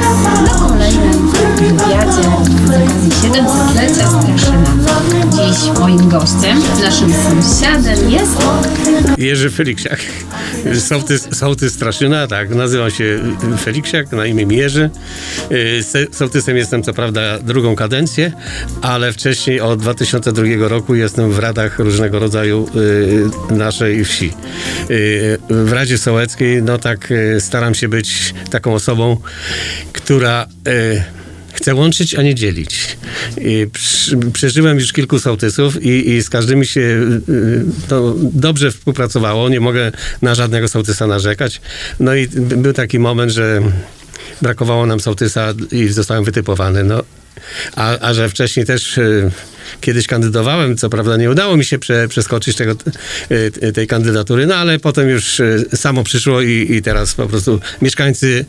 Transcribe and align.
na 0.00 0.87
moim 5.74 6.08
gościem, 6.08 6.58
naszym 6.82 7.12
sąsiadem 7.12 8.10
jest 8.10 8.32
Jerzy 9.18 9.50
Feliksiak. 9.50 10.00
Sołtys, 10.80 11.28
sołtys 11.32 11.74
Straszyna, 11.74 12.26
tak, 12.26 12.50
nazywam 12.54 12.90
się 12.90 13.18
Feliksiak, 13.60 14.12
na 14.12 14.26
imię 14.26 14.46
mi 14.46 14.56
Jerzy. 14.56 14.90
Y, 15.52 15.82
se- 15.82 16.06
Sołtysem 16.12 16.56
jestem 16.56 16.82
co 16.82 16.94
prawda 16.94 17.38
drugą 17.38 17.76
kadencję, 17.76 18.32
ale 18.82 19.12
wcześniej 19.12 19.60
od 19.60 19.80
2002 19.80 20.68
roku 20.68 20.94
jestem 20.94 21.32
w 21.32 21.38
radach 21.38 21.78
różnego 21.78 22.18
rodzaju 22.18 22.68
y, 23.50 23.54
naszej 23.54 24.04
wsi. 24.04 24.32
Y, 24.90 25.38
W 25.50 25.72
Radzie 25.72 25.98
Sołeckiej, 25.98 26.62
no 26.62 26.78
tak, 26.78 27.12
staram 27.38 27.74
się 27.74 27.88
być 27.88 28.34
taką 28.50 28.74
osobą, 28.74 29.16
która 29.92 30.46
Chcę 31.58 31.74
łączyć, 31.74 32.14
a 32.14 32.22
nie 32.22 32.34
dzielić. 32.34 32.98
Przeżyłem 34.32 34.78
już 34.78 34.92
kilku 34.92 35.18
sołtysów 35.18 35.82
i, 35.82 36.10
i 36.10 36.22
z 36.22 36.30
każdymi 36.30 36.66
się 36.66 36.80
y, 36.80 37.32
y, 37.32 37.64
to 37.88 38.14
dobrze 38.18 38.70
współpracowało. 38.70 39.48
Nie 39.48 39.60
mogę 39.60 39.92
na 40.22 40.34
żadnego 40.34 40.68
sołtysa 40.68 41.06
narzekać. 41.06 41.60
No 42.00 42.14
i 42.14 42.28
był 42.28 42.72
taki 42.72 42.98
moment, 42.98 43.32
że 43.32 43.62
brakowało 44.42 44.86
nam 44.86 45.00
sołtysa 45.00 45.54
i 45.72 45.88
zostałem 45.88 46.24
wytypowany. 46.24 46.84
No, 46.84 47.02
a, 47.76 47.98
a 47.98 48.14
że 48.14 48.28
wcześniej 48.28 48.66
też 48.66 48.98
y, 48.98 49.30
kiedyś 49.80 50.06
kandydowałem, 50.06 50.76
co 50.76 50.90
prawda 50.90 51.16
nie 51.16 51.30
udało 51.30 51.56
mi 51.56 51.64
się 51.64 51.78
prze, 51.78 52.08
przeskoczyć 52.08 52.56
tego, 52.56 52.76
y, 53.30 53.72
tej 53.72 53.86
kandydatury, 53.86 54.46
no 54.46 54.54
ale 54.54 54.78
potem 54.78 55.08
już 55.08 55.40
y, 55.40 55.64
samo 55.74 56.04
przyszło 56.04 56.42
i, 56.42 56.66
i 56.70 56.82
teraz 56.82 57.14
po 57.14 57.26
prostu 57.26 57.60
mieszkańcy 57.82 58.44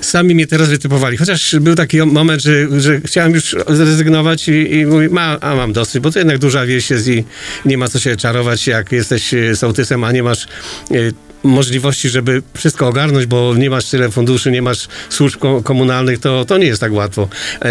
sami 0.00 0.34
mnie 0.34 0.46
teraz 0.46 0.68
wytypowali. 0.68 1.16
Chociaż 1.16 1.56
był 1.60 1.74
taki 1.74 2.02
moment, 2.02 2.42
że, 2.42 2.80
że 2.80 3.00
chciałem 3.00 3.34
już 3.34 3.56
zrezygnować 3.68 4.48
i, 4.48 4.74
i 4.74 4.86
mówię, 4.86 5.08
ma, 5.08 5.40
a 5.40 5.54
mam 5.54 5.72
dosyć, 5.72 6.02
bo 6.02 6.10
to 6.10 6.18
jednak 6.18 6.38
duża 6.38 6.66
wieś 6.66 6.90
jest 6.90 7.08
i 7.08 7.24
nie 7.64 7.78
ma 7.78 7.88
co 7.88 7.98
się 7.98 8.16
czarować, 8.16 8.66
jak 8.66 8.92
jesteś 8.92 9.34
y, 9.34 9.56
sołtysem, 9.56 10.04
a 10.04 10.12
nie 10.12 10.22
masz 10.22 10.46
y, 10.90 11.12
możliwości, 11.44 12.08
żeby 12.08 12.42
wszystko 12.54 12.88
ogarnąć, 12.88 13.26
bo 13.26 13.54
nie 13.54 13.70
masz 13.70 13.84
tyle 13.84 14.10
funduszy, 14.10 14.50
nie 14.50 14.62
masz 14.62 14.88
służb 15.10 15.38
ko- 15.40 15.62
komunalnych, 15.62 16.18
to, 16.18 16.44
to 16.44 16.58
nie 16.58 16.66
jest 16.66 16.80
tak 16.80 16.92
łatwo. 16.92 17.28
E, 17.62 17.68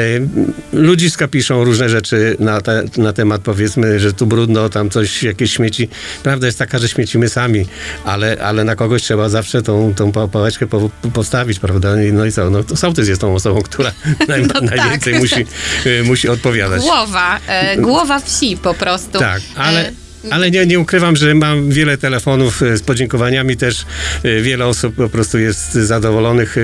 ludziska 0.74 1.28
piszą 1.28 1.64
różne 1.64 1.90
rzeczy 1.90 2.36
na, 2.40 2.62
te, 2.62 2.84
na 2.98 3.14
temat, 3.14 3.42
powiedzmy, 3.42 4.00
że 4.00 4.14
tu 4.14 4.26
brudno, 4.26 4.70
tam 4.70 4.90
coś, 4.90 5.24
jakieś 5.24 5.54
śmieci. 5.54 5.90
Prawda 6.24 6.46
jest 6.48 6.60
taka, 6.60 6.80
że 6.80 6.88
śmiecimy 6.88 7.30
sami, 7.30 7.66
ale, 8.06 8.38
ale 8.42 8.64
na 8.64 8.76
kogoś 8.76 9.02
trzeba 9.04 9.30
zawsze 9.30 9.62
tą, 9.62 9.94
tą 9.96 10.12
pa- 10.12 10.28
pałeczkę 10.28 10.68
po, 10.68 10.90
postawić, 11.14 11.60
prawda? 11.60 11.90
No 12.14 12.26
i 12.26 12.32
co? 12.32 12.50
No 12.50 12.64
to 12.64 12.76
sołtys 12.76 13.08
jest 13.08 13.22
tą 13.22 13.36
osobą, 13.36 13.62
która 13.62 13.92
naj, 14.28 14.42
No 14.42 14.48
tak. 14.48 14.64
najwięcej 14.64 15.14
musi, 15.20 15.46
e, 16.00 16.04
musi 16.04 16.30
odpowiadać. 16.30 16.82
Głowa, 16.82 17.40
e, 17.48 17.78
głowa 17.78 18.20
wsi 18.20 18.58
po 18.58 18.74
prostu. 18.74 19.20
Tak, 19.20 19.42
ale, 19.56 19.88
E, 19.88 19.92
ale 20.30 20.52
nie, 20.52 20.66
nie 20.66 20.80
ukrywam, 20.80 21.16
że 21.16 21.36
mam 21.36 21.70
wiele 21.70 21.98
telefonów 21.98 22.64
e, 22.64 22.78
z 22.78 22.82
podziękowaniami 22.82 23.58
też. 23.58 23.86
e, 24.24 24.42
Wiele 24.42 24.66
osób 24.66 24.96
po 24.96 25.10
prostu 25.10 25.40
jest 25.40 25.74
zadowolonych 25.74 26.58
e, 26.58 26.62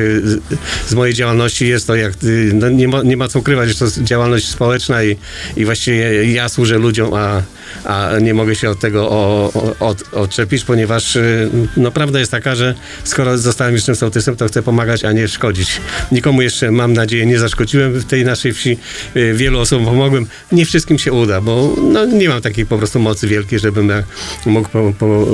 z, 0.87 0.93
mojej 0.93 1.13
działalności. 1.13 1.67
Jest 1.67 1.87
to 1.87 1.95
jak, 1.95 2.13
no 2.53 2.69
nie, 2.69 2.87
ma, 2.87 3.03
nie 3.03 3.17
ma 3.17 3.27
co 3.27 3.39
ukrywać, 3.39 3.69
że 3.69 3.75
to 3.75 3.85
jest 3.85 4.03
działalność 4.03 4.47
społeczna 4.47 5.03
i, 5.03 5.17
i 5.57 5.65
właściwie 5.65 6.31
ja 6.33 6.49
służę 6.49 6.77
ludziom, 6.77 7.13
a, 7.13 7.41
a 7.83 8.19
nie 8.19 8.33
mogę 8.33 8.55
się 8.55 8.69
od 8.69 8.79
tego 8.79 9.09
o, 9.09 9.51
o, 9.53 9.87
od, 9.87 10.13
odczepić, 10.13 10.63
ponieważ 10.63 11.17
no, 11.77 11.91
prawda 11.91 12.19
jest 12.19 12.31
taka, 12.31 12.55
że 12.55 12.75
skoro 13.03 13.37
zostałem 13.37 13.81
tym 13.81 13.95
sołtysem, 13.95 14.35
to 14.35 14.47
chcę 14.47 14.63
pomagać, 14.63 15.03
a 15.03 15.11
nie 15.11 15.27
szkodzić. 15.27 15.81
Nikomu 16.11 16.41
jeszcze, 16.41 16.71
mam 16.71 16.93
nadzieję, 16.93 17.25
nie 17.25 17.39
zaszkodziłem 17.39 17.93
w 17.93 18.05
tej 18.05 18.25
naszej 18.25 18.53
wsi. 18.53 18.77
Wielu 19.33 19.59
osobom 19.59 19.85
pomogłem. 19.85 20.27
Nie 20.51 20.65
wszystkim 20.65 20.99
się 20.99 21.11
uda, 21.11 21.41
bo 21.41 21.75
no, 21.81 22.05
nie 22.05 22.29
mam 22.29 22.41
takiej 22.41 22.65
po 22.65 22.77
prostu 22.77 22.99
mocy 22.99 23.27
wielkiej, 23.27 23.48
żebym 23.57 23.89
ja 23.89 24.03
mógł 24.45 24.69
po, 24.69 24.93
po, 24.99 25.25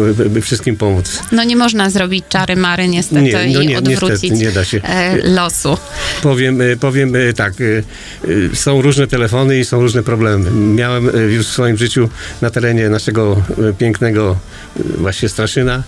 wszystkim 0.42 0.78
pomóc. 0.78 1.22
No 1.32 1.44
nie 1.44 1.56
można 1.56 1.90
zrobić 1.90 2.26
czary 2.30 2.56
mary 2.56 2.88
niestety 2.88 3.22
Nie, 3.22 3.34
no 3.34 3.62
i 3.62 3.68
nie, 3.68 3.78
odwrócić 3.78 4.24
niestety, 4.24 4.44
nie 4.46 4.52
da 4.52 4.66
się. 4.66 4.82
e, 4.84 5.18
losu. 5.18 5.78
Powiem, 6.22 6.62
e, 6.62 6.76
powiem 6.76 7.16
e, 7.16 7.34
tak, 7.34 7.54
są 8.54 8.82
różne 8.82 9.08
telefony 9.08 9.60
i 9.60 9.66
są 9.66 9.82
różne 9.82 10.04
problemy. 10.04 10.52
Miałem 10.52 11.10
już 11.30 11.48
w 11.48 11.52
swoim 11.52 11.78
życiu 11.78 12.10
na 12.42 12.50
terenie 12.50 12.90
naszego 12.90 13.44
pięknego 13.78 14.38
właśnie 14.98 15.30
Straszyna. 15.30 15.84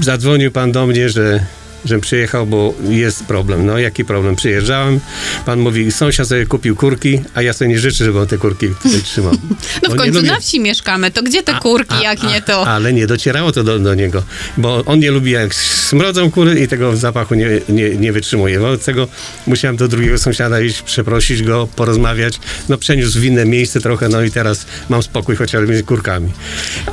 Zadzwonił 0.00 0.50
pan 0.50 0.72
do 0.72 0.86
mnie, 0.86 1.08
że 1.08 1.46
żebym 1.84 2.00
przyjechał, 2.00 2.46
bo 2.46 2.74
jest 2.88 3.24
problem. 3.24 3.66
No 3.66 3.78
jaki 3.78 4.04
problem? 4.04 4.36
Przyjeżdżałem, 4.36 5.00
pan 5.46 5.60
mówi, 5.60 5.92
sąsiad 5.92 6.28
sobie 6.28 6.46
kupił 6.46 6.76
kurki, 6.76 7.20
a 7.34 7.42
ja 7.42 7.52
sobie 7.52 7.68
nie 7.70 7.78
życzę, 7.78 8.04
żeby 8.04 8.20
on 8.20 8.26
te 8.26 8.38
kurki 8.38 8.66
trzymał. 9.04 9.32
No 9.82 9.94
w 9.94 9.96
końcu 9.96 10.22
na 10.22 10.40
wsi 10.40 10.60
mieszkamy, 10.60 11.10
to 11.10 11.22
gdzie 11.22 11.42
te 11.42 11.54
a- 11.54 11.60
kurki, 11.60 11.94
a- 11.94 12.02
jak 12.02 12.24
a- 12.24 12.26
nie 12.32 12.42
to? 12.42 12.66
Ale 12.66 12.92
nie 12.92 13.06
docierało 13.06 13.52
to 13.52 13.64
do, 13.64 13.78
do 13.78 13.94
niego, 13.94 14.22
bo 14.56 14.82
on 14.86 14.98
nie 14.98 15.10
lubi 15.10 15.30
jak 15.30 15.54
smrodzą 15.54 16.30
kury 16.30 16.60
i 16.60 16.68
tego 16.68 16.96
zapachu 16.96 17.34
nie, 17.34 17.46
nie, 17.68 17.90
nie 17.90 18.12
wytrzymuje. 18.12 18.60
Wobec 18.60 18.84
tego 18.84 19.08
musiałem 19.46 19.76
do 19.76 19.88
drugiego 19.88 20.18
sąsiada 20.18 20.60
iść, 20.60 20.82
przeprosić 20.82 21.42
go, 21.42 21.68
porozmawiać. 21.76 22.40
No 22.68 22.78
przeniósł 22.78 23.20
w 23.20 23.24
inne 23.24 23.44
miejsce 23.44 23.80
trochę, 23.80 24.08
no 24.08 24.22
i 24.22 24.30
teraz 24.30 24.66
mam 24.88 25.02
spokój 25.02 25.36
chociażby 25.36 25.78
z 25.78 25.82
kurkami. 25.86 26.32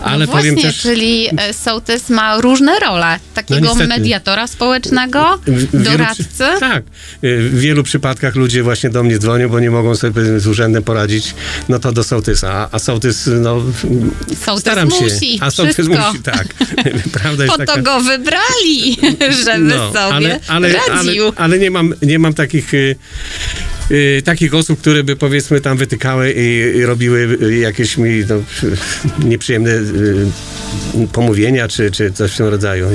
Ale 0.04 0.26
no 0.26 0.32
powiem 0.32 0.54
właśnie, 0.56 0.72
też... 0.72 0.82
czyli 0.82 1.28
e, 1.38 1.54
sołtys 1.54 2.10
ma 2.10 2.42
różne 2.42 2.80
role. 2.80 3.20
Takiego 3.34 3.62
niestety. 3.68 3.88
mediatora 3.88 4.48
społecznego, 4.48 4.75
W- 5.48 5.52
w 5.52 5.72
wielu 5.72 5.84
doradcy. 5.84 6.24
przy- 6.24 6.60
tak. 6.60 6.84
W 7.24 7.60
wielu 7.60 7.84
przypadkach 7.84 8.36
ludzie 8.36 8.64
właśnie 8.64 8.90
do 8.90 9.04
mnie 9.04 9.20
dzwonią, 9.20 9.50
bo 9.50 9.60
nie 9.60 9.72
mogą 9.72 9.96
sobie 9.96 10.40
z 10.40 10.48
urzędem 10.48 10.84
poradzić, 10.84 11.36
no 11.70 11.80
to 11.80 11.92
do 11.92 12.04
sołtysa. 12.04 12.52
A, 12.54 12.70
a 12.76 12.80
sołtys, 12.80 13.30
no... 13.42 13.62
Sołtys 14.46 14.62
staram 14.62 14.92
się. 14.92 15.04
musi, 15.04 15.38
A 15.42 15.52
sołtys 15.52 15.76
wszystko. 15.76 16.08
musi, 16.12 16.20
tak. 16.24 16.48
Prawda 17.22 17.44
jest 17.44 17.58
Po 17.58 17.66
taka... 17.66 17.74
to 17.76 17.82
go 17.82 18.00
wybrali, 18.02 18.98
żeby 19.46 19.70
sobie 19.72 20.14
ale, 20.14 20.40
ale, 20.48 20.74
radził. 20.74 21.24
ale, 21.26 21.34
ale 21.38 21.60
nie 21.60 21.72
mam, 21.72 21.94
nie 22.02 22.20
mam 22.20 22.34
takich, 22.34 22.74
y, 22.74 22.96
y, 23.92 24.22
takich 24.26 24.54
osób, 24.54 24.80
które 24.82 25.04
by 25.04 25.16
powiedzmy 25.16 25.62
tam 25.62 25.78
wytykały 25.78 26.34
i, 26.38 26.78
i 26.78 26.86
robiły 26.86 27.38
y, 27.42 27.56
jakieś 27.58 27.98
mi 27.98 28.24
no, 28.30 28.36
nieprzyjemne 29.30 29.72
y, 29.72 30.26
pomówienia, 31.12 31.68
czy, 31.68 31.92
czy 31.92 32.12
coś 32.12 32.32
w 32.32 32.38
tym 32.38 32.48
rodzaju. 32.48 32.88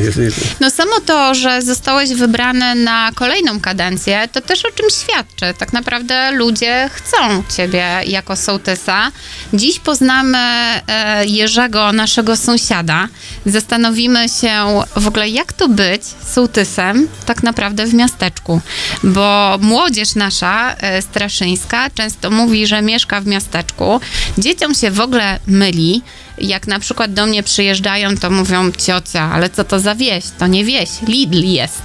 No 0.61 0.71
samo 0.71 1.01
to, 1.07 1.35
że 1.35 1.63
zostałeś 1.63 2.11
wybrany 2.11 2.75
na 2.75 3.11
kolejną 3.15 3.61
kadencję, 3.61 4.29
to 4.33 4.41
też 4.41 4.65
o 4.65 4.71
czym 4.71 4.87
świadczy. 4.91 5.55
Tak 5.59 5.73
naprawdę 5.73 6.33
ludzie 6.33 6.91
chcą 6.93 7.43
ciebie 7.57 7.87
jako 8.07 8.37
sołtysa. 8.37 9.13
Dziś 9.53 9.81
poznamy 9.81 10.39
e, 10.39 11.27
Jerzego, 11.27 11.93
naszego 11.93 12.37
sąsiada. 12.37 13.09
Zastanowimy 13.47 14.29
się 14.29 14.53
w 14.97 15.07
ogóle, 15.07 15.29
jak 15.29 15.53
to 15.53 15.69
być 15.69 16.03
sołtysem 16.33 17.09
tak 17.27 17.43
naprawdę 17.43 17.87
w 17.87 17.95
miasteczku. 17.95 18.61
Bo 19.03 19.59
młodzież 19.61 20.15
nasza, 20.15 20.77
e, 20.77 21.03
straszyńska, 21.03 21.91
często 21.91 22.31
mówi, 22.31 22.67
że 22.67 22.83
mieszka 22.83 23.21
w 23.21 23.27
miasteczku. 23.27 24.01
Dzieciom 24.39 24.75
się 24.75 24.91
w 24.91 25.01
ogóle 25.01 25.41
myli. 25.47 26.03
Jak 26.41 26.67
na 26.67 26.79
przykład 26.79 27.13
do 27.15 27.27
mnie 27.27 27.43
przyjeżdżają, 27.43 28.17
to 28.17 28.31
mówią 28.31 28.73
ciocia, 28.73 29.31
ale 29.33 29.51
co 29.51 29.65
to 29.65 29.81
za 29.81 29.95
wieś? 29.95 30.25
To 30.39 30.47
nie 30.47 30.65
wieś, 30.65 30.89
Lidl 31.09 31.43
jest. 31.45 31.83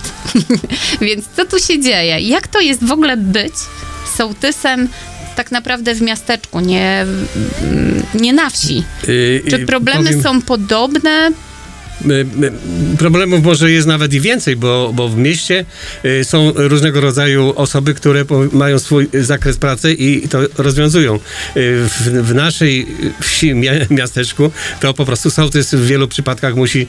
Więc 1.01 1.25
co 1.35 1.45
tu 1.45 1.59
się 1.59 1.79
dzieje? 1.81 2.19
Jak 2.19 2.47
to 2.47 2.59
jest 2.59 2.83
w 2.83 2.91
ogóle 2.91 3.17
być 3.17 3.53
sołtysem 4.17 4.89
tak 5.35 5.51
naprawdę 5.51 5.95
w 5.95 6.01
miasteczku, 6.01 6.59
nie, 6.59 7.05
nie 8.13 8.33
na 8.33 8.49
wsi? 8.49 8.83
y, 9.09 9.43
Czy 9.49 9.65
problemy 9.65 10.03
powiem- 10.09 10.23
są 10.23 10.41
podobne? 10.41 11.31
Y, 12.01 12.13
y, 12.93 12.97
Problemów 12.97 13.43
może 13.43 13.71
jest 13.71 13.87
nawet 13.87 14.13
i 14.13 14.19
więcej, 14.21 14.55
bo, 14.55 14.91
bo 14.93 15.09
w 15.09 15.17
mieście 15.17 15.65
y, 16.05 16.23
są 16.23 16.51
różnego 16.55 17.01
rodzaju 17.01 17.53
osoby, 17.55 17.93
które 17.93 18.25
mają 18.51 18.79
swój 18.79 19.07
zakres 19.13 19.57
pracy 19.57 19.93
i 19.93 20.27
to 20.27 20.39
rozwiązują. 20.57 21.19
W, 21.55 22.21
w 22.23 22.33
naszej 22.35 22.87
wsi, 23.21 23.53
mia- 23.53 23.91
miasteczku, 23.91 24.51
to 24.79 24.93
po 24.93 25.05
prostu 25.05 25.31
sołtys 25.31 25.75
w 25.75 25.85
wielu 25.85 26.07
przypadkach 26.07 26.55
musi, 26.55 26.87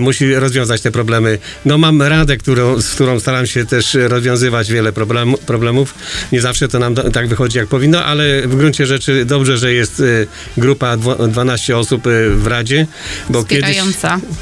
musi 0.00 0.34
rozwiązać 0.34 0.80
te 0.80 0.90
problemy. 0.90 1.38
No 1.64 1.78
mam 1.78 2.02
radę, 2.02 2.36
którą, 2.36 2.80
z 2.80 2.90
którą 2.90 3.20
staram 3.20 3.46
się 3.46 3.66
też 3.66 3.96
rozwiązywać 4.00 4.72
wiele 4.72 4.92
problem, 4.92 5.34
problemów. 5.46 5.94
Nie 6.32 6.40
zawsze 6.40 6.68
to 6.68 6.78
nam 6.78 6.94
tak 6.94 7.28
wychodzi, 7.28 7.58
jak 7.58 7.68
powinno, 7.68 8.04
ale 8.04 8.42
w 8.48 8.56
gruncie 8.56 8.86
rzeczy 8.86 9.24
dobrze, 9.24 9.58
że 9.58 9.72
jest 9.72 10.02
grupa 10.56 10.96
dwo- 10.96 11.28
12 11.28 11.76
osób 11.76 12.02
w 12.36 12.46
Radzie, 12.46 12.86
bo 13.30 13.44
kiedyś... 13.44 13.76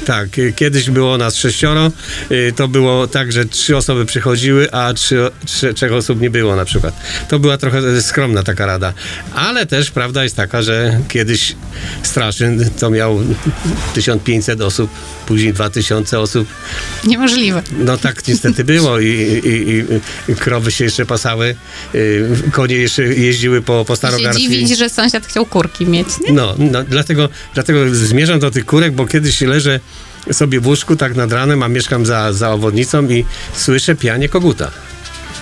Tak, 0.05 0.39
y, 0.39 0.53
kiedyś 0.53 0.89
było 0.89 1.17
nas 1.17 1.35
sześcioro, 1.35 1.91
y, 2.31 2.53
to 2.55 2.67
było 2.67 3.07
tak, 3.07 3.31
że 3.31 3.45
trzy 3.45 3.77
osoby 3.77 4.05
przychodziły, 4.05 4.71
a 4.71 4.93
trzy, 4.93 5.31
trzy, 5.45 5.73
trzech 5.73 5.93
osób 5.93 6.21
nie 6.21 6.29
było 6.29 6.55
na 6.55 6.65
przykład. 6.65 6.93
To 7.29 7.39
była 7.39 7.57
trochę 7.57 8.01
skromna 8.01 8.43
taka 8.43 8.65
rada. 8.65 8.93
Ale 9.35 9.65
też 9.65 9.91
prawda 9.91 10.23
jest 10.23 10.35
taka, 10.35 10.61
że 10.61 10.99
kiedyś 11.07 11.55
Straszyn 12.03 12.69
to 12.79 12.89
miał 12.89 13.19
1500 13.93 14.61
osób, 14.61 14.89
później 15.25 15.53
2000 15.53 16.19
osób. 16.19 16.47
Niemożliwe. 17.03 17.63
No 17.71 17.97
tak 17.97 18.27
niestety 18.27 18.63
było 18.63 18.99
i, 18.99 19.07
i, 19.07 19.83
i 20.31 20.35
krowy 20.35 20.71
się 20.71 20.83
jeszcze 20.83 21.05
pasały, 21.05 21.55
y, 21.95 22.29
konie 22.51 22.75
jeszcze 22.75 23.03
jeździły 23.03 23.61
po, 23.61 23.85
po 23.85 23.93
I 23.93 24.23
się 24.23 24.31
dziwić, 24.33 24.77
że 24.77 24.89
sąsiad 24.89 25.25
chciał 25.25 25.45
kurki 25.45 25.85
mieć, 25.85 26.07
nie? 26.27 26.33
No, 26.33 26.55
no 26.57 26.83
dlatego, 26.83 27.29
dlatego 27.53 27.95
zmierzam 27.95 28.39
do 28.39 28.51
tych 28.51 28.65
kurek, 28.65 28.93
bo 28.93 29.07
kiedyś 29.07 29.41
leżę 29.41 29.79
sobie 30.31 30.59
w 30.59 30.67
łóżku 30.67 30.95
tak 30.95 31.15
nad 31.15 31.31
ranem, 31.31 31.63
a 31.63 31.67
mieszkam 31.67 32.05
za, 32.05 32.33
za 32.33 32.51
obwodnicą 32.51 33.09
i 33.09 33.25
słyszę 33.53 33.95
pianie 33.95 34.29
koguta. 34.29 34.71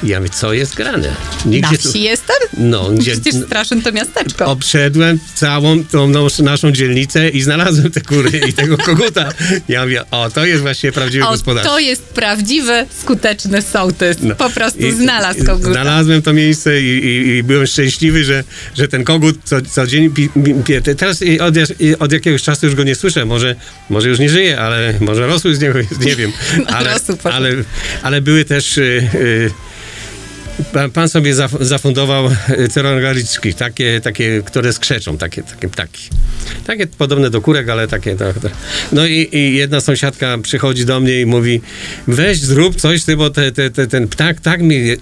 Ja 0.03 0.19
mówię, 0.19 0.29
co 0.29 0.53
jest 0.53 0.75
grane? 0.75 1.07
Na 1.45 1.51
Nigdzie 1.51 1.77
tu... 1.77 1.89
wsi 1.89 2.01
jestem? 2.01 2.35
No, 2.57 2.89
gdzie... 2.99 3.11
Przecież 3.11 3.35
Straszyn 3.45 3.81
to 3.81 3.91
miasteczko. 3.91 4.45
Obszedłem 4.45 5.19
całą 5.35 5.83
tą 5.83 6.11
naszą 6.39 6.71
dzielnicę 6.71 7.29
i 7.29 7.41
znalazłem 7.41 7.91
te 7.91 8.01
kury 8.01 8.41
i 8.49 8.53
tego 8.53 8.77
koguta. 8.77 9.29
Ja 9.67 9.83
mówię, 9.83 10.03
o, 10.11 10.29
to 10.29 10.45
jest 10.45 10.61
właśnie 10.61 10.91
prawdziwy 10.91 11.25
O, 11.25 11.31
gospodarz. 11.31 11.65
to 11.65 11.79
jest 11.79 12.03
prawdziwy, 12.03 12.85
skuteczny 13.01 13.61
sołtys. 13.61 14.17
No. 14.21 14.35
Po 14.35 14.49
prostu 14.49 14.79
I- 14.79 14.91
znalazł 14.91 15.45
koguta. 15.45 15.71
Znalazłem 15.71 16.21
to 16.21 16.33
miejsce 16.33 16.81
i, 16.81 16.85
i, 16.85 17.27
i 17.27 17.43
byłem 17.43 17.67
szczęśliwy, 17.67 18.23
że, 18.23 18.43
że 18.77 18.87
ten 18.87 19.03
kogut 19.03 19.37
co, 19.43 19.61
co 19.61 19.87
dzień 19.87 20.09
pi, 20.09 20.29
pi, 20.45 20.53
pie. 20.65 20.81
Teraz 20.81 21.23
od, 21.39 21.55
od 21.99 22.11
jakiegoś 22.11 22.43
czasu 22.43 22.65
już 22.65 22.75
go 22.75 22.83
nie 22.83 22.95
słyszę. 22.95 23.25
Może, 23.25 23.55
może 23.89 24.09
już 24.09 24.19
nie 24.19 24.29
żyje, 24.29 24.59
ale 24.59 24.93
może 24.99 25.27
rosły 25.27 25.55
z 25.55 25.59
niego, 25.61 25.79
nie 26.05 26.15
wiem. 26.15 26.31
Ale, 26.67 26.95
ale, 27.23 27.49
ale 28.01 28.21
były 28.21 28.45
też... 28.45 28.77
Y, 28.77 29.09
y, 29.15 29.51
Pan, 30.93 31.09
sobie 31.09 31.35
zaf- 31.35 31.63
zafundował 31.63 32.29
cerongaliczki, 32.71 33.53
takie, 33.53 34.01
takie, 34.01 34.41
które 34.45 34.73
skrzeczą, 34.73 35.17
takie, 35.17 35.43
takie 35.43 35.67
ptaki. 35.69 36.09
Takie 36.67 36.87
podobne 36.87 37.29
do 37.29 37.41
kurek, 37.41 37.69
ale 37.69 37.87
takie. 37.87 38.15
Tak, 38.15 38.39
tak. 38.39 38.51
No 38.91 39.05
i, 39.07 39.29
i 39.31 39.55
jedna 39.55 39.81
sąsiadka 39.81 40.37
przychodzi 40.37 40.85
do 40.85 40.99
mnie 40.99 41.21
i 41.21 41.25
mówi: 41.25 41.61
weź 42.07 42.39
zrób 42.39 42.75
coś, 42.75 43.03
ty, 43.03 43.17
bo 43.17 43.29
te, 43.29 43.51
te, 43.51 43.69
te, 43.69 43.87
ten 43.87 44.07
ptak 44.07 44.41
tak 44.41 44.61
mi 44.61 44.75
y, 44.75 44.97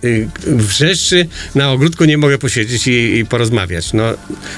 wrzeszczy, 0.46 1.28
na 1.56 1.72
ogródku 1.72 2.06
nie 2.06 2.18
mogę 2.18 2.38
posiedzieć 2.38 2.88
i, 2.88 3.18
i 3.18 3.26
porozmawiać. 3.26 3.94
No, 3.94 4.04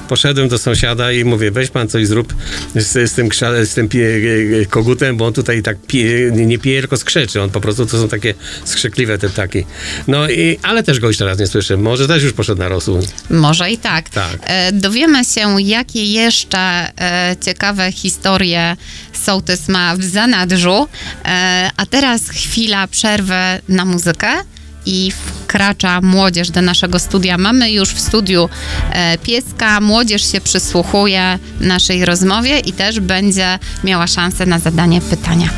poszedłem 0.09 0.47
do 0.47 0.57
sąsiada 0.57 1.11
i 1.11 1.23
mówię: 1.23 1.51
weź 1.51 1.69
pan 1.69 1.87
coś 1.87 2.07
zrób 2.07 2.33
z, 2.75 3.11
z 3.11 3.13
tym, 3.13 3.29
z 3.63 3.73
tym 3.73 3.89
pie, 3.89 4.05
y, 4.05 4.67
kogutem, 4.69 5.17
bo 5.17 5.25
on 5.25 5.33
tutaj 5.33 5.61
tak 5.63 5.77
nie, 5.93 6.45
nie 6.45 6.59
pije, 6.59 6.79
tylko 6.79 6.97
skrzeczy. 6.97 7.41
On 7.41 7.49
po 7.49 7.61
prostu 7.61 7.85
to 7.85 8.01
są 8.01 8.07
takie 8.07 8.33
skrzykliwe 8.65 9.17
te 9.17 9.29
ptaki. 9.29 9.65
No 10.07 10.29
i, 10.29 10.59
ale 10.63 10.83
też 10.89 10.99
go 10.99 11.07
już 11.07 11.17
teraz 11.17 11.39
nie 11.39 11.47
słyszę. 11.47 11.77
Może 11.77 12.07
też 12.07 12.23
już 12.23 12.33
poszedł 12.33 12.59
na 12.59 12.67
rosół. 12.67 12.99
Może 13.29 13.71
i 13.71 13.77
tak. 13.77 14.09
Tak. 14.09 14.37
E, 14.41 14.71
dowiemy 14.71 15.25
się, 15.25 15.61
jakie 15.61 16.05
jeszcze 16.05 16.59
e, 16.59 17.35
ciekawe 17.45 17.91
historie 17.91 18.77
sołtys 19.25 19.67
ma 19.67 19.95
w 19.95 20.03
zanadrzu. 20.03 20.87
E, 21.25 21.69
a 21.77 21.85
teraz 21.85 22.29
chwila 22.29 22.87
przerwy 22.87 23.33
na 23.69 23.85
muzykę. 23.85 24.27
I 24.85 25.11
wkracza 25.11 26.01
młodzież 26.01 26.49
do 26.49 26.61
naszego 26.61 26.99
studia. 26.99 27.37
Mamy 27.37 27.71
już 27.71 27.89
w 27.89 27.99
studiu 27.99 28.49
e, 28.91 29.17
pieska. 29.17 29.81
Młodzież 29.81 30.31
się 30.31 30.41
przysłuchuje 30.41 31.39
naszej 31.59 32.05
rozmowie 32.05 32.59
i 32.59 32.73
też 32.73 32.99
będzie 32.99 33.59
miała 33.83 34.07
szansę 34.07 34.45
na 34.45 34.59
zadanie 34.59 35.01
pytania. 35.01 35.49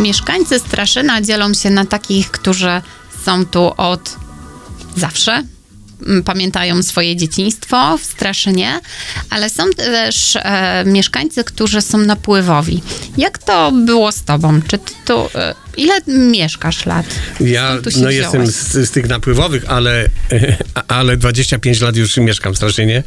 Mieszkańcy 0.00 0.58
Straszyna 0.58 1.20
dzielą 1.22 1.54
się 1.54 1.70
na 1.70 1.84
takich, 1.84 2.30
którzy 2.30 2.82
są 3.24 3.46
tu 3.46 3.72
od 3.76 4.16
zawsze, 4.96 5.42
pamiętają 6.24 6.82
swoje 6.82 7.16
dzieciństwo 7.16 7.98
w 7.98 8.04
Straszynie, 8.04 8.80
ale 9.30 9.50
są 9.50 9.70
też 9.70 10.36
e, 10.36 10.84
mieszkańcy, 10.86 11.44
którzy 11.44 11.80
są 11.80 11.98
napływowi. 11.98 12.82
Jak 13.16 13.38
to 13.38 13.72
było 13.72 14.12
z 14.12 14.22
tobą? 14.22 14.60
Czy 14.62 14.78
ty 14.78 14.92
tu, 15.04 15.28
e, 15.34 15.54
ile 15.76 15.94
mieszkasz 16.06 16.86
lat? 16.86 17.06
Ja 17.40 17.76
no, 18.02 18.10
jestem 18.10 18.46
z, 18.46 18.72
z 18.72 18.90
tych 18.90 19.08
napływowych, 19.08 19.64
ale, 19.68 20.08
ale 20.88 21.16
25 21.16 21.80
lat 21.80 21.96
już 21.96 22.16
mieszkam 22.16 22.52
w 22.54 22.56
Straszynie. 22.56 23.02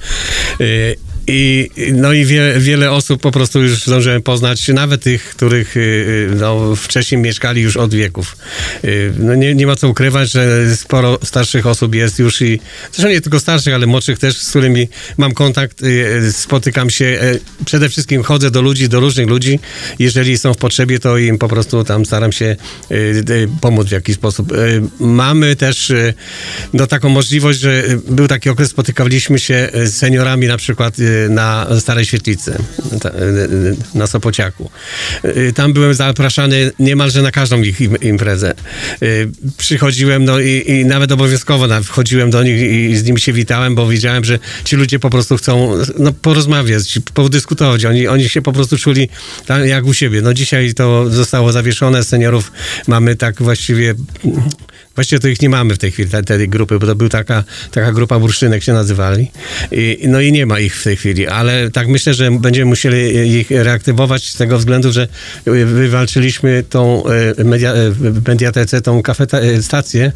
Y, 0.61 0.95
I, 1.27 1.69
no 1.93 2.13
i 2.13 2.25
wie, 2.25 2.53
wiele 2.57 2.91
osób 2.91 3.21
po 3.21 3.31
prostu 3.31 3.61
już 3.61 3.85
zdążyłem 3.85 4.21
poznać, 4.21 4.67
nawet 4.67 5.03
tych, 5.03 5.23
których 5.23 5.77
y, 5.77 5.79
y, 5.79 6.35
no, 6.39 6.75
wcześniej 6.75 7.21
mieszkali 7.21 7.61
już 7.61 7.77
od 7.77 7.93
wieków. 7.93 8.37
Y, 8.85 9.13
No 9.19 9.35
nie, 9.35 9.55
nie 9.55 9.67
ma 9.67 9.75
co 9.75 9.89
ukrywać, 9.89 10.31
że 10.31 10.75
sporo 10.75 11.19
starszych 11.23 11.67
osób 11.67 11.95
jest 11.95 12.19
już 12.19 12.41
i 12.41 12.59
zresztą 12.91 13.09
nie 13.09 13.21
tylko 13.21 13.39
starszych, 13.39 13.73
ale 13.73 13.85
młodszych 13.85 14.19
też, 14.19 14.37
z 14.37 14.49
którymi 14.49 14.87
mam 15.17 15.33
kontakt, 15.33 15.81
spotykam 16.31 16.89
się. 16.89 17.19
Przede 17.65 17.89
wszystkim 17.89 18.23
chodzę 18.23 18.51
do 18.51 18.61
ludzi, 18.61 18.89
do 18.89 18.99
różnych 18.99 19.27
ludzi. 19.27 19.59
Jeżeli 19.99 20.37
są 20.37 20.53
w 20.53 20.57
potrzebie, 20.57 20.99
to 20.99 21.17
im 21.17 21.37
po 21.37 21.47
prostu 21.47 21.83
tam 21.83 22.05
staram 22.05 22.31
się 22.31 22.55
pomóc 23.61 23.87
w 23.87 23.91
jakiś 23.91 24.15
sposób. 24.15 24.53
Mamy 24.99 25.55
też 25.55 25.93
no, 26.73 26.87
taką 26.87 27.09
możliwość, 27.09 27.59
że 27.59 27.83
był 28.09 28.27
taki 28.27 28.49
okres, 28.49 28.69
spotykaliśmy 28.69 29.39
się 29.39 29.69
z 29.73 29.93
seniorami 29.93 30.47
na 30.47 30.57
przykład 30.57 30.95
na 31.29 31.67
Starej 31.79 32.05
Świetlicy, 32.05 32.51
y, 32.51 33.07
y, 33.07 33.75
na 33.95 34.07
Sopociaku. 34.07 34.69
Y, 35.25 35.53
Tam 35.55 35.73
byłem 35.73 35.93
zapraszany 35.93 36.71
niemalże 36.79 37.21
na 37.21 37.31
każdą 37.31 37.61
ich 37.61 37.81
im- 37.81 37.97
imprezę. 38.01 38.53
Y, 39.03 39.29
Przychodziłem, 39.57 40.25
no 40.25 40.39
i, 40.39 40.63
i 40.67 40.85
nawet 40.85 41.11
obowiązkowo 41.11 41.67
wchodziłem 41.83 42.29
do 42.29 42.43
nich 42.43 42.61
i, 42.61 42.95
z 42.95 43.03
nimi 43.03 43.19
się 43.19 43.33
witałem, 43.33 43.75
bo 43.75 43.87
widziałem, 43.87 44.23
że 44.23 44.39
ci 44.63 44.75
ludzie 44.75 44.99
po 44.99 45.09
prostu 45.09 45.37
chcą 45.37 45.71
no, 45.99 46.13
porozmawiać, 46.13 46.99
podyskutować. 47.13 47.85
Oni, 47.85 48.07
oni 48.07 48.29
się 48.29 48.41
po 48.41 48.53
prostu 48.53 48.77
czuli 48.77 49.09
jak 49.65 49.85
u 49.85 49.93
siebie. 49.93 50.21
No 50.21 50.33
dzisiaj 50.33 50.73
to 50.73 51.09
zostało 51.09 51.51
zawieszone, 51.51 52.03
seniorów 52.03 52.51
mamy 52.87 53.15
tak 53.15 53.41
właściwie... 53.41 53.95
Właściwie 54.95 55.19
to 55.19 55.27
ich 55.27 55.41
nie 55.41 55.49
mamy 55.49 55.73
w 55.73 55.77
tej 55.77 55.91
chwili, 55.91 56.09
te, 56.09 56.23
tej 56.23 56.49
grupy, 56.49 56.79
bo 56.79 56.87
to 56.87 56.95
była 56.95 57.09
taka, 57.09 57.43
taka 57.71 57.91
grupa 57.91 58.19
bursztynek 58.19 58.63
się 58.63 58.73
nazywali. 58.73 59.31
I, 59.71 59.99
no 60.07 60.21
i 60.21 60.31
nie 60.31 60.45
ma 60.45 60.59
ich 60.59 60.75
w 60.75 60.83
tej 60.83 60.95
chwili, 60.95 61.27
ale 61.27 61.71
tak 61.71 61.87
myślę, 61.87 62.13
że 62.13 62.31
będziemy 62.31 62.65
musieli 62.65 63.29
ich 63.39 63.51
reaktywować 63.51 64.29
z 64.29 64.37
tego 64.37 64.57
względu, 64.57 64.91
że 64.91 65.07
wywalczyliśmy 65.65 66.63
tą 66.69 67.03
e, 67.37 67.43
media, 67.43 67.73
e, 67.73 67.91
mediatece, 68.27 68.81
tą 68.81 69.01
kafeta, 69.01 69.39
e, 69.39 69.63
stację 69.63 70.11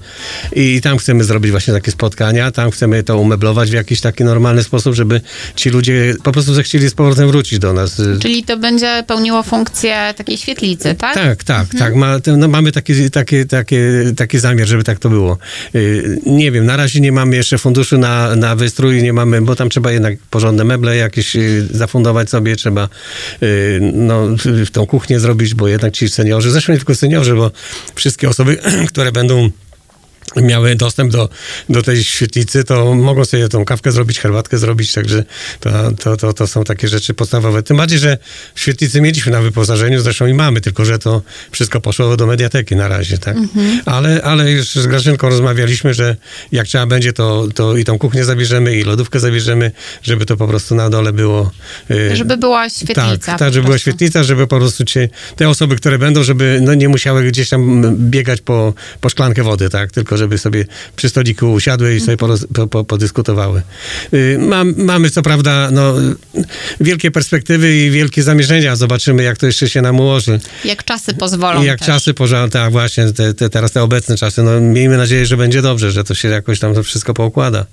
i 0.56 0.82
tam 0.82 0.98
chcemy 0.98 1.24
zrobić 1.24 1.52
właśnie 1.52 1.74
takie 1.74 1.92
spotkania, 1.92 2.52
tam 2.52 2.72
chcemy 2.72 3.04
to 3.04 3.18
umeblować 3.20 3.70
w 3.70 3.74
jakiś 3.74 4.02
taki 4.02 4.24
normalny 4.24 4.64
sposób, 4.64 4.96
żeby 4.96 5.22
ci 5.56 5.70
ludzie 5.70 6.14
po 6.24 6.32
prostu 6.32 6.54
zechcieli 6.54 6.90
z 6.90 6.94
powrotem 6.94 7.28
wrócić 7.28 7.60
do 7.60 7.74
nas. 7.74 8.02
Czyli 8.22 8.44
to 8.44 8.58
będzie 8.58 9.04
pełniło 9.08 9.44
funkcję 9.44 10.14
takiej 10.18 10.38
świetlicy, 10.38 10.96
tak? 10.96 11.14
Tak, 11.14 11.44
tak, 11.44 11.68
tak. 11.80 11.96
Ma, 11.96 12.20
no, 12.38 12.48
mamy 12.48 12.72
taki, 12.72 13.12
taki, 13.12 13.46
taki, 13.46 13.76
taki 14.18 14.40
zamiar, 14.40 14.67
żeby 14.68 14.84
tak 14.84 15.00
to 15.00 15.10
było. 15.10 15.38
Y, 15.76 16.20
Nie 16.26 16.52
wiem, 16.52 16.66
na 16.66 16.78
razie 16.78 17.00
nie 17.00 17.12
mamy 17.12 17.36
jeszcze 17.36 17.58
funduszu 17.58 17.98
na, 17.98 18.36
na 18.36 18.56
wystrój, 18.56 19.04
nie 19.04 19.14
mamy, 19.14 19.42
bo 19.42 19.56
tam 19.56 19.70
trzeba 19.70 19.92
jednak 19.92 20.18
porządne 20.30 20.64
meble 20.64 20.96
jakieś 20.96 21.36
y, 21.36 21.68
zafundować 21.72 22.30
sobie, 22.30 22.56
trzeba 22.56 22.90
y, 23.44 23.80
no, 23.94 24.28
w 24.46 24.72
tą 24.72 24.86
kuchnię 24.86 25.20
zrobić, 25.20 25.54
bo 25.56 25.68
jednak 25.68 25.94
ci 25.94 26.10
seniorzy, 26.10 26.52
zresztą 26.52 26.72
nie 26.72 26.78
tylko 26.78 26.96
seniorzy, 26.96 27.36
bo 27.36 27.52
wszystkie 27.96 28.30
osoby, 28.30 28.58
które 28.90 29.12
będą 29.12 29.50
miały 30.42 30.76
dostęp 30.76 31.12
do, 31.12 31.30
do 31.70 31.84
tej 31.84 32.04
świetlicy, 32.04 32.64
to 32.64 32.96
mogą 32.96 33.26
sobie 33.26 33.50
tą 33.50 33.66
kawkę 33.66 33.92
zrobić, 33.92 34.20
herbatkę 34.20 34.58
zrobić, 34.58 34.94
także 34.94 35.24
to, 35.60 35.70
to, 36.00 36.18
to, 36.18 36.34
to 36.34 36.48
są 36.48 36.64
takie 36.64 36.88
rzeczy 36.88 37.14
podstawowe. 37.14 37.64
Tym 37.64 37.78
bardziej, 37.78 38.00
że 38.00 38.18
w 38.56 38.60
świetlicy 38.60 39.02
mieliśmy 39.02 39.32
na 39.32 39.42
wyposażeniu, 39.42 40.00
zresztą 40.02 40.28
i 40.28 40.34
mamy, 40.34 40.62
tylko 40.62 40.86
że 40.86 41.00
to 41.00 41.22
wszystko 41.52 41.82
poszło 41.82 42.18
do 42.18 42.28
mediateki 42.28 42.76
na 42.76 42.88
razie, 42.88 43.18
tak? 43.18 43.38
Ale, 43.86 44.22
ale 44.24 44.52
już 44.52 44.76
z 44.76 44.88
Grażynką 44.88 45.30
rozmawialiśmy, 45.30 45.94
że 45.94 46.16
jak 46.52 46.68
trzeba 46.68 46.86
będzie, 46.86 47.14
to, 47.14 47.48
to 47.56 47.78
i 47.78 47.84
tą 47.84 47.98
kuchnię 47.98 48.26
zabierzemy, 48.26 48.76
i 48.76 48.84
lodówkę 48.84 49.20
zabierzemy, 49.20 49.72
żeby 50.04 50.26
to 50.26 50.38
po 50.38 50.48
prostu 50.48 50.76
na 50.76 50.90
dole 50.90 51.14
było... 51.14 51.52
y, 51.92 52.16
Żeby 52.16 52.38
była 52.38 52.70
świetlica. 52.70 53.18
tak, 53.26 53.40
tak, 53.40 53.54
żeby 53.54 53.66
była 53.66 53.78
świetlica, 53.78 54.24
żeby 54.24 54.48
po 54.48 54.58
prostu 54.58 54.86
cię, 54.86 55.10
te 55.36 55.50
osoby, 55.50 55.76
które 55.76 56.00
będą, 56.00 56.24
żeby 56.24 56.60
no, 56.62 56.74
nie 56.74 56.90
musiały 56.90 57.24
gdzieś 57.24 57.50
tam 57.50 57.84
biegać 58.10 58.42
po, 58.42 58.74
po 59.02 59.10
szklankę 59.10 59.44
wody, 59.44 59.70
tak, 59.70 59.92
tylko 59.92 60.18
żeby 60.18 60.27
sobie 60.38 60.66
przy 60.96 61.10
stoliku 61.10 61.54
usiadły 61.54 61.96
i 61.96 62.00
sobie 62.00 62.18
poroz, 62.18 62.46
po, 62.54 62.68
po, 62.68 62.84
podyskutowały. 62.84 63.62
Y, 64.14 64.38
Mam, 64.40 64.74
mamy 64.78 65.10
co 65.10 65.22
prawda 65.22 65.70
no, 65.72 65.94
wielkie 66.80 67.12
perspektywy 67.12 67.76
i 67.78 67.92
wielkie 67.92 68.24
zamierzenia, 68.24 68.76
zobaczymy 68.76 69.24
jak 69.24 69.38
to 69.38 69.46
jeszcze 69.46 69.70
się 69.70 69.82
nam 69.82 70.00
ułoży. 70.00 70.40
Jak 70.66 70.84
czasy 70.84 71.14
pozwolą 71.14 71.64
I 71.64 71.66
jak 71.66 71.80
też. 71.80 71.88
czasy 71.88 72.14
porządne, 72.14 72.50
tak 72.50 72.72
właśnie, 72.72 73.14
te, 73.14 73.34
te, 73.34 73.50
teraz 73.50 73.72
te 73.72 73.84
obecne 73.84 74.18
czasy, 74.18 74.44
no 74.44 74.62
miejmy 74.62 74.98
nadzieję, 74.98 75.26
że 75.26 75.38
będzie 75.38 75.62
dobrze, 75.62 75.92
że 75.92 76.04
to 76.04 76.16
się 76.16 76.28
jakoś 76.28 76.60
tam 76.60 76.74
to 76.74 76.84
wszystko 76.84 77.14
poukłada. 77.14 77.66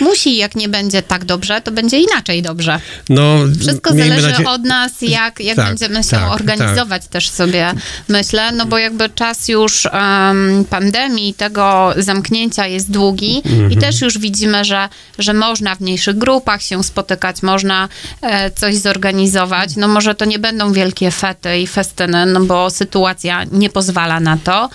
Musi, 0.00 0.36
jak 0.36 0.54
nie 0.56 0.68
będzie 0.68 1.02
tak 1.02 1.24
dobrze, 1.24 1.60
to 1.60 1.72
będzie 1.72 1.98
inaczej 1.98 2.42
dobrze. 2.42 2.80
No, 3.08 3.38
Wszystko 3.60 3.90
zależy 3.90 4.30
nadzie- 4.30 4.48
od 4.48 4.62
nas, 4.64 4.92
jak, 5.02 5.40
jak 5.40 5.56
Tak, 5.56 5.66
będziemy 5.66 6.02
się 6.04 6.10
tak, 6.10 6.32
organizować 6.32 7.06
też 7.06 7.30
sobie, 7.30 7.72
myślę, 8.08 8.52
no 8.52 8.66
bo 8.66 8.78
jakby 8.78 9.08
czas 9.08 9.48
już 9.48 9.86
em, 9.86 10.64
pandemii, 10.70 11.34
tego 11.34 11.93
zamknięcia 11.96 12.66
jest 12.66 12.90
długi 12.90 13.42
Mhm. 13.46 13.70
i 13.72 13.76
też 13.76 14.00
już 14.00 14.18
widzimy, 14.18 14.64
że, 14.64 14.88
że 15.18 15.32
można 15.34 15.74
w 15.74 15.80
mniejszych 15.80 16.18
grupach 16.18 16.62
się 16.62 16.84
spotykać, 16.84 17.42
można 17.42 17.88
e, 18.22 18.50
coś 18.50 18.76
zorganizować. 18.76 19.76
No 19.76 19.88
może 19.88 20.14
to 20.14 20.24
nie 20.24 20.38
będą 20.38 20.72
wielkie 20.72 21.10
fety 21.10 21.58
i 21.58 21.66
festyny, 21.66 22.26
no 22.26 22.40
bo 22.40 22.70
sytuacja 22.70 23.44
nie 23.52 23.70
pozwala 23.70 24.20
na 24.20 24.36
to. 24.36 24.70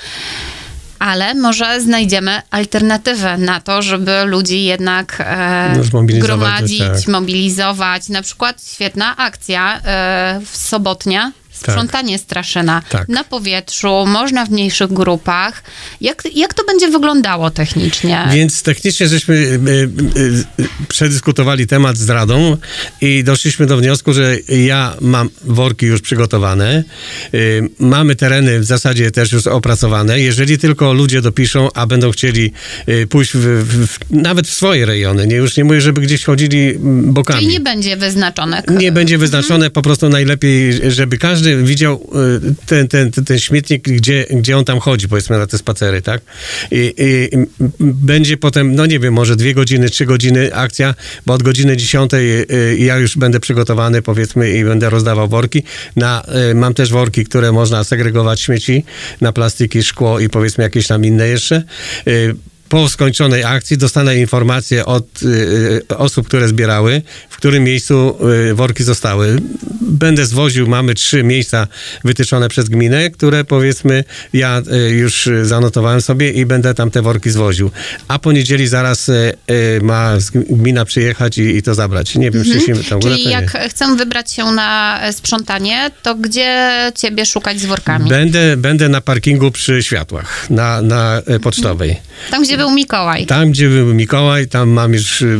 Ale 0.99 1.33
może 1.33 1.81
znajdziemy 1.81 2.41
alternatywę 2.51 3.37
na 3.37 3.61
to, 3.61 3.81
żeby 3.81 4.11
ludzi 4.25 4.63
jednak 4.63 5.17
e, 5.19 5.73
No, 5.77 5.83
zmobilizować 5.83 6.27
gromadzić, 6.49 6.79
tak. 6.79 7.07
mobilizować. 7.07 8.09
Na 8.09 8.21
przykład 8.21 8.63
świetna 8.73 9.17
akcja 9.17 9.81
e, 9.85 10.41
w 10.51 10.57
sobotnia. 10.57 11.31
Sprzątanie 11.59 12.17
Straszyna 12.17 12.81
Tak. 12.89 13.09
na 13.09 13.23
powietrzu, 13.23 14.05
można 14.07 14.45
w 14.45 14.49
mniejszych 14.49 14.93
grupach. 14.93 15.63
Jak, 16.01 16.23
jak 16.35 16.53
to 16.53 16.63
będzie 16.65 16.87
wyglądało 16.87 17.51
technicznie? 17.51 18.27
Więc 18.33 18.63
technicznie 18.63 19.07
żeśmy 19.07 19.35
y, 19.35 19.39
y, 19.39 20.63
y, 20.63 20.67
przedyskutowali 20.87 21.67
temat 21.67 21.97
z 21.97 22.09
Radą 22.09 22.57
i 23.01 23.23
doszliśmy 23.23 23.65
do 23.65 23.77
wniosku, 23.77 24.13
że 24.13 24.37
ja 24.47 24.95
mam 25.01 25.29
worki 25.41 25.85
już 25.85 26.01
przygotowane, 26.01 26.83
y, 27.33 27.69
mamy 27.79 28.15
tereny 28.15 28.59
w 28.59 28.65
zasadzie 28.65 29.11
też 29.11 29.31
już 29.31 29.47
opracowane. 29.47 30.19
Jeżeli 30.19 30.57
tylko 30.57 30.93
ludzie 30.93 31.21
dopiszą, 31.21 31.69
a 31.73 31.87
będą 31.87 32.11
chcieli 32.11 32.51
y, 32.89 33.07
pójść 33.07 33.31
w, 33.33 33.39
w, 33.87 33.97
nawet 34.11 34.47
w 34.47 34.53
swoje 34.53 34.85
rejony, 34.85 35.27
nie, 35.27 35.35
już 35.35 35.57
nie 35.57 35.63
mówię, 35.63 35.81
żeby 35.81 36.01
gdzieś 36.01 36.23
chodzili 36.23 36.75
mm, 36.75 37.13
bokami. 37.13 37.39
Czyli 37.39 37.53
nie 37.53 37.59
będzie 37.59 37.97
wyznaczone. 37.97 38.63
Nie 38.69 38.91
będzie 38.91 39.17
wyznaczone, 39.17 39.69
po 39.69 39.81
prostu 39.81 40.09
najlepiej, 40.09 40.91
żeby 40.91 41.17
każdy 41.17 41.48
widział 41.57 42.09
y, 42.47 42.55
ten, 42.65 42.87
ten, 42.87 43.11
ten, 43.11 43.25
ten 43.25 43.39
śmietnik, 43.39 43.83
gdzie, 43.83 44.25
gdzie 44.31 44.57
on 44.57 44.65
tam 44.65 44.79
chodzi, 44.79 45.07
powiedzmy 45.07 45.37
na 45.37 45.47
te 45.47 45.57
spacery, 45.57 46.01
tak? 46.01 46.21
I, 46.71 46.93
i 46.97 47.29
będzie 47.79 48.37
potem, 48.37 48.75
no 48.75 48.85
nie 48.85 48.99
wiem, 48.99 49.13
może 49.13 49.35
dwie 49.35 49.53
godziny, 49.53 49.89
trzy 49.89 50.05
godziny 50.05 50.55
akcja, 50.55 50.95
bo 51.25 51.33
od 51.33 51.43
godziny 51.43 51.77
dziesiątej 51.77 52.41
y, 52.41 52.77
ja 52.79 52.97
już 52.97 53.17
będę 53.17 53.39
przygotowany, 53.39 54.01
powiedzmy, 54.01 54.51
i 54.51 54.63
będę 54.63 54.89
rozdawał 54.89 55.27
worki. 55.27 55.63
Na, 55.95 56.23
y, 56.51 56.55
mam 56.55 56.73
też 56.73 56.91
worki, 56.91 57.25
które 57.25 57.51
można 57.51 57.83
segregować 57.83 58.41
śmieci 58.41 58.83
na 59.21 59.31
plastiki, 59.31 59.83
szkło 59.83 60.19
i 60.19 60.29
powiedzmy 60.29 60.63
jakieś 60.63 60.87
tam 60.87 61.05
inne 61.05 61.27
jeszcze. 61.27 61.63
Po 62.69 62.89
skończonej 62.89 63.43
akcji 63.43 63.77
dostanę 63.77 64.17
informację 64.17 64.85
od 64.85 65.23
y, 65.23 65.27
y, 65.91 65.97
osób, 65.97 66.27
które 66.27 66.47
zbierały, 66.47 67.01
w 67.29 67.37
którym 67.37 67.63
miejscu 67.63 68.17
y, 68.49 68.53
worki 68.53 68.83
zostały. 68.83 69.41
Będę 69.81 70.25
zwoził, 70.25 70.67
mamy 70.67 70.93
trzy 70.93 71.23
miejsca 71.23 71.67
wytyczone 72.03 72.49
przez 72.49 72.69
gminę, 72.69 73.09
które 73.09 73.43
powiedzmy 73.43 74.03
ja 74.33 74.61
y, 74.87 74.89
już 74.89 75.29
zanotowałem 75.43 76.01
sobie 76.01 76.31
i 76.31 76.45
będę 76.45 76.73
tam 76.73 76.91
te 76.91 77.01
worki 77.01 77.29
zwoził. 77.29 77.71
A 78.07 78.19
po 78.19 78.31
niedzieli 78.31 78.67
zaraz 78.67 79.09
y, 79.09 79.33
y, 79.51 79.79
ma 79.83 80.17
gmina 80.49 80.85
przyjechać 80.85 81.37
i, 81.37 81.41
i 81.41 81.61
to 81.63 81.75
zabrać. 81.75 82.15
Nie 82.15 82.31
wiem, 82.31 82.43
czy 82.43 82.61
się 82.61 82.83
tam 82.89 82.99
Czyli 82.99 83.23
jak 83.23 83.57
chcę 83.69 83.95
wybrać 83.95 84.31
się 84.31 84.45
na 84.45 84.99
e, 85.01 85.13
sprzątanie, 85.13 85.91
to 86.03 86.15
gdzie 86.15 86.71
ciebie 86.95 87.25
szukać 87.25 87.59
z 87.59 87.65
workami? 87.65 88.09
Będę, 88.09 88.57
będę 88.57 88.89
na 88.89 89.01
parkingu 89.01 89.51
przy 89.51 89.83
światłach, 89.83 90.49
na, 90.49 90.81
na 90.81 91.21
e, 91.25 91.39
pocztowej. 91.39 91.95
Tam, 92.31 92.43
gdzie 92.43 92.57
był 92.59 92.71
Mikołaj. 92.71 93.25
Tam, 93.25 93.51
gdzie 93.51 93.69
był 93.69 93.93
Mikołaj, 93.93 94.47
tam 94.47 94.69
mam 94.69 94.93
już 94.93 95.21
y, 95.21 95.39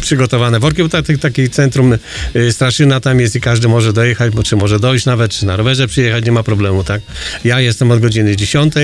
przygotowane 0.00 0.60
worki, 0.60 0.82
bo 0.82 0.88
tak, 0.88 1.04
takie 1.20 1.48
centrum 1.48 1.98
y, 2.36 2.52
Straszyna 2.52 3.00
tam 3.00 3.20
jest 3.20 3.36
i 3.36 3.40
każdy 3.40 3.68
może 3.68 3.92
dojechać, 3.92 4.34
bo 4.34 4.42
czy 4.42 4.56
może 4.56 4.80
dojść 4.80 5.06
nawet, 5.06 5.32
czy 5.32 5.46
na 5.46 5.56
rowerze 5.56 5.88
przyjechać, 5.88 6.24
nie 6.24 6.32
ma 6.32 6.42
problemu, 6.42 6.84
tak? 6.84 7.00
Ja 7.44 7.60
jestem 7.60 7.90
od 7.90 8.00
godziny 8.00 8.36
10 8.36 8.74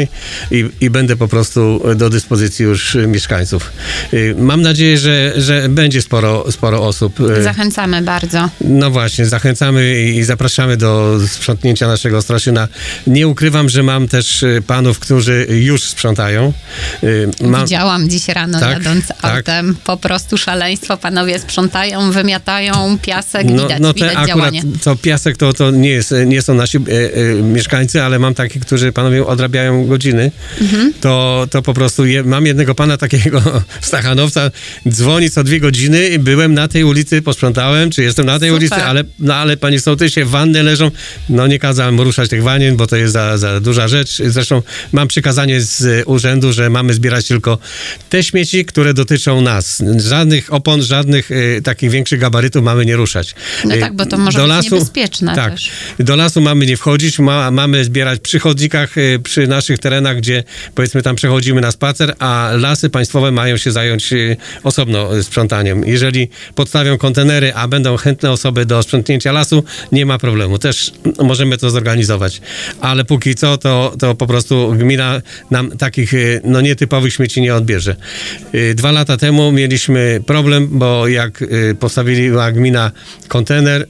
i, 0.50 0.70
i 0.80 0.90
będę 0.90 1.16
po 1.16 1.28
prostu 1.28 1.82
do 1.96 2.10
dyspozycji 2.10 2.64
już 2.64 2.94
y, 2.94 3.06
mieszkańców. 3.06 3.72
Mam 4.36 4.62
nadzieję, 4.62 4.98
że, 4.98 5.32
że 5.36 5.68
będzie 5.68 6.02
sporo, 6.02 6.52
sporo 6.52 6.82
osób. 6.86 7.18
Zachęcamy 7.42 8.02
bardzo. 8.02 8.48
no 8.60 8.90
właśnie, 8.90 9.26
zachęcamy 9.26 10.02
i 10.02 10.22
zapraszamy 10.22 10.76
do 10.76 11.18
sprzątnięcia 11.28 11.86
naszego 11.86 12.22
Straszyna. 12.22 12.68
Nie 13.06 13.28
ukrywam, 13.28 13.68
że 13.68 13.82
mam 13.82 14.08
też 14.08 14.44
panów, 14.66 14.98
którzy 14.98 15.46
już 15.50 15.84
sprzątają. 15.84 16.52
Mam, 17.40 17.65
Widziałam 17.66 18.08
dziś 18.08 18.28
rano 18.28 18.60
Tak, 18.60 18.70
jadąc 18.70 19.06
tak. 19.06 19.36
autem. 19.36 19.76
Po 19.84 19.96
prostu 19.96 20.38
szaleństwo. 20.38 20.96
Panowie 20.96 21.38
sprzątają, 21.38 22.10
wymiatają 22.12 22.98
piasek. 23.02 23.46
no, 23.50 23.62
widać, 23.62 23.80
no 23.80 23.94
widać 23.94 24.12
te 24.12 24.18
akurat 24.18 24.28
działanie. 24.28 24.62
to 24.84 24.96
piasek 24.96 25.36
to, 25.36 25.52
to 25.52 25.70
nie, 25.70 25.90
jest, 25.90 26.14
nie 26.26 26.42
są 26.42 26.54
nasi 26.54 26.78
e, 26.78 26.80
e, 26.80 27.42
mieszkańcy, 27.42 28.02
ale 28.02 28.18
mam 28.18 28.34
takich, 28.34 28.62
którzy 28.62 28.92
panowie 28.92 29.26
odrabiają 29.26 29.86
godziny. 29.86 30.30
Mhm. 30.60 30.92
To, 31.00 31.46
to 31.50 31.62
po 31.62 31.74
prostu 31.74 32.06
je, 32.06 32.22
mam 32.22 32.46
jednego 32.46 32.74
pana 32.74 32.96
takiego 32.96 33.42
Stachanowca, 33.80 34.50
dzwoni 34.88 35.30
co 35.30 35.44
dwie 35.44 35.60
godziny, 35.60 36.18
byłem 36.18 36.54
na 36.54 36.68
tej 36.68 36.84
ulicy, 36.84 37.22
posprzątałem, 37.22 37.90
czy 37.90 38.02
jestem 38.02 38.26
na 38.26 38.38
tej 38.38 38.48
Super. 38.48 38.62
ulicy, 38.62 38.84
ale, 38.84 39.04
no, 39.18 39.34
ale 39.34 39.56
panie 39.56 39.80
sołtysie, 39.80 40.24
wanny 40.24 40.62
leżą, 40.62 40.90
no 41.28 41.46
nie 41.46 41.58
kazałem 41.58 42.00
ruszać 42.00 42.30
tych 42.30 42.42
wanien, 42.42 42.76
bo 42.76 42.86
to 42.86 42.96
jest 42.96 43.12
za, 43.12 43.38
za 43.38 43.60
duża 43.60 43.88
rzecz. 43.88 44.22
Zresztą 44.26 44.62
mam 44.92 45.08
przykazanie 45.08 45.60
z 45.60 46.02
urzędu, 46.06 46.52
że 46.52 46.70
mamy 46.70 46.94
zbierać 46.94 47.26
tylko 47.26 47.55
te 48.08 48.22
śmieci, 48.22 48.64
które 48.64 48.94
dotyczą 48.94 49.40
nas. 49.40 49.82
Żadnych 49.96 50.52
opon, 50.52 50.82
żadnych 50.82 51.30
e, 51.30 51.62
takich 51.62 51.90
większych 51.90 52.20
gabarytów 52.20 52.62
mamy 52.62 52.86
nie 52.86 52.96
ruszać. 52.96 53.34
No 53.64 53.76
E, 53.76 53.80
tak, 53.80 53.92
bo 53.92 54.06
to 54.06 54.18
może 54.18 54.48
być 54.48 54.70
niebezpieczne 54.70 55.34
tak, 55.34 55.52
też. 55.52 55.70
Do 55.98 56.16
lasu 56.16 56.40
mamy 56.40 56.66
nie 56.66 56.76
wchodzić, 56.76 57.18
ma, 57.18 57.50
mamy 57.50 57.84
zbierać 57.84 58.20
przy 58.20 58.38
chodnikach, 58.38 58.98
e, 58.98 59.18
przy 59.18 59.46
naszych 59.46 59.78
terenach, 59.78 60.16
gdzie 60.16 60.44
powiedzmy 60.74 61.02
tam 61.02 61.16
przechodzimy 61.16 61.60
na 61.60 61.72
spacer, 61.72 62.14
a 62.18 62.50
lasy 62.54 62.90
państwowe 62.90 63.30
mają 63.30 63.56
się 63.56 63.72
zająć 63.72 64.12
e, 64.12 64.36
osobno 64.62 65.18
e, 65.18 65.22
sprzątaniem. 65.22 65.84
Jeżeli 65.84 66.28
podstawią 66.54 66.98
kontenery, 66.98 67.52
a 67.54 67.68
będą 67.68 67.96
chętne 67.96 68.30
osoby 68.30 68.66
do 68.66 68.82
sprzątnięcia 68.82 69.32
lasu, 69.32 69.64
nie 69.92 70.06
ma 70.06 70.18
problemu. 70.18 70.58
Też 70.58 70.92
możemy 71.22 71.58
to 71.58 71.70
zorganizować. 71.70 72.40
Ale 72.80 73.04
póki 73.04 73.34
co, 73.34 73.58
to, 73.58 73.94
to 73.98 74.14
po 74.14 74.26
prostu 74.26 74.74
gmina 74.78 75.22
nam 75.50 75.70
takich 75.70 76.14
e, 76.14 76.16
no, 76.44 76.60
nietypowych 76.60 77.12
śmieci 77.12 77.40
nie 77.40 77.45
odbierze. 77.54 77.96
E, 78.52 78.74
Dwa 78.74 78.92
lata 78.92 79.16
temu 79.16 79.52
mieliśmy 79.52 80.20
problem, 80.26 80.68
bo 80.70 81.08
jak 81.08 81.42
e, 81.42 81.74
postawiła 81.74 82.52
gmina 82.52 82.90
kontener, 83.28 83.82
e, 83.82 83.86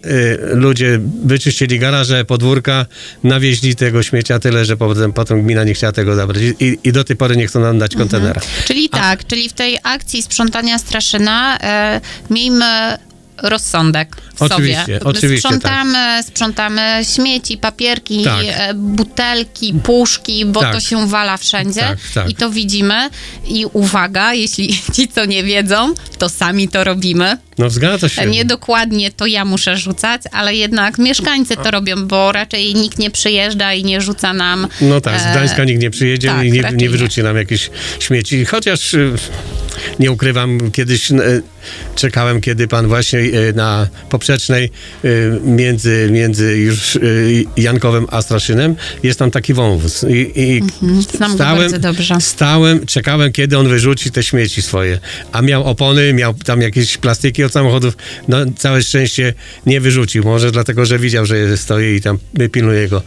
ludzie 0.54 1.00
wyczyścili 1.24 1.78
garaże, 1.78 2.24
podwórka, 2.24 2.86
nawieźli 3.24 3.76
tego 3.76 4.02
śmiecia 4.02 4.38
tyle, 4.38 4.64
że 4.64 4.76
potem, 4.76 5.12
potem 5.12 5.42
gmina 5.42 5.64
nie 5.64 5.74
chciała 5.74 5.92
tego 5.92 6.14
zabrać. 6.14 6.42
I, 6.60 6.78
I 6.84 6.92
do 6.92 7.04
tej 7.04 7.16
pory 7.16 7.36
nie 7.36 7.46
chcą 7.46 7.60
nam 7.60 7.78
dać 7.78 7.96
kontenera. 7.96 8.40
Czyli 8.66 8.88
tak, 8.88 9.26
czyli 9.26 9.48
w 9.48 9.52
tej 9.52 9.78
akcji 9.82 10.22
sprzątania 10.22 10.78
Straszyna 10.78 11.58
e, 11.58 12.00
miejmy 12.30 12.96
rozsądek 13.42 14.16
w 14.34 14.42
Oczywiście, 14.42 14.82
sobie. 14.82 15.00
oczywiście, 15.04 15.48
sprzątamy, 15.48 16.22
sprzątamy 16.22 17.00
śmieci, 17.14 17.58
papierki, 17.58 18.24
Tak. 18.24 18.44
e, 18.48 18.74
butelki, 18.74 19.74
puszki, 19.74 20.44
bo 20.44 20.60
Tak. 20.60 20.74
to 20.74 20.80
się 20.80 21.08
wala 21.08 21.36
wszędzie 21.36 21.80
Tak, 21.80 21.98
tak. 22.14 22.30
i 22.30 22.34
to 22.34 22.50
widzimy. 22.50 23.10
I 23.48 23.66
uwaga, 23.72 24.34
jeśli 24.44 24.80
ci, 24.94 25.08
co 25.08 25.24
nie 25.24 25.44
wiedzą, 25.44 25.94
to 26.18 26.28
sami 26.28 26.68
to 26.68 26.84
robimy. 26.84 27.36
No 27.58 27.70
zgadza 27.70 28.08
się. 28.08 28.26
Nie 28.26 28.44
dokładnie 28.44 29.10
to 29.10 29.26
ja 29.26 29.44
muszę 29.44 29.76
rzucać, 29.76 30.22
ale 30.32 30.54
jednak 30.54 30.98
mieszkańcy 30.98 31.56
to 31.56 31.70
robią, 31.70 32.06
bo 32.06 32.32
raczej 32.32 32.74
nikt 32.74 32.98
nie 32.98 33.10
przyjeżdża 33.10 33.74
i 33.74 33.84
nie 33.84 34.00
rzuca 34.00 34.32
nam. 34.32 34.68
No 34.80 35.00
tak, 35.00 35.20
z 35.20 35.26
e, 35.26 35.30
Gdańska 35.30 35.64
nikt 35.64 35.82
nie 35.82 35.90
przyjedzie 35.90 36.28
tak, 36.28 36.46
i 36.46 36.52
nie, 36.52 36.64
nie 36.72 36.90
wyrzuci 36.90 37.22
nam 37.22 37.36
jakieś 37.36 37.70
śmieci. 38.00 38.44
Chociaż 38.44 38.94
y, 38.94 39.14
nie 39.98 40.10
ukrywam, 40.12 40.70
kiedyś 40.70 41.08
czekałem, 41.94 42.40
kiedy 42.40 42.68
pan 42.68 42.88
właśnie 42.88 43.25
y, 43.34 43.52
na 43.52 43.88
poprzecznej 44.10 44.70
y, 45.04 45.40
między, 45.44 46.08
między 46.12 46.56
już 46.58 46.96
y, 46.96 47.44
Jankowem 47.56 48.06
a 48.10 48.22
Straszynem 48.22 48.76
jest 49.02 49.18
tam 49.18 49.30
taki 49.30 49.54
wąwóz. 49.54 50.04
I, 50.08 50.32
i 50.40 50.56
Mhm, 50.62 51.02
znam 51.02 51.32
go 51.32 51.38
bardzo 51.38 51.78
dobrze. 51.78 52.20
Stałem, 52.20 52.86
czekałem, 52.86 53.32
kiedy 53.32 53.58
on 53.58 53.68
wyrzuci 53.68 54.10
te 54.10 54.22
śmieci 54.22 54.62
swoje. 54.62 54.98
A 55.32 55.42
miał 55.42 55.64
opony, 55.64 56.12
miał 56.12 56.34
tam 56.34 56.60
jakieś 56.60 56.96
plastiki 56.98 57.44
od 57.44 57.52
samochodów. 57.52 57.96
No, 58.28 58.36
całe 58.58 58.82
szczęście 58.82 59.34
nie 59.66 59.80
wyrzucił. 59.80 60.24
Może 60.24 60.50
dlatego, 60.52 60.86
że 60.86 60.98
widział, 60.98 61.26
że 61.26 61.56
stoi 61.56 61.84
i 61.94 62.00
tam 62.00 62.18
pilnuje 62.52 62.88
go. 62.88 63.02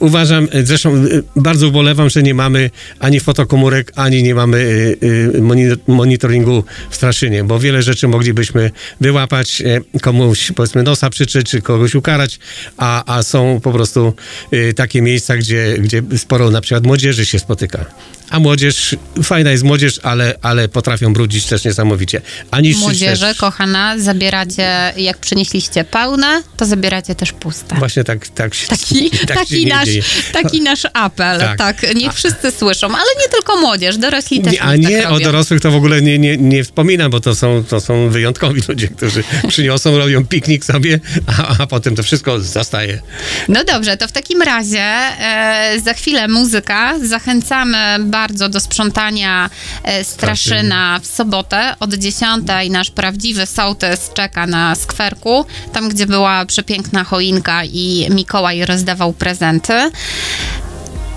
Uważam, 0.00 0.48
zresztą 0.64 1.04
bardzo 1.36 1.68
ubolewam, 1.68 2.10
że 2.10 2.22
nie 2.22 2.34
mamy 2.34 2.70
ani 2.98 3.20
fotokomórek, 3.20 3.92
ani 3.94 4.22
nie 4.22 4.34
mamy 4.34 4.94
moni- 5.40 5.76
monitoringu 5.86 6.64
w 6.90 6.96
Straszynie, 6.96 7.44
bo 7.44 7.58
wiele 7.58 7.82
rzeczy 7.82 8.08
moglibyśmy 8.08 8.70
wyłapać, 9.00 9.35
y, 9.40 10.00
komuś 10.00 10.52
powiedzmy 10.52 10.82
nosa 10.82 11.10
przyczyć, 11.10 11.50
czy 11.50 11.62
kogoś 11.62 11.94
ukarać, 11.94 12.38
a, 12.76 13.16
a 13.16 13.22
są 13.22 13.60
po 13.62 13.72
prostu 13.72 14.14
y, 14.52 14.74
takie 14.74 15.02
miejsca, 15.02 15.36
gdzie, 15.36 15.76
gdzie 15.78 16.02
sporo 16.16 16.50
na 16.50 16.60
przykład 16.60 16.86
młodzieży 16.86 17.26
się 17.26 17.38
spotyka. 17.38 17.84
A 18.30 18.38
młodzież, 18.38 18.96
fajna 19.22 19.50
jest 19.50 19.64
młodzież, 19.64 20.00
ale, 20.02 20.34
ale 20.42 20.68
potrafią 20.68 21.12
brudzić 21.12 21.46
też 21.46 21.64
niesamowicie. 21.64 22.20
A 22.50 22.60
niszczyć 22.60 22.82
Młodzieży, 22.82 23.26
też. 23.26 23.36
kochana, 23.36 23.98
zabieracie, 23.98 24.92
jak 24.96 25.18
przynieśliście 25.18 25.84
pełne, 25.84 26.42
to 26.56 26.66
zabieracie 26.66 27.14
też 27.14 27.32
puste. 27.32 27.76
Właśnie 27.76 28.04
tak, 28.04 28.28
tak 28.28 28.54
się 28.54 28.66
Taki, 28.68 29.10
tak 29.10 29.20
się 29.20 29.26
taki, 29.26 29.64
nie 29.66 29.74
nasz, 29.74 29.86
dzieje. 29.88 30.02
taki 30.32 30.60
nasz 30.62 30.82
apel, 30.92 31.40
tak. 31.40 31.58
Tak. 31.58 31.94
Niech 31.94 32.12
wszyscy 32.14 32.50
słyszą, 32.50 32.86
ale 32.86 33.22
nie 33.22 33.28
tylko 33.32 33.56
młodzież, 33.60 33.96
dorośli 33.96 34.40
też 34.40 34.52
Nie, 34.52 34.62
a 34.62 34.76
niech 34.76 34.88
nie, 34.90 35.02
tak 35.02 35.12
o 35.12 35.20
dorosłych 35.20 35.60
to 35.60 35.70
w 35.70 35.74
ogóle 35.76 36.02
nie, 36.02 36.18
nie, 36.18 36.36
nie 36.36 36.64
wspominam, 36.64 37.10
bo 37.10 37.20
to 37.20 37.34
są, 37.34 37.64
to 37.64 37.80
są 37.80 38.08
wyjątkowi 38.08 38.62
ludzie, 38.68 38.88
którzy 38.88 39.24
przyniosą, 39.48 39.98
robią 39.98 40.26
piknik 40.26 40.64
sobie, 40.64 41.00
a, 41.38 41.62
a 41.62 41.66
potem 41.66 41.96
to 41.96 42.02
wszystko 42.02 42.40
zostaje. 42.40 43.02
No 43.48 43.64
dobrze, 43.64 43.96
to 43.96 44.08
w 44.08 44.12
takim 44.12 44.42
razie 44.42 44.82
e, 44.82 45.76
za 45.84 45.94
chwilę 45.94 46.28
muzyka. 46.28 46.94
Zachęcamy 47.02 47.78
bardzo 48.16 48.48
do 48.48 48.60
sprzątania 48.60 49.50
e, 49.84 50.04
Straszyna 50.04 51.00
w 51.02 51.06
sobotę 51.06 51.74
od 51.80 51.94
10. 51.94 52.46
Nasz 52.70 52.90
prawdziwy 52.90 53.46
sołtys 53.46 54.10
czeka 54.14 54.46
na 54.46 54.74
skwerku, 54.74 55.44
tam 55.72 55.88
gdzie 55.88 56.06
była 56.06 56.44
przepiękna 56.46 57.04
choinka 57.04 57.64
i 57.64 58.06
Mikołaj 58.10 58.64
rozdawał 58.64 59.12
prezenty. 59.12 59.90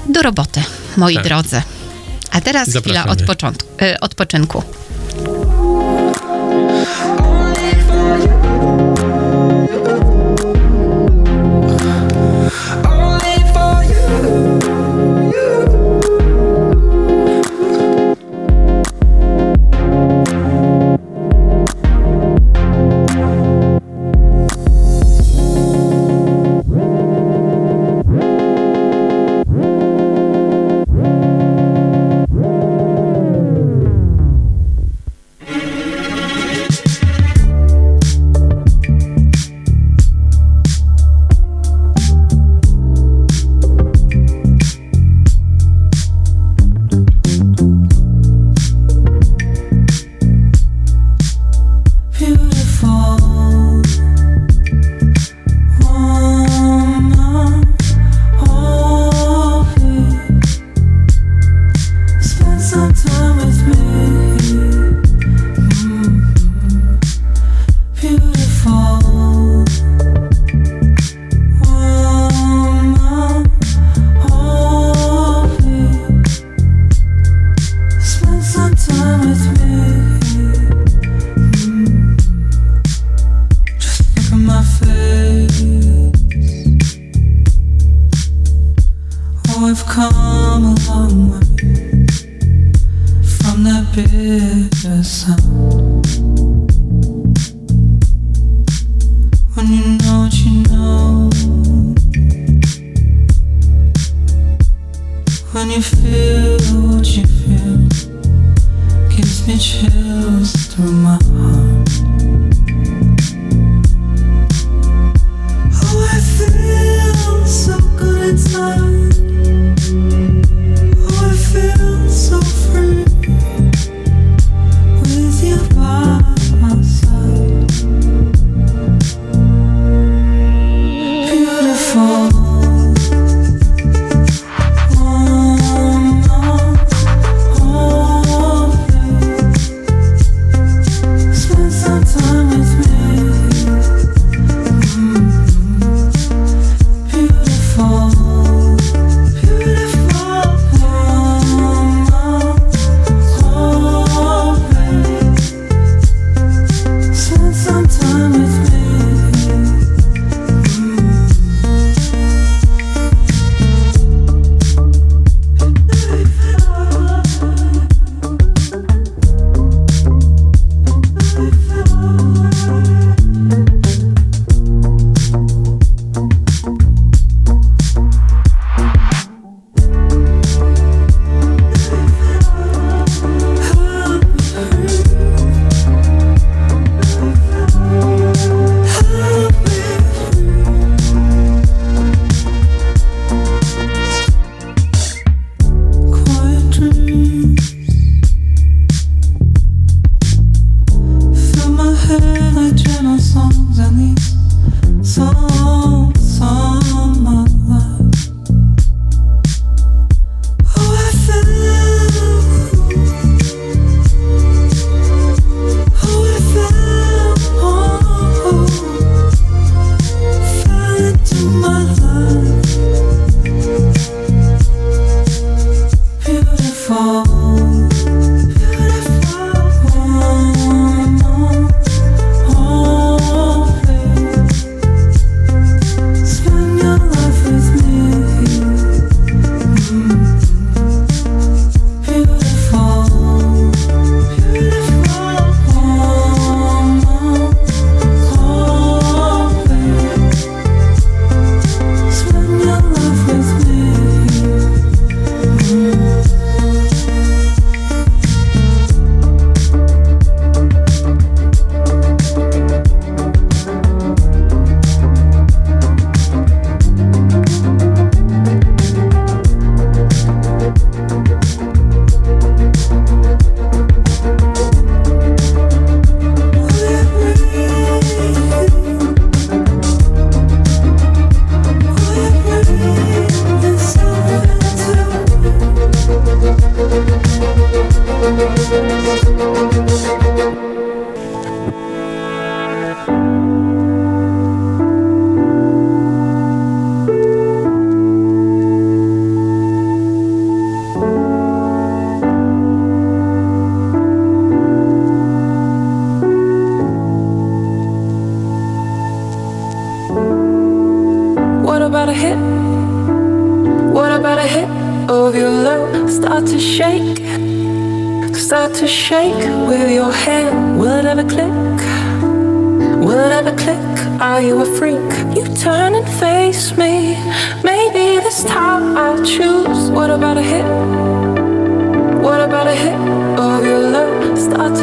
Do 0.10 0.22
roboty, 0.22 0.64
moi 0.98 1.16
Tak. 1.16 1.24
drodzy. 1.24 1.62
A 2.32 2.42
teraz 2.42 2.68
chwila 2.70 2.82
Zapraszamy. 2.82 3.12
od 3.12 3.24
początku, 3.24 3.68
e, 3.82 4.00
odpoczynku. 4.00 4.64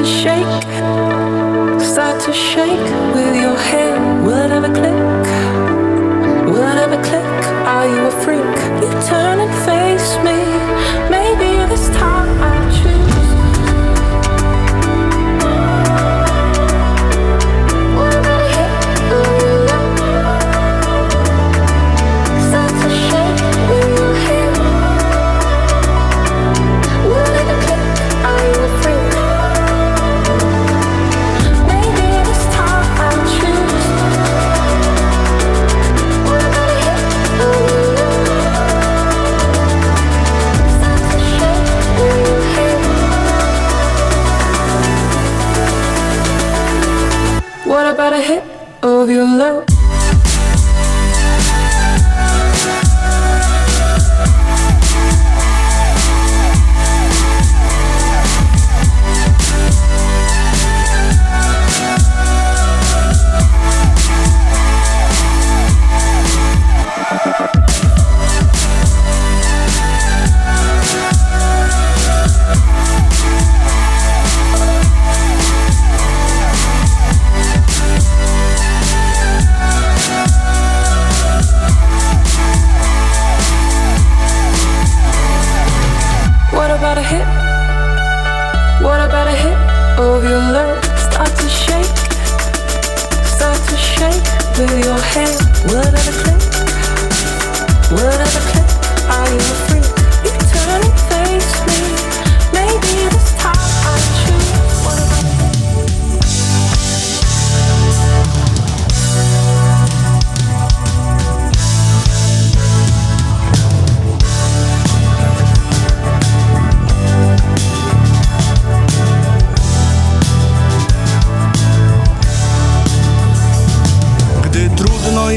Shake, 0.06 0.62
start 1.82 2.20
to 2.22 2.32
shake 2.32 2.88
with 3.14 3.34
your 3.42 3.56
hand. 3.56 3.85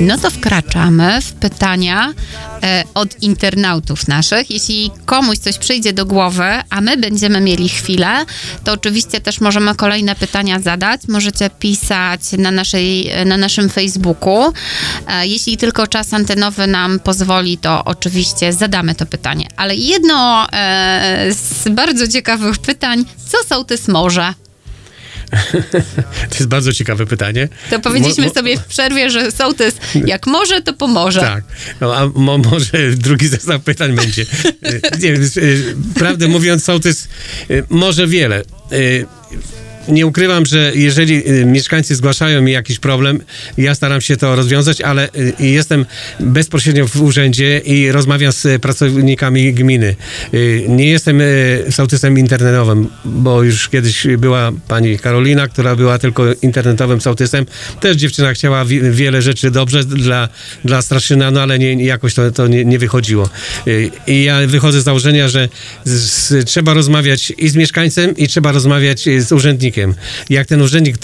No 0.01 0.17
to 0.17 0.29
wkraczamy 0.29 1.21
w 1.21 1.33
pytania 1.33 2.13
e, 2.63 2.83
od 2.93 3.23
internautów 3.23 4.07
naszych. 4.07 4.51
Jeśli 4.51 4.91
komuś 5.05 5.37
coś 5.37 5.57
przyjdzie 5.57 5.93
do 5.93 6.05
głowy, 6.05 6.43
a 6.69 6.81
my 6.81 6.97
będziemy 6.97 7.41
mieli 7.41 7.69
chwilę, 7.69 8.25
to 8.63 8.71
oczywiście 8.73 9.21
też 9.21 9.41
możemy 9.41 9.75
kolejne 9.75 10.15
pytania 10.15 10.59
zadać. 10.59 11.01
Możecie 11.07 11.49
pisać 11.49 12.21
na, 12.37 12.51
naszej, 12.51 13.11
na 13.25 13.37
naszym 13.37 13.69
Facebooku. 13.69 14.53
E, 15.07 15.27
jeśli 15.27 15.57
tylko 15.57 15.87
czas 15.87 16.13
antenowy 16.13 16.67
nam 16.67 16.99
pozwoli, 16.99 17.57
to 17.57 17.85
oczywiście 17.85 18.53
zadamy 18.53 18.95
to 18.95 19.05
pytanie. 19.05 19.47
Ale 19.55 19.75
jedno 19.75 20.47
e, 20.53 21.27
z 21.31 21.69
bardzo 21.69 22.07
ciekawych 22.07 22.57
pytań, 22.57 23.05
co 23.31 23.37
sołtys 23.47 23.87
może? 23.87 24.33
To 26.29 26.35
jest 26.35 26.47
bardzo 26.47 26.73
ciekawe 26.73 27.05
pytanie. 27.05 27.47
To 27.69 27.79
powiedzieliśmy 27.79 28.23
Mo- 28.23 28.29
mo- 28.29 28.33
sobie 28.33 28.57
w 28.57 28.65
przerwie, 28.65 29.09
że 29.09 29.31
sołtys 29.31 29.75
jak 30.05 30.27
może, 30.27 30.61
to 30.61 30.73
pomoże. 30.73 31.19
Tak. 31.19 31.43
No, 31.81 31.95
a 31.95 32.07
mo, 32.07 32.37
może 32.37 32.71
drugi 32.95 33.27
zestaw 33.27 33.61
pytań 33.63 33.95
będzie. 33.95 34.21
Y, 34.21 34.81
Nie, 35.01 35.09
y, 35.41 35.75
prawdę 35.95 36.27
mówiąc, 36.27 36.63
sołtys 36.63 37.07
y, 37.49 37.63
może 37.69 38.07
wiele. 38.07 38.43
Nie 39.89 40.05
ukrywam, 40.07 40.45
że 40.45 40.71
jeżeli 40.75 41.29
y, 41.29 41.45
mieszkańcy 41.45 41.95
zgłaszają 41.95 42.41
mi 42.41 42.51
jakiś 42.51 42.79
problem, 42.79 43.19
ja 43.57 43.75
staram 43.75 44.01
się 44.01 44.17
to 44.17 44.35
rozwiązać, 44.35 44.81
ale 44.81 45.09
y, 45.15 45.33
jestem 45.39 45.85
bezpośrednio 46.19 46.87
w 46.87 47.01
urzędzie 47.01 47.59
i 47.65 47.91
rozmawiam 47.91 48.31
z 48.31 48.61
pracownikami 48.61 49.53
gminy. 49.53 49.95
Y, 50.33 50.65
Nie 50.67 50.85
jestem 50.89 51.21
sołtysem 51.71 52.17
internetowym, 52.19 52.87
bo 53.05 53.43
już 53.43 53.69
kiedyś 53.69 54.07
była 54.17 54.51
pani 54.67 54.99
Karolina, 54.99 55.47
która 55.47 55.75
była 55.75 55.99
tylko 55.99 56.23
internetowym 56.41 57.01
sołtysem. 57.01 57.45
Też 57.79 57.97
dziewczyna 57.97 58.33
chciała 58.33 58.65
wi- 58.65 58.91
wiele 58.91 59.21
rzeczy 59.21 59.51
dobrze 59.51 59.83
dla, 59.83 60.29
dla 60.65 60.81
Straszyna, 60.81 61.31
no 61.31 61.41
ale 61.41 61.59
nie, 61.59 61.85
jakoś 61.85 62.13
to, 62.13 62.31
to 62.31 62.47
nie, 62.47 62.65
nie 62.65 62.79
wychodziło. 62.79 63.29
I 64.07 64.23
ja 64.23 64.47
wychodzę 64.47 64.81
z 64.81 64.83
założenia, 64.83 65.27
że 65.27 65.49
z, 65.85 65.91
z, 65.91 66.45
trzeba 66.45 66.73
rozmawiać 66.73 67.33
i 67.37 67.49
z 67.49 67.55
mieszkańcem, 67.55 68.17
i 68.17 68.27
trzeba 68.27 68.51
rozmawiać 68.51 69.05
z 69.19 69.31
urzędnikiem. 69.31 69.78
Jak 70.29 70.47
ten 70.47 70.61
urzędnik 70.61 70.97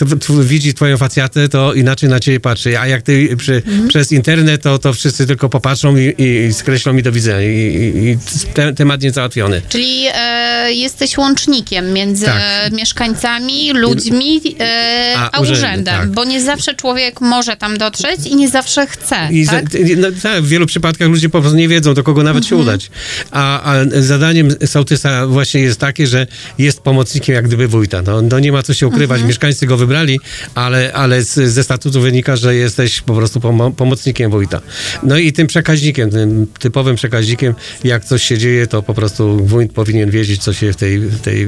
widzi 0.43 0.73
twoją 0.73 0.97
facjatę, 0.97 1.49
to 1.49 1.73
inaczej 1.73 2.09
na 2.09 2.19
ciebie 2.19 2.39
patrzy, 2.39 2.79
a 2.79 2.87
jak 2.87 3.01
ty 3.01 3.37
przy, 3.37 3.61
przez 3.87 4.11
internet, 4.11 4.61
to, 4.61 4.77
to 4.77 4.93
wszyscy 4.93 5.27
tylko 5.27 5.49
popatrzą 5.49 5.97
i, 5.97 6.15
i 6.17 6.53
skreślą 6.53 6.93
mi 6.93 7.03
do 7.03 7.11
widzenia 7.11 7.41
i, 7.41 7.47
i, 7.47 8.09
i 8.09 8.17
te, 8.53 8.73
temat 8.73 9.01
nie 9.01 9.11
załatwiony. 9.11 9.61
Czyli 9.69 10.05
e, 10.13 10.73
jesteś 10.73 11.17
łącznikiem 11.17 11.93
między 11.93 12.25
Tak. 12.25 12.41
e, 12.41 12.71
mieszkańcami, 12.71 13.71
ludźmi 13.73 14.41
e, 14.59 15.13
a, 15.17 15.31
A, 15.31 15.39
urzędem, 15.39 15.57
urzędem, 15.57 15.95
tak. 15.95 16.11
bo 16.11 16.25
nie 16.25 16.41
zawsze 16.41 16.73
człowiek 16.73 17.21
może 17.21 17.57
tam 17.57 17.77
dotrzeć 17.77 18.27
i 18.27 18.35
nie 18.35 18.49
zawsze 18.49 18.87
chce. 18.87 19.15
I 19.31 19.47
tak? 19.47 19.69
za, 19.69 19.77
no, 19.97 20.07
tak, 20.23 20.43
w 20.43 20.47
wielu 20.47 20.65
przypadkach 20.65 21.09
ludzie 21.09 21.29
po 21.29 21.41
prostu 21.41 21.57
nie 21.57 21.67
wiedzą, 21.67 21.93
do 21.93 22.03
kogo 22.03 22.23
nawet 22.23 22.45
się 22.45 22.55
udać. 22.55 22.89
A, 23.31 23.73
a 23.73 23.85
zadaniem 23.99 24.49
sołtysa 24.65 25.27
właśnie 25.27 25.61
jest 25.61 25.79
takie, 25.79 26.07
że 26.07 26.27
jest 26.57 26.81
pomocnikiem 26.81 27.35
jak 27.35 27.47
gdyby 27.47 27.67
wójta. 27.67 28.01
No, 28.01 28.21
no 28.21 28.39
nie 28.39 28.51
ma 28.51 28.63
co 28.65 28.73
się 28.73 28.87
ukrywać. 28.87 29.23
Mieszkańcy 29.23 29.65
go 29.65 29.77
wybrali, 29.77 30.19
ale, 30.55 30.93
ale 30.93 31.23
z, 31.23 31.33
ze 31.33 31.63
statutu 31.63 32.01
wynika, 32.01 32.35
że 32.35 32.55
jesteś 32.55 33.01
po 33.01 33.15
prostu 33.15 33.39
pomo- 33.39 33.71
pomocnikiem 33.71 34.31
wójta. 34.31 34.61
No 35.03 35.17
i 35.17 35.33
tym 35.33 35.47
przekaźnikiem, 35.47 36.11
tym 36.11 36.47
typowym 36.59 36.95
przekaźnikiem, 36.95 37.53
jak 37.83 38.05
coś 38.05 38.23
się 38.23 38.37
dzieje, 38.37 38.67
to 38.67 38.83
po 38.83 38.93
prostu 38.93 39.45
wójt 39.45 39.73
powinien 39.73 40.11
wiedzieć, 40.11 40.43
co 40.43 40.53
się 40.53 40.73
w, 40.73 40.75
tej, 40.75 40.99
w, 40.99 41.21
tej, 41.21 41.45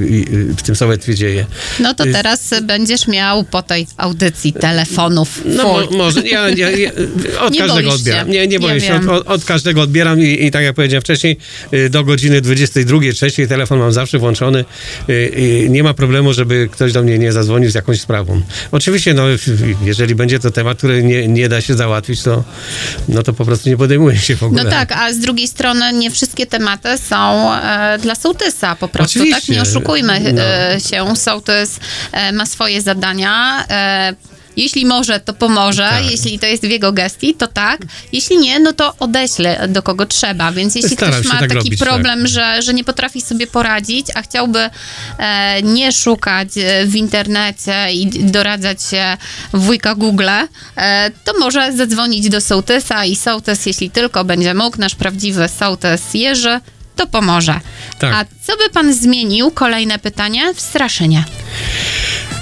w 0.58 0.62
tym 0.62 0.75
sołectwie 0.75 1.15
dzieje. 1.15 1.45
No 1.80 1.93
to 1.93 2.03
teraz 2.03 2.53
będziesz 2.63 3.08
miał 3.08 3.43
po 3.43 3.62
tej 3.62 3.88
audycji 3.97 4.53
telefonów. 4.53 5.41
No 5.45 5.63
mo, 5.63 5.97
może, 5.97 6.21
ja, 6.21 6.49
ja, 6.49 6.69
ja 6.69 6.91
od 7.45 7.53
Nie 7.53 7.60
każdego 7.60 7.91
odbieram. 7.91 8.30
Nie, 8.30 8.47
nie 8.47 8.60
boję 8.60 8.73
Ja 8.73 9.01
się, 9.01 9.12
od, 9.12 9.27
od 9.27 9.45
każdego 9.45 9.82
odbieram 9.82 10.21
i, 10.21 10.45
i 10.45 10.51
tak 10.51 10.63
jak 10.63 10.75
powiedziałem 10.75 11.01
wcześniej, 11.01 11.38
y, 11.73 11.89
do 11.89 12.03
godziny 12.03 12.41
22, 12.41 12.99
3 13.13 13.47
telefon 13.47 13.80
mam 13.80 13.91
zawsze 13.91 14.19
włączony 14.19 14.65
y, 15.10 15.67
nie 15.69 15.84
ma 15.84 15.93
problemu, 15.93 16.34
żeby 16.34 16.69
ktoś 16.71 16.91
do 16.98 17.04
mnie 17.04 17.20
nie 17.20 17.32
zadzwonił 17.32 17.72
z 17.72 17.76
jakąś 17.76 18.02
sprawą. 18.02 18.42
Oczywiście, 18.72 19.14
no, 19.14 19.24
jeżeli 19.84 20.16
będzie 20.16 20.40
to 20.40 20.52
temat, 20.52 20.78
który 20.78 21.04
nie, 21.04 21.28
nie 21.28 21.50
da 21.50 21.62
się 21.62 21.74
załatwić, 21.74 22.24
to, 22.24 22.44
no 23.10 23.24
to 23.24 23.34
po 23.34 23.46
prostu 23.46 23.70
nie 23.70 23.78
podejmuje 23.78 24.18
się 24.18 24.36
w 24.36 24.44
ogóle. 24.44 24.64
No 24.64 24.70
tak, 24.70 24.92
a 24.92 25.14
z 25.14 25.20
drugiej 25.20 25.48
strony 25.48 25.94
nie 25.94 26.12
wszystkie 26.12 26.46
tematy 26.46 26.98
są 26.98 27.54
e, 27.54 27.98
dla 28.02 28.16
sołtysa 28.16 28.76
po 28.76 28.88
prostu, 28.88 29.20
tak? 29.20 29.28
Oczywiście. 29.28 29.54
Nie 29.54 29.62
oszukujmy 29.62 30.34
No. 30.34 30.42
e, 30.42 30.80
się. 30.90 31.16
Sołtys 31.16 31.80
e, 32.12 32.32
ma 32.32 32.46
swoje 32.46 32.82
zadania. 32.82 33.66
Jeśli 34.58 34.86
może, 34.86 35.20
to 35.20 35.34
pomoże. 35.34 35.89
Tak. 35.89 36.12
Jeśli 36.12 36.39
to 36.39 36.46
jest 36.46 36.65
w 36.65 36.70
jego 36.70 36.91
gestii, 36.91 37.34
to 37.34 37.48
tak. 37.48 37.82
Jeśli 38.12 38.38
nie, 38.38 38.60
no 38.60 38.74
to 38.74 38.96
odeślę 39.00 39.67
do 39.67 39.84
kogo 39.84 40.06
trzeba. 40.06 40.52
Więc 40.52 40.76
jeśli 40.76 40.96
Staram 40.96 41.13
ktoś 41.13 41.26
ma 41.26 41.39
tak 41.39 41.41
taki 41.41 41.56
robić, 41.56 41.80
problem, 41.80 42.28
że, 42.28 42.62
że 42.62 42.74
nie 42.74 42.84
potrafi 42.84 43.22
sobie 43.22 43.48
poradzić, 43.48 44.08
a 44.15 44.22
chciałby 44.22 44.70
e, 45.17 45.62
nie 45.62 45.91
szukać 45.91 46.48
e, 46.58 46.86
w 46.86 46.96
internecie 46.96 47.93
i 47.93 48.08
doradzać 48.24 48.84
się 48.84 49.17
wujka 49.54 49.96
Google, 49.96 50.30
e, 50.30 51.12
to 51.24 51.39
może 51.39 51.74
zadzwonić 51.74 52.30
do 52.30 52.41
sołtysa 52.41 53.06
i 53.06 53.15
sołtys, 53.15 53.65
jeśli 53.65 53.89
tylko 53.89 54.26
będzie 54.26 54.54
mógł, 54.54 54.78
nasz 54.80 54.96
prawdziwy 54.96 55.50
sołtys 55.60 56.13
Jerzy, 56.13 56.60
to 56.96 57.08
pomoże. 57.08 57.60
Tak. 58.00 58.13
A 58.13 58.26
co 58.46 58.58
by 58.58 58.70
pan 58.70 58.93
zmienił? 58.93 59.52
Kolejne 59.52 60.00
pytanie 60.00 60.54
w 60.54 60.62
Straszynie. 60.62 61.24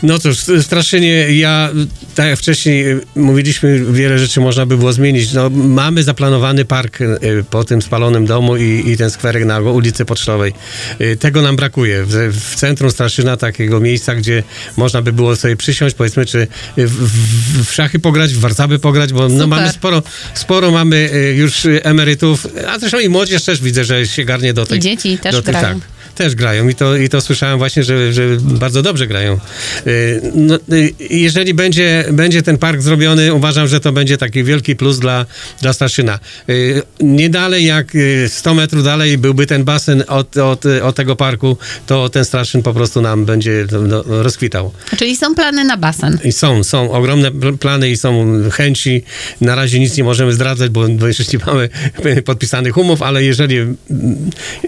No 0.03 0.19
cóż, 0.19 0.37
strasznie 0.61 1.37
ja, 1.37 1.69
tak 2.15 2.27
jak 2.27 2.39
wcześniej 2.39 2.91
y, 2.91 3.01
mówiliśmy, 3.15 3.85
wiele 3.93 4.19
rzeczy 4.19 4.39
można 4.39 4.65
by 4.65 4.77
było 4.77 4.93
zmienić. 4.93 5.33
No, 5.33 5.49
mamy 5.49 6.03
zaplanowany 6.03 6.65
park 6.65 7.01
y, 7.01 7.17
po 7.49 7.63
tym 7.63 7.81
spalonym 7.81 8.25
domu 8.25 8.57
i, 8.57 8.83
i 8.91 8.97
ten 8.97 9.09
skwerek 9.09 9.45
na 9.45 9.59
ulicy 9.59 10.05
Pocztowej. 10.05 10.53
Y, 11.01 11.17
Tego 11.17 11.41
nam 11.41 11.55
brakuje. 11.55 12.03
W, 12.05 12.39
w 12.39 12.55
centrum 12.55 12.91
Straszyna 12.91 13.37
takiego 13.37 13.79
miejsca, 13.79 14.15
gdzie 14.15 14.43
można 14.77 15.01
by 15.01 15.13
było 15.13 15.35
sobie 15.35 15.55
przysiąść, 15.55 15.95
powiedzmy, 15.95 16.25
czy 16.25 16.47
w, 16.77 16.91
w, 16.91 17.65
w 17.65 17.73
szachy 17.73 17.99
pograć, 17.99 18.33
w 18.33 18.39
warcaby 18.39 18.79
pograć, 18.79 19.13
bo 19.13 19.29
no, 19.29 19.47
mamy 19.47 19.69
sporo, 19.69 20.03
sporo 20.33 20.71
mamy 20.71 21.09
już 21.37 21.67
emerytów, 21.81 22.47
a 22.67 22.79
zresztą 22.79 22.99
i 22.99 23.09
młodzież 23.09 23.43
też 23.43 23.61
widzę, 23.61 23.85
że 23.85 24.07
się 24.07 24.25
garnie 24.25 24.53
do 24.53 24.65
tej... 24.65 24.77
I 24.77 24.81
dzieci 24.81 25.17
też 25.17 25.35
do 25.35 25.41
tych- 25.41 25.55
grają. 25.55 25.79
Tak, 25.79 25.94
też 26.15 26.35
grają 26.35 26.69
i 26.69 26.75
to, 26.75 26.95
i 26.95 27.09
to 27.09 27.21
słyszałem 27.21 27.57
właśnie, 27.57 27.83
że, 27.83 28.13
że 28.13 28.23
bardzo 28.41 28.81
dobrze 28.81 29.07
grają. 29.07 29.39
Y, 29.87 30.21
No, 30.35 30.55
y, 30.73 30.93
jeżeli 31.09 31.53
będzie, 31.53 32.05
będzie 32.11 32.41
ten 32.43 32.57
park 32.57 32.81
zrobiony, 32.81 33.33
uważam, 33.33 33.67
że 33.67 33.79
to 33.79 33.91
będzie 33.91 34.17
taki 34.17 34.43
wielki 34.43 34.75
plus 34.75 34.99
dla, 34.99 35.25
dla 35.61 35.73
Staszyna. 35.73 36.19
Y, 36.49 36.81
Nie 37.01 37.29
dalej 37.29 37.65
jak 37.65 37.95
y, 37.95 38.29
100 38.29 38.53
metrów 38.53 38.83
dalej 38.83 39.17
byłby 39.17 39.45
ten 39.45 39.63
basen 39.63 40.03
od, 40.07 40.37
od, 40.37 40.65
od 40.65 40.95
tego 40.95 41.15
parku, 41.15 41.57
to 41.87 42.09
ten 42.09 42.25
Straszyn 42.25 42.63
po 42.63 42.73
prostu 42.73 43.01
nam 43.01 43.25
będzie 43.25 43.65
no, 43.87 44.03
rozkwitał. 44.07 44.71
Czyli 44.97 45.15
są 45.17 45.35
plany 45.35 45.63
na 45.63 45.77
basen. 45.77 46.19
I 46.23 46.31
są, 46.31 46.63
są 46.63 46.91
ogromne 46.91 47.31
pl- 47.31 47.57
plany 47.57 47.89
i 47.89 47.97
są 47.97 48.25
chęci. 48.51 49.03
Na 49.41 49.55
razie 49.55 49.79
nic 49.79 49.97
nie 49.97 50.03
możemy 50.03 50.33
zdradzać, 50.33 50.69
bo, 50.69 50.87
bo 50.87 51.07
jeszcze 51.07 51.23
nie 51.33 51.45
mamy 51.45 51.69
podpisanych 52.25 52.77
umów, 52.77 53.01
ale 53.01 53.23
jeżeli, 53.23 53.57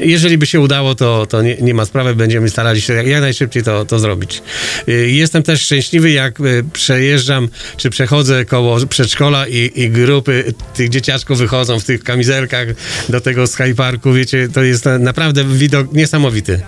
jeżeli 0.01 0.37
by 0.37 0.45
się 0.45 0.59
udało, 0.59 0.95
to, 0.95 1.25
to 1.25 1.36
nie, 1.41 1.55
nie 1.55 1.73
ma 1.73 1.85
sprawy. 1.85 2.15
Będziemy 2.15 2.49
starali 2.49 2.81
się 2.81 2.93
jak, 2.93 3.07
jak 3.07 3.21
najszybciej 3.21 3.63
to, 3.63 3.85
to 3.85 3.99
zrobić. 3.99 4.41
Y, 4.87 5.11
Jestem 5.11 5.43
też 5.43 5.61
szczęśliwy, 5.61 6.11
jak 6.11 6.39
y, 6.39 6.63
przejeżdżam, 6.73 7.49
czy 7.77 7.89
przechodzę 7.89 8.45
koło 8.45 8.85
przedszkola 8.85 9.47
i, 9.47 9.71
i 9.75 9.89
grupy 9.89 10.53
tych 10.73 10.89
dzieciaczków 10.89 11.37
wychodzą 11.37 11.79
w 11.79 11.83
tych 11.83 12.03
kamizelkach 12.03 12.67
do 13.09 13.21
tego 13.21 13.47
Skyparku. 13.47 14.13
Wiecie, 14.13 14.47
to 14.53 14.63
jest 14.63 14.85
na, 14.85 14.99
naprawdę 14.99 15.43
widok 15.43 15.93
niesamowity. 15.93 16.61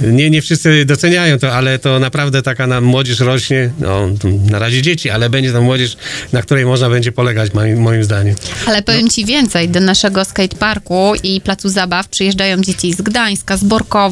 Nie, 0.00 0.30
nie 0.30 0.42
wszyscy 0.42 0.84
doceniają 0.84 1.38
to, 1.38 1.52
ale 1.52 1.78
to 1.78 1.98
naprawdę 1.98 2.42
taka 2.42 2.66
nam 2.66 2.84
młodzież 2.84 3.20
rośnie. 3.20 3.70
No, 3.78 4.08
na 4.50 4.58
razie 4.58 4.82
dzieci, 4.82 5.10
ale 5.10 5.30
będzie 5.30 5.52
tam 5.52 5.64
młodzież, 5.64 5.96
na 6.32 6.42
której 6.42 6.64
można 6.66 6.90
będzie 6.90 7.12
polegać, 7.12 7.54
moim, 7.54 7.80
moim 7.80 8.04
zdaniem. 8.04 8.34
Ale 8.66 8.82
powiem 8.82 9.08
ci 9.10 9.24
więcej, 9.24 9.68
do 9.68 9.80
naszego 9.80 10.24
skateparku 10.24 11.12
i 11.22 11.40
placu 11.40 11.68
zabaw 11.68 12.08
przyjeżdżają 12.08 12.60
dzieci 12.60 12.92
z 12.92 13.02
Gdańska, 13.02 13.56
z 13.56 13.64
Borkowa, 13.64 14.11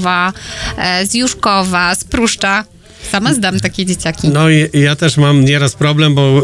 e, 0.79 1.07
z 1.07 1.15
Juszkowa, 1.15 1.95
z 1.95 2.05
Pruszcza. 2.05 2.65
Sama 3.13 3.35
zdam 3.35 3.61
takie 3.61 3.87
dzieciaki. 3.87 4.29
No 4.29 4.51
i 4.51 4.69
ja 4.73 4.97
też 4.97 5.17
mam 5.17 5.45
nieraz 5.45 5.75
problem, 5.75 6.15
bo 6.15 6.43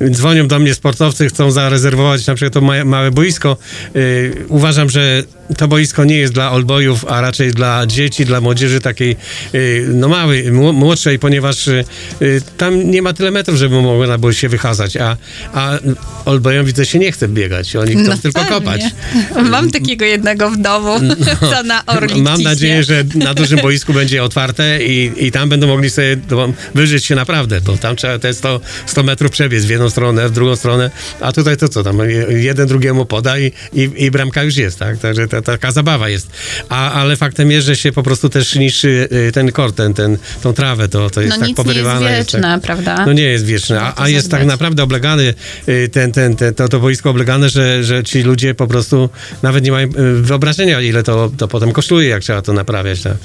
y, 0.00 0.10
dzwonią 0.10 0.48
do 0.48 0.58
mnie 0.58 0.74
sportowcy, 0.74 1.28
chcą 1.28 1.50
zarezerwować 1.50 2.26
na 2.26 2.34
przykład 2.34 2.52
to 2.54 2.60
ma, 2.60 2.84
małe 2.84 3.10
boisko. 3.10 3.56
Y, 3.96 4.44
uważam, 4.48 4.90
że 4.90 5.22
to 5.56 5.68
boisko 5.68 6.04
nie 6.04 6.16
jest 6.16 6.32
dla 6.32 6.50
olbojów, 6.52 7.04
a 7.08 7.20
raczej 7.20 7.52
dla 7.52 7.86
dzieci, 7.86 8.24
dla 8.24 8.40
młodzieży 8.40 8.80
takiej 8.80 9.16
y, 9.54 9.86
no 9.94 10.08
małej, 10.08 10.52
mł- 10.52 10.72
młodszej, 10.72 11.18
ponieważ 11.18 11.68
y, 11.68 11.84
y, 12.22 12.42
tam 12.56 12.90
nie 12.90 13.02
ma 13.02 13.12
tyle 13.12 13.30
metrów, 13.30 13.56
żeby 13.58 13.82
można 13.82 14.18
było 14.18 14.32
się 14.32 14.48
wychazać, 14.48 14.96
a, 14.96 15.16
a 15.54 15.78
olbojom 16.24 16.66
widzę 16.66 16.86
się 16.86 16.98
nie 16.98 17.12
chce 17.12 17.28
biegać, 17.28 17.76
oni 17.76 17.92
chcą 17.96 18.18
tylko 18.18 18.40
pewnie. 18.40 18.54
kopać. 18.60 18.80
Mam 19.50 19.70
takiego 19.70 20.04
jednego 20.04 20.50
w 20.50 20.56
domu, 20.56 20.94
co 21.52 21.62
na 21.62 21.86
orlik 21.86 22.16
Mam 22.16 22.36
ciśnie. 22.36 22.50
nadzieję, 22.50 22.84
że 22.84 23.04
na 23.14 23.34
dużym 23.34 23.60
boisku 23.60 23.92
będzie 23.92 24.24
otwarte 24.24 24.84
i, 24.84 25.12
i 25.16 25.32
tam 25.32 25.48
będą 25.48 25.66
mogli 25.66 25.79
mogli 25.80 25.90
sobie 25.90 26.16
no, 26.30 26.52
wyżyć 26.74 27.04
się 27.04 27.14
naprawdę, 27.14 27.60
bo 27.60 27.76
tam 27.76 27.96
trzeba 27.96 28.18
te 28.18 28.34
100, 28.34 28.60
100 28.86 29.02
metrów 29.02 29.30
przebiec 29.30 29.64
w 29.64 29.70
jedną 29.70 29.90
stronę, 29.90 30.28
w 30.28 30.32
drugą 30.32 30.56
stronę, 30.56 30.90
a 31.20 31.32
tutaj 31.32 31.56
to 31.56 31.68
co 31.68 31.82
tam, 31.82 31.98
jeden 32.28 32.68
drugiemu 32.68 33.04
poda 33.06 33.38
i, 33.38 33.52
i, 33.72 33.90
i 33.96 34.10
bramka 34.10 34.42
już 34.42 34.56
jest, 34.56 34.78
tak? 34.78 34.98
Także 34.98 35.28
to, 35.28 35.42
taka 35.42 35.72
zabawa 35.72 36.08
jest. 36.08 36.30
A, 36.68 36.92
ale 36.92 37.16
faktem 37.16 37.50
jest, 37.50 37.66
że 37.66 37.76
się 37.76 37.92
po 37.92 38.02
prostu 38.02 38.28
też 38.28 38.54
niszczy 38.54 39.08
y, 39.28 39.32
ten 39.32 39.52
kort, 39.52 39.76
ten, 39.76 39.94
ten, 39.94 40.18
tą 40.42 40.52
trawę, 40.52 40.88
to, 40.88 41.10
to 41.10 41.20
jest 41.20 41.30
No 41.30 41.40
tak 41.40 41.48
nic 41.48 41.58
nie 41.58 41.64
powyrywane. 41.64 42.16
jest 42.16 42.32
wieczne, 42.32 42.40
tak, 42.40 42.60
prawda? 42.60 43.06
No 43.06 43.12
nie 43.12 43.22
jest 43.22 43.44
wieczne, 43.44 43.80
a, 43.80 43.92
a 43.96 44.08
jest 44.08 44.30
tak 44.30 44.46
naprawdę 44.46 44.82
oblegany 44.82 45.34
y, 45.68 45.88
ten, 45.92 46.12
ten, 46.12 46.36
ten, 46.36 46.54
to, 46.54 46.68
to 46.68 46.80
boisko 46.80 47.10
oblegane, 47.10 47.48
że, 47.48 47.84
że 47.84 48.04
ci 48.04 48.22
ludzie 48.22 48.54
po 48.54 48.66
prostu 48.66 49.10
nawet 49.42 49.64
nie 49.64 49.72
mają 49.72 49.88
y, 49.88 50.22
wyobrażenia, 50.22 50.80
ile 50.80 51.02
to, 51.02 51.30
to 51.38 51.48
potem 51.48 51.72
kosztuje, 51.72 52.08
jak 52.08 52.22
trzeba 52.22 52.42
to 52.42 52.52
naprawiać. 52.52 53.02
Tak? 53.02 53.16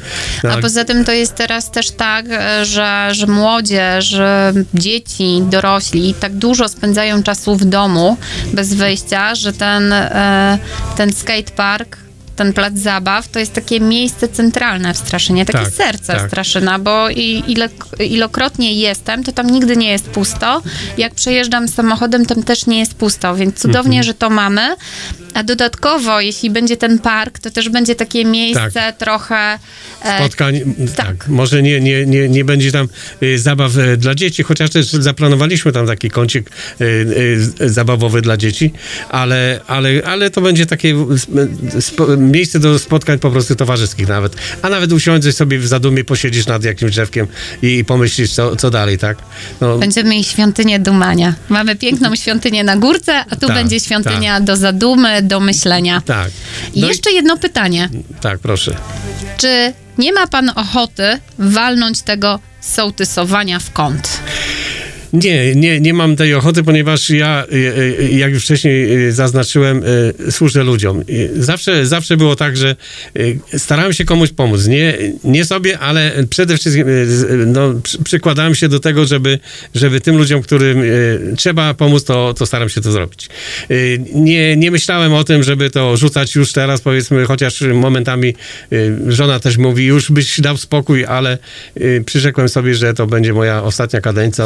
No, 0.44 0.52
A 0.52 0.58
poza 0.58 0.86
tym 0.86 1.06
to 1.06 1.12
jest 1.12 1.36
teraz 1.36 1.72
też 1.72 1.92
tak, 1.92 2.26
że, 2.64 3.08
że 3.12 3.28
młodzież, 3.28 4.06
że 4.06 4.54
dzieci, 4.74 5.42
dorośli 5.50 6.14
tak 6.14 6.34
dużo 6.34 6.68
spędzają 6.70 7.24
czasu 7.24 7.56
w 7.56 7.66
domu 7.66 8.18
bez 8.54 8.74
wyjścia, 8.74 9.36
że 9.36 9.54
ten, 9.54 9.94
e, 9.94 10.58
ten 10.98 11.14
skatepark 11.14 11.98
ten 12.36 12.54
plac 12.54 12.74
zabaw 12.78 13.28
to 13.28 13.40
jest 13.40 13.54
takie 13.54 13.80
miejsce 13.80 14.28
centralne 14.28 14.94
w 14.94 14.98
Straszynie, 14.98 15.46
takie 15.46 15.60
Tak, 15.60 15.74
serce 15.74 16.14
tak. 16.14 16.28
Straszyna, 16.28 16.80
bo 16.80 17.10
i, 17.10 17.44
ile, 17.48 17.70
ilokrotnie 18.00 18.74
jestem, 18.74 19.24
to 19.24 19.32
tam 19.32 19.50
nigdy 19.50 19.78
nie 19.78 19.90
jest 19.92 20.06
pusto. 20.10 20.62
Jak 20.98 21.14
przejeżdżam 21.14 21.68
samochodem, 21.68 22.26
tam 22.26 22.44
też 22.44 22.66
nie 22.66 22.80
jest 22.80 22.94
pusto, 22.94 23.36
więc 23.36 23.60
cudownie, 23.60 23.98
Mhm. 23.98 24.04
że 24.04 24.14
to 24.14 24.30
mamy. 24.30 24.76
A 25.36 25.44
dodatkowo, 25.44 26.22
jeśli 26.22 26.50
będzie 26.50 26.78
ten 26.78 27.00
park, 27.00 27.40
to 27.40 27.52
też 27.52 27.70
będzie 27.70 27.96
takie 27.96 28.26
miejsce 28.26 28.72
Tak. 28.74 28.98
trochę... 28.98 29.60
e, 30.02 30.20
spotkań. 30.20 30.60
Tak. 30.96 31.08
tak. 31.08 31.28
Może 31.28 31.64
nie, 31.64 31.82
nie, 31.82 32.06
nie, 32.06 32.30
nie 32.30 32.46
będzie 32.46 32.72
tam 32.72 32.88
y, 33.24 33.40
zabaw 33.40 33.78
y, 33.78 33.98
dla 33.98 34.16
dzieci, 34.16 34.44
chociaż 34.44 34.70
też 34.70 34.88
zaplanowaliśmy 34.88 35.72
tam 35.72 35.88
taki 35.88 36.10
kącik 36.10 36.50
y, 36.82 36.86
y, 37.62 37.70
zabawowy 37.70 38.22
dla 38.22 38.38
dzieci, 38.38 38.74
ale, 39.10 39.62
ale, 39.68 39.90
ale 40.06 40.30
to 40.30 40.42
będzie 40.42 40.66
takie 40.66 40.96
spo, 41.80 42.18
miejsce 42.18 42.60
do 42.60 42.80
spotkań 42.80 43.20
po 43.20 43.32
prostu 43.32 43.56
towarzyskich 43.56 44.08
nawet. 44.08 44.36
A 44.62 44.70
nawet 44.70 44.92
usiądziesz 44.92 45.36
sobie 45.36 45.60
w 45.60 45.68
zadumie, 45.68 46.04
posiedzisz 46.04 46.48
nad 46.48 46.64
jakimś 46.64 46.92
drzewkiem 46.92 47.28
i, 47.62 47.78
i 47.78 47.86
pomyślisz, 47.86 48.32
co, 48.32 48.56
co 48.56 48.72
dalej, 48.72 48.98
tak? 48.98 49.18
No, 49.62 49.78
Będziemy 49.78 50.10
mieli 50.10 50.24
świątynię 50.24 50.80
dumania. 50.80 51.34
Mamy 51.50 51.76
piękną 51.76 52.16
świątynię 52.16 52.64
na 52.64 52.78
górce, 52.78 53.26
a 53.30 53.36
tu 53.36 53.48
Tak, 53.48 53.56
będzie 53.56 53.80
świątynia 53.80 54.40
do 54.40 54.58
zadumy, 54.58 55.25
do 55.28 55.40
myślenia. 55.40 56.02
tak. 56.06 56.32
I 56.74 56.82
No 56.82 56.88
jeszcze 56.88 57.12
jedno 57.12 57.38
pytanie. 57.38 57.90
tak, 58.22 58.40
proszę. 58.40 58.76
Czy 59.38 59.74
nie 59.98 60.14
ma 60.14 60.28
pan 60.28 60.52
ochoty 60.56 61.20
walnąć 61.40 62.02
tego 62.02 62.40
sołtysowania 62.62 63.60
w 63.60 63.72
kąt? 63.72 64.20
Nie, 65.24 65.56
nie, 65.56 65.80
nie 65.80 65.94
mam 65.94 66.16
tej 66.16 66.34
ochoty, 66.34 66.64
ponieważ 66.64 67.10
ja, 67.10 67.46
y, 67.54 67.56
y, 67.56 68.10
jak 68.12 68.32
już 68.32 68.44
wcześniej 68.44 69.06
y, 69.08 69.12
zaznaczyłem, 69.14 69.82
służę 70.30 70.64
ludziom. 70.64 71.04
Zawsze, 71.36 71.86
zawsze 71.86 72.18
było 72.18 72.36
tak, 72.36 72.58
że 72.58 72.76
starałem 73.58 73.94
się 73.94 74.06
komuś 74.06 74.32
pomóc. 74.32 74.68
Nie, 74.68 74.98
nie 75.24 75.46
sobie, 75.46 75.80
ale 75.80 76.12
przede 76.30 76.58
wszystkim 76.58 76.88
no, 77.46 77.74
przy- 77.84 78.04
przykładałem 78.04 78.56
się 78.56 78.70
do 78.70 78.80
tego, 78.80 79.06
żeby, 79.06 79.40
żeby 79.76 80.02
tym 80.02 80.18
ludziom, 80.18 80.42
którym 80.42 80.82
trzeba 81.38 81.74
pomóc, 81.74 82.04
to, 82.04 82.34
to 82.34 82.46
staram 82.46 82.70
się 82.70 82.82
to 82.82 82.92
zrobić. 82.92 83.30
Nie, 84.14 84.58
nie 84.58 84.72
myślałem 84.72 85.14
o 85.14 85.24
tym, 85.24 85.44
żeby 85.44 85.70
to 85.70 85.98
rzucać 85.98 86.36
już 86.36 86.54
teraz, 86.54 86.82
powiedzmy, 86.82 87.26
chociaż 87.26 87.62
momentami 87.62 88.36
żona 89.08 89.40
też 89.40 89.58
mówi, 89.58 89.86
już 89.86 90.12
byś 90.12 90.42
dał 90.42 90.58
spokój, 90.58 91.06
ale 91.06 91.38
przyrzekłem 92.06 92.50
sobie, 92.50 92.76
że 92.76 92.94
to 92.94 93.08
będzie 93.08 93.34
moja 93.34 93.64
ostatnia 93.64 94.02
kadencja 94.02 94.46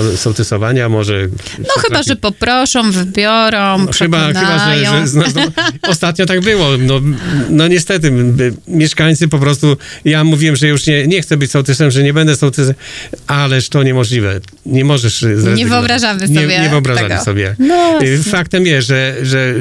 może... 0.90 1.28
No 1.60 1.82
chyba, 1.82 2.04
że 2.04 2.16
poproszą, 2.16 2.92
wybiorą, 2.92 3.78
No, 3.86 3.92
Chyba, 4.00 4.28
chyba 4.28 4.76
że, 4.76 5.08
że 5.08 5.20
no, 5.20 5.24
no, 5.36 5.42
ostatnio 5.90 6.26
tak 6.26 6.42
było. 6.42 6.68
No, 6.78 7.02
no 7.50 7.68
niestety, 7.68 8.12
mieszkańcy 8.68 9.28
po 9.28 9.40
prostu, 9.40 9.78
ja 10.06 10.24
mówiłem, 10.24 10.56
że 10.56 10.68
już 10.68 10.88
nie, 10.88 11.08
nie 11.08 11.22
chcę 11.22 11.38
być 11.38 11.52
sołtysem, 11.52 11.92
że 11.92 12.04
nie 12.04 12.14
będę 12.14 12.36
sołtysem, 12.36 12.76
ależ 13.28 13.70
to 13.70 13.84
niemożliwe. 13.84 14.40
Nie 14.66 14.86
możesz 14.86 15.22
zrezygnować. 15.22 15.66
wyobrażamy 15.66 16.28
Nie, 16.28 16.42
sobie 16.42 16.60
nie 16.62 16.70
wyobrażamy 16.70 17.10
tego. 17.10 17.24
sobie. 17.24 17.56
No, 17.60 18.00
Y, 18.04 18.24
Faktem 18.24 18.66
jest, 18.66 18.88
że, 18.88 19.16
że 19.22 19.54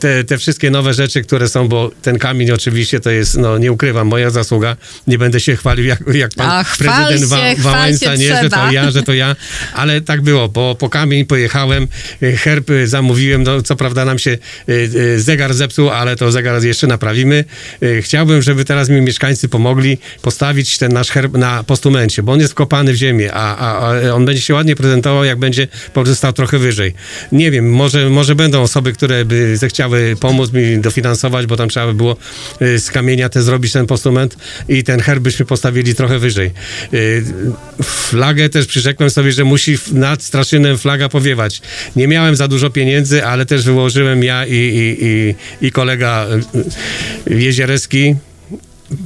te, 0.00 0.24
te 0.24 0.38
wszystkie 0.38 0.70
nowe 0.70 0.94
rzeczy, 0.94 1.22
które 1.22 1.48
są, 1.48 1.68
bo 1.68 1.90
ten 2.02 2.18
kamień 2.18 2.50
oczywiście 2.50 3.00
to 3.00 3.10
jest, 3.10 3.38
no 3.38 3.58
nie 3.58 3.72
ukrywam, 3.72 4.06
moja 4.06 4.30
zasługa. 4.30 4.76
Nie 5.06 5.18
będę 5.18 5.40
się 5.40 5.56
chwalił 5.56 5.84
jak, 5.86 5.98
jak 6.14 6.30
pan 6.34 6.50
A, 6.50 6.64
prezydent 6.78 7.20
się, 7.20 7.26
chwal 7.26 7.72
Wałęsa, 7.72 8.14
nie, 8.16 8.28
że 8.28 8.40
trzeba. 8.40 8.66
to 8.66 8.72
ja, 8.72 8.90
że 8.90 9.02
to 9.02 9.12
ja, 9.12 9.36
ale 9.74 10.00
tak 10.00 10.20
było, 10.22 10.29
bo 10.52 10.74
po 10.74 10.88
kamień 10.88 11.24
pojechałem, 11.24 11.88
y, 12.22 12.36
herb 12.36 12.70
zamówiłem, 12.84 13.42
no 13.42 13.62
co 13.62 13.76
prawda 13.76 14.04
nam 14.04 14.18
się 14.18 14.30
y, 14.30 14.38
y, 14.94 15.20
zegar 15.20 15.54
zepsuł, 15.54 15.90
ale 15.90 16.16
to 16.16 16.32
zegar 16.32 16.64
jeszcze 16.64 16.86
naprawimy. 16.86 17.44
Chciałbym, 18.00 18.42
żeby 18.42 18.64
teraz 18.64 18.88
mi 18.88 19.00
mieszkańcy 19.00 19.48
pomogli 19.48 19.98
postawić 20.22 20.78
ten 20.78 20.92
nasz 20.92 21.10
herb 21.10 21.36
na 21.36 21.64
postumencie, 21.64 22.22
bo 22.22 22.32
on 22.32 22.40
jest 22.40 22.52
wkopany 22.52 22.92
w 22.92 22.96
ziemię, 22.96 23.32
a, 23.34 23.56
a, 23.56 23.92
a 24.08 24.12
on 24.12 24.24
będzie 24.24 24.42
się 24.42 24.54
ładnie 24.54 24.76
prezentował, 24.76 25.24
jak 25.24 25.38
będzie 25.38 25.66
po 25.66 26.02
prostu 26.02 26.14
stał 26.14 26.32
trochę 26.32 26.58
wyżej. 26.58 26.94
Nie 27.32 27.50
wiem, 27.50 27.70
może, 27.72 28.10
może 28.10 28.34
będą 28.34 28.62
osoby, 28.62 28.92
które 28.92 29.24
by 29.24 29.56
zechciały 29.56 30.16
pomóc 30.20 30.52
mi 30.52 30.78
dofinansować, 30.78 31.46
bo 31.46 31.56
tam 31.56 31.68
trzeba 31.68 31.86
by 31.86 31.94
było 31.94 32.16
z 32.60 32.90
kamienia 32.90 33.28
te 33.28 33.42
zrobić 33.42 33.72
ten 33.72 33.86
postument 33.86 34.36
i 34.68 34.84
ten 34.84 35.00
herb 35.00 35.22
byśmy 35.22 35.46
postawili 35.46 35.94
trochę 35.94 36.18
wyżej. 36.18 36.50
Flagę 37.82 38.48
też 38.48 38.66
przyrzekłem 38.66 39.10
sobie, 39.10 39.32
że 39.32 39.44
musi 39.44 39.76
w- 39.78 39.94
nad 40.20 40.24
Straszynem 40.24 40.78
flaga 40.78 41.08
powiewać. 41.08 41.62
Nie 41.96 42.08
miałem 42.08 42.36
za 42.36 42.48
dużo 42.48 42.70
pieniędzy, 42.70 43.24
ale 43.24 43.46
też 43.46 43.64
wyłożyłem 43.64 44.24
ja 44.24 44.46
i, 44.46 44.54
i, 44.54 44.96
i, 45.00 45.34
i 45.66 45.72
kolega 45.72 46.26
y, 47.26 47.32
y, 47.32 47.40
Jezierski 47.40 48.14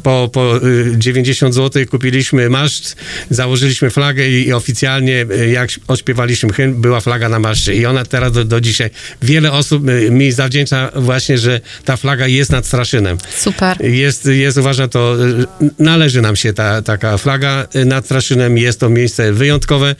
po, 0.02 0.30
po 0.32 0.56
y, 0.56 0.94
90 0.98 1.54
zł 1.54 1.86
kupiliśmy 1.90 2.50
maszt, 2.50 2.96
założyliśmy 3.30 3.90
flagę 3.90 4.28
i, 4.28 4.46
i 4.48 4.52
oficjalnie 4.52 5.26
y, 5.30 5.50
jak 5.50 5.70
odśpiewaliśmy 5.88 6.52
hymn, 6.52 6.80
była 6.80 7.00
flaga 7.00 7.28
na 7.28 7.38
maszcie 7.38 7.74
i 7.74 7.86
ona 7.86 8.04
teraz 8.04 8.32
do, 8.32 8.44
do 8.44 8.60
dzisiaj. 8.60 8.90
Wiele 9.22 9.52
osób 9.52 9.88
y, 9.88 10.10
mi 10.10 10.32
zawdzięcza 10.32 10.90
właśnie, 10.94 11.38
że 11.38 11.60
ta 11.84 11.96
flaga 11.96 12.26
jest 12.26 12.50
nad 12.50 12.66
Straszynem. 12.66 13.18
Super. 13.36 13.84
Jest, 13.84 14.26
jest 14.26 14.58
uważam 14.58 14.88
to, 14.88 15.16
y, 15.60 15.70
należy 15.78 16.20
nam 16.20 16.36
się 16.36 16.52
ta, 16.52 16.82
taka 16.82 17.18
flaga 17.18 17.66
y, 17.76 17.84
nad 17.84 18.04
Straszynem, 18.04 18.58
jest 18.58 18.80
to 18.80 18.88
miejsce 18.88 19.32
wyjątkowe. 19.32 19.94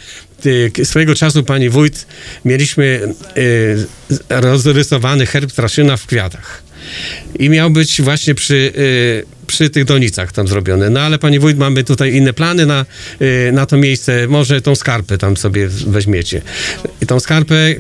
Y, 0.47 0.85
Swojego 0.85 1.15
czasu, 1.15 1.43
pani 1.43 1.69
wójt, 1.69 2.07
mieliśmy 2.45 3.01
y, 3.37 3.87
rozrysowany 4.29 5.27
herb 5.27 5.53
Straszyna 5.53 5.97
w 5.97 6.07
kwiatach. 6.07 6.63
I 7.39 7.51
miał 7.51 7.71
być 7.71 8.03
właśnie 8.03 8.35
przy, 8.35 8.55
y, 8.55 9.25
przy 9.55 9.71
tych 9.71 9.85
donicach 9.85 10.33
tam 10.33 10.49
zrobione. 10.49 10.91
No 10.91 11.01
ale 11.01 11.19
pani 11.19 11.39
wójt, 11.39 11.59
mamy 11.59 11.85
tutaj 11.85 12.15
inne 12.15 12.33
plany 12.33 12.67
na, 12.67 12.87
y, 13.23 13.53
na 13.53 13.67
to 13.67 13.77
miejsce. 13.77 14.27
Może 14.29 14.61
tą 14.63 14.75
skarpę 14.75 15.19
tam 15.19 15.37
sobie 15.37 15.69
weźmiecie. 15.69 16.43
I 17.03 17.07
tą 17.07 17.21
skarpę 17.21 17.75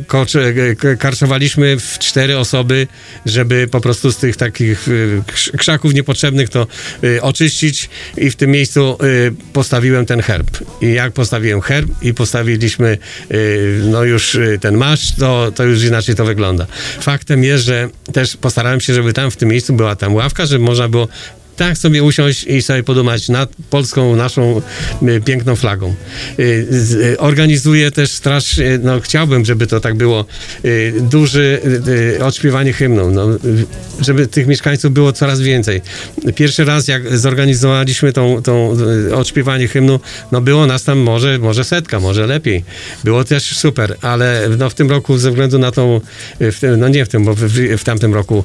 k- 0.78 0.96
karczowaliśmy 0.98 1.76
w 1.80 1.98
cztery 1.98 2.38
osoby, 2.38 2.86
żeby 3.26 3.68
po 3.70 3.80
prostu 3.80 4.12
z 4.12 4.16
tych 4.16 4.36
takich 4.36 4.88
y, 4.88 5.22
krz- 5.26 5.56
krzaków 5.56 5.94
niepotrzebnych 5.94 6.48
to 6.48 6.66
y, 7.04 7.22
oczyścić 7.22 7.90
i 8.16 8.30
w 8.30 8.36
tym 8.36 8.50
miejscu 8.50 8.98
y, 9.04 9.32
postawiłem 9.52 10.06
ten 10.06 10.20
herb. 10.22 10.50
I 10.82 10.92
jak 10.92 11.12
postawiłem 11.12 11.60
herb 11.60 11.88
i 12.02 12.14
postawiliśmy 12.14 12.98
y, 13.32 13.80
no 13.84 14.04
już 14.04 14.34
y, 14.34 14.58
ten 14.60 14.76
masz, 14.76 15.14
to, 15.16 15.52
to 15.54 15.64
już 15.64 15.82
inaczej 15.84 16.14
to 16.14 16.24
wygląda. 16.24 16.66
Faktem 17.00 17.44
jest, 17.44 17.64
że 17.64 17.88
też 18.12 18.36
postarałem 18.36 18.80
się, 18.80 18.94
żeby 18.94 19.12
tam 19.12 19.30
w 19.30 19.36
tym 19.36 19.48
miejscu 19.48 19.72
była 19.72 19.96
tam 19.96 20.14
ławka, 20.14 20.46
żeby 20.46 20.64
można 20.64 20.88
było 20.88 21.08
tak 21.56 21.78
sobie 21.78 22.02
usiąść 22.02 22.44
i 22.44 22.62
sobie 22.62 22.82
podumać 22.82 23.28
nad 23.28 23.50
polską, 23.70 24.16
naszą 24.16 24.62
y, 25.02 25.20
piękną 25.20 25.56
flagą. 25.56 25.94
Y, 26.38 26.42
y, 27.12 27.18
Organizuję 27.18 27.90
też 27.90 28.10
straż, 28.10 28.58
y, 28.58 28.80
no 28.82 29.00
chciałbym, 29.00 29.44
żeby 29.44 29.66
to 29.66 29.80
tak 29.80 29.94
było, 29.94 30.24
y, 30.64 30.94
duży 31.00 31.60
odśpiewanie 32.22 32.72
hymnu, 32.72 33.10
no, 33.10 33.26
żeby 34.00 34.26
tych 34.26 34.46
mieszkańców 34.46 34.92
było 34.92 35.12
coraz 35.12 35.40
więcej. 35.40 35.82
Pierwszy 36.34 36.64
raz, 36.64 36.88
jak 36.88 37.18
zorganizowaliśmy 37.18 38.12
tą, 38.12 38.42
tą 38.42 38.76
odśpiewanie 39.14 39.68
hymnu, 39.68 40.00
no 40.32 40.40
było 40.40 40.66
nas 40.66 40.84
tam 40.84 40.98
może, 40.98 41.38
może 41.38 41.64
setka, 41.64 42.00
może 42.00 42.26
lepiej. 42.26 42.64
Było 43.04 43.24
też 43.24 43.56
super, 43.56 43.96
ale 44.00 44.48
no 44.58 44.70
w 44.70 44.74
tym 44.74 44.90
roku 44.90 45.18
ze 45.18 45.30
względu 45.30 45.58
na 45.58 45.70
tą, 45.70 46.00
no 46.78 46.88
nie 46.88 47.04
w 47.04 47.08
tym, 47.08 47.24
bo 47.24 47.34
w, 47.34 47.40
w 47.78 47.84
tamtym 47.84 48.14
roku, 48.14 48.44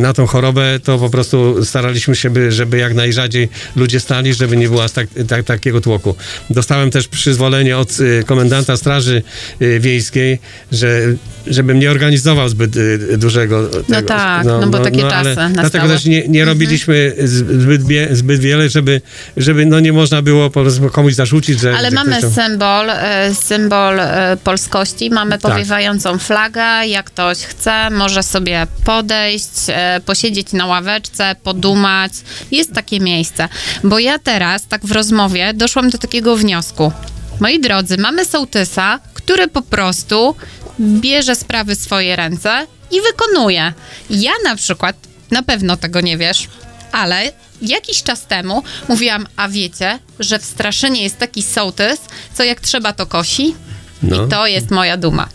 na 0.00 0.12
tą 0.12 0.26
chorobę, 0.26 0.80
to 0.84 0.98
po 0.98 1.10
prostu 1.10 1.64
staraliśmy 1.64 2.16
się, 2.16 2.30
by 2.30 2.43
żeby, 2.52 2.78
jak 2.78 2.94
najrzadziej 2.94 3.48
ludzie 3.76 4.00
stali, 4.00 4.34
żeby 4.34 4.56
nie 4.56 4.68
było 4.68 4.84
aż 4.84 4.90
tak, 4.92 5.06
tak, 5.28 5.44
takiego 5.44 5.80
tłoku. 5.80 6.16
Dostałem 6.50 6.90
też 6.90 7.08
przyzwolenie 7.08 7.78
od 7.78 8.00
y, 8.00 8.24
komendanta 8.26 8.76
Straży 8.76 9.22
y, 9.62 9.80
Wiejskiej, 9.80 10.38
że 10.72 11.00
żebym 11.46 11.78
nie 11.78 11.90
organizował 11.90 12.48
zbyt 12.48 12.76
y, 12.76 13.18
dużego 13.18 13.60
No 13.88 13.96
tego. 13.96 14.08
tak, 14.08 14.44
no 14.44 14.66
bo 14.66 14.78
takie 14.78 15.06
ale 15.06 15.36
czasy 15.36 15.52
Dlatego 15.52 15.88
też 15.88 16.04
nie, 16.04 16.28
nie 16.28 16.44
robiliśmy 16.44 17.14
zbyt, 17.24 17.86
wie, 17.86 18.08
zbyt 18.16 18.40
wiele, 18.40 18.68
żeby, 18.68 19.00
żeby 19.36 19.66
no 19.66 19.80
nie 19.80 19.92
można 19.92 20.22
było 20.22 20.50
po 20.50 20.62
prostu 20.62 20.90
komuś 20.90 21.14
zarzucić, 21.14 21.60
że... 21.60 21.76
Ale 21.76 21.90
że 21.90 21.94
mamy 21.94 22.18
ktoś 22.18 22.32
symbol, 22.32 22.90
e, 22.90 23.34
symbol 23.34 24.00
e, 24.00 24.36
polskości, 24.44 25.10
mamy 25.10 25.38
Tak. 25.38 25.40
powiewającą 25.40 26.18
flagę. 26.18 26.86
Jak 26.86 27.06
ktoś 27.06 27.38
chce, 27.38 27.90
może 27.90 28.22
sobie 28.22 28.66
podejść, 28.84 29.50
e, 29.68 30.00
posiedzieć 30.06 30.52
na 30.52 30.66
ławeczce, 30.66 31.36
podumać. 31.42 32.12
Jest 32.50 32.72
takie 32.72 33.00
miejsce. 33.00 33.48
Bo 33.84 33.98
ja 33.98 34.18
teraz, 34.18 34.66
tak 34.66 34.86
w 34.86 34.92
rozmowie, 34.92 35.54
doszłam 35.54 35.90
do 35.90 35.98
takiego 35.98 36.36
wniosku. 36.36 36.92
Moi 37.40 37.60
drodzy, 37.60 37.98
mamy 37.98 38.24
sołtysa, 38.24 39.00
który 39.14 39.48
po 39.48 39.62
prostu 39.62 40.36
bierze 40.80 41.36
sprawy 41.36 41.76
w 41.76 41.80
swoje 41.80 42.16
ręce 42.16 42.66
i 42.90 43.00
wykonuje. 43.00 43.72
Ja 44.10 44.32
na 44.44 44.56
przykład, 44.56 44.96
na 45.30 45.42
pewno 45.42 45.76
tego 45.76 46.00
nie 46.00 46.18
wiesz, 46.18 46.48
ale 46.92 47.32
jakiś 47.62 48.02
czas 48.02 48.26
temu 48.26 48.62
mówiłam, 48.88 49.26
a 49.36 49.48
wiecie, 49.48 49.98
że 50.20 50.38
w 50.38 50.44
Straszynie 50.44 51.02
jest 51.02 51.18
taki 51.18 51.42
sołtys, 51.42 52.00
co 52.34 52.44
jak 52.44 52.60
trzeba 52.60 52.92
to 52.92 53.06
kosi? 53.06 53.54
No. 54.02 54.26
I 54.26 54.28
to 54.28 54.46
jest 54.46 54.70
moja 54.70 54.96
duma. 54.96 55.28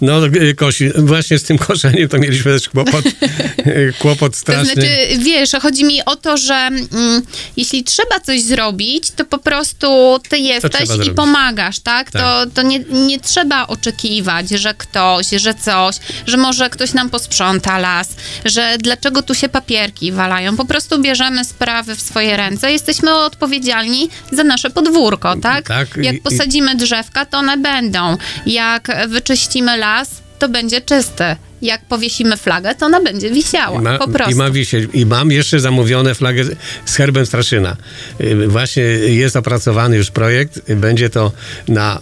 No, 0.00 0.26
y, 0.26 0.54
Kosi, 0.54 0.90
właśnie 0.96 1.38
z 1.38 1.42
tym 1.42 1.58
koszeniem 1.58 2.08
to 2.08 2.18
mieliśmy 2.18 2.52
też 2.52 2.68
kłopot, 2.68 3.04
y, 3.66 3.92
kłopot 3.98 4.32
To 4.32 4.38
straszny. 4.38 4.72
znaczy, 4.72 4.88
wiesz, 5.18 5.50
chodzi 5.62 5.84
mi 5.84 6.04
o 6.04 6.16
to, 6.16 6.36
że 6.36 6.54
mm, 6.54 7.22
jeśli 7.56 7.84
trzeba 7.84 8.20
coś 8.20 8.42
zrobić, 8.42 9.10
to 9.10 9.24
po 9.24 9.38
prostu 9.38 10.18
ty 10.28 10.38
jesteś 10.38 10.80
i 10.82 10.86
zrobić. 10.86 11.10
pomagasz, 11.16 11.80
tak? 11.80 12.10
Tak. 12.10 12.22
To, 12.22 12.46
to 12.54 12.62
nie, 12.62 12.78
nie 12.78 13.20
trzeba 13.20 13.66
oczekiwać, 13.66 14.50
że 14.50 14.74
ktoś, 14.74 15.26
że 15.36 15.54
coś, 15.54 15.96
że 16.26 16.36
może 16.36 16.70
ktoś 16.70 16.92
nam 16.92 17.10
posprząta 17.10 17.78
las, 17.78 18.08
że 18.44 18.76
dlaczego 18.78 19.22
tu 19.22 19.34
się 19.34 19.48
papierki 19.48 20.12
walają. 20.12 20.56
Po 20.56 20.64
prostu 20.64 20.98
bierzemy 20.98 21.44
sprawy 21.44 21.96
w 21.96 22.00
swoje 22.00 22.36
ręce, 22.36 22.72
jesteśmy 22.72 23.14
odpowiedzialni 23.14 24.08
za 24.32 24.44
nasze 24.44 24.70
podwórko, 24.70 25.36
tak? 25.36 25.68
Tak, 25.68 25.88
Jak 25.96 26.22
posadzimy 26.22 26.74
drzewka, 26.76 27.26
to 27.26 27.38
one 27.38 27.56
będą. 27.56 28.16
Jak 28.46 28.88
wyczyścimy 29.08 29.67
las, 29.76 30.08
to 30.38 30.48
będzie 30.48 30.80
czysty. 30.80 31.36
Jak 31.62 31.84
powiesimy 31.84 32.36
flagę, 32.36 32.74
to 32.74 32.86
ona 32.86 33.00
będzie 33.02 33.30
wisiała. 33.30 33.80
I, 33.80 33.82
ma, 33.82 33.98
po 33.98 34.08
prostu. 34.08 34.32
I 34.32 34.34
mam 34.34 34.52
wisieć. 34.52 34.90
I 34.92 35.06
mam 35.06 35.30
jeszcze 35.30 35.60
zamówione 35.60 36.14
flagę 36.14 36.44
z- 36.44 36.94
herbem 36.96 37.26
Straszyna. 37.26 37.76
Y, 38.20 38.48
Właśnie 38.48 38.82
jest 38.82 39.36
opracowany 39.36 39.96
już 39.96 40.10
projekt. 40.10 40.72
Będzie 40.74 41.10
to 41.10 41.32
na, 41.68 42.00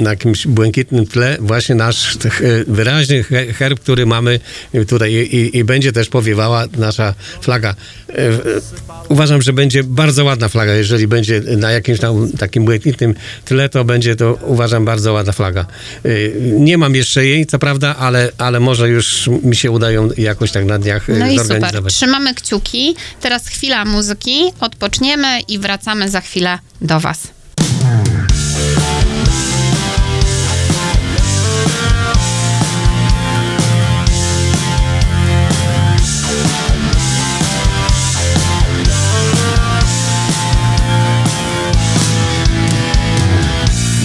na 0.00 0.10
jakimś 0.10 0.46
błękitnym 0.46 1.06
tle 1.06 1.36
właśnie 1.40 1.74
nasz 1.74 2.18
wyraźny 2.66 3.22
he- 3.24 3.52
herb, 3.52 3.80
który 3.80 4.06
mamy 4.06 4.40
tutaj 4.88 5.12
i, 5.12 5.56
i, 5.58 5.64
będzie 5.64 5.92
też 5.92 6.08
powiewała 6.08 6.64
nasza 6.76 7.14
flaga. 7.40 7.74
Y, 8.10 8.14
Uważam, 9.08 9.42
że 9.42 9.52
będzie 9.52 9.84
bardzo 9.84 10.24
ładna 10.24 10.48
flaga. 10.48 10.74
Jeżeli 10.74 11.06
będzie 11.08 11.40
na 11.40 11.70
jakimś 11.70 11.98
tam 12.00 12.32
takim 12.38 12.64
błękitnym 12.64 13.14
tle, 13.44 13.68
to 13.68 13.84
będzie 13.84 14.16
to 14.16 14.38
uważam 14.42 14.84
bardzo 14.84 15.12
ładna 15.12 15.32
flaga. 15.32 15.66
Y, 16.06 16.32
Nie 16.58 16.78
mam 16.78 16.94
jeszcze 16.94 17.26
jej, 17.26 17.46
co 17.46 17.58
prawda, 17.58 17.96
ale, 17.96 18.30
ale 18.38 18.60
może 18.60 18.88
już 18.92 19.30
mi 19.42 19.56
się 19.56 19.70
udają 19.70 20.08
jakoś 20.16 20.52
tak 20.52 20.64
na 20.64 20.78
dniach 20.78 21.08
y, 21.08 21.18
No 21.18 21.26
i 21.26 21.30
super. 21.30 21.46
zorganizować. 21.46 21.94
Trzymamy 21.94 22.34
kciuki. 22.34 22.94
Teraz 23.20 23.48
chwila 23.48 23.84
muzyki, 23.84 24.52
odpoczniemy 24.60 25.40
i 25.40 25.58
wracamy 25.58 26.10
za 26.10 26.20
chwilę 26.20 26.58
do 26.80 27.00
Was. 27.00 27.18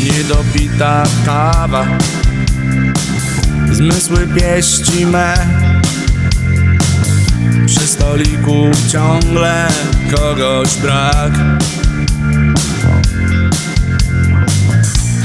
Niedopita 0.03 1.03
kawa 1.25 1.87
Zmysły 3.71 4.27
pieści 4.27 5.05
me. 5.05 5.33
Przy 7.65 7.87
stoliku 7.87 8.71
ciągle 8.91 9.67
kogoś 10.15 10.77
brak. 10.77 11.31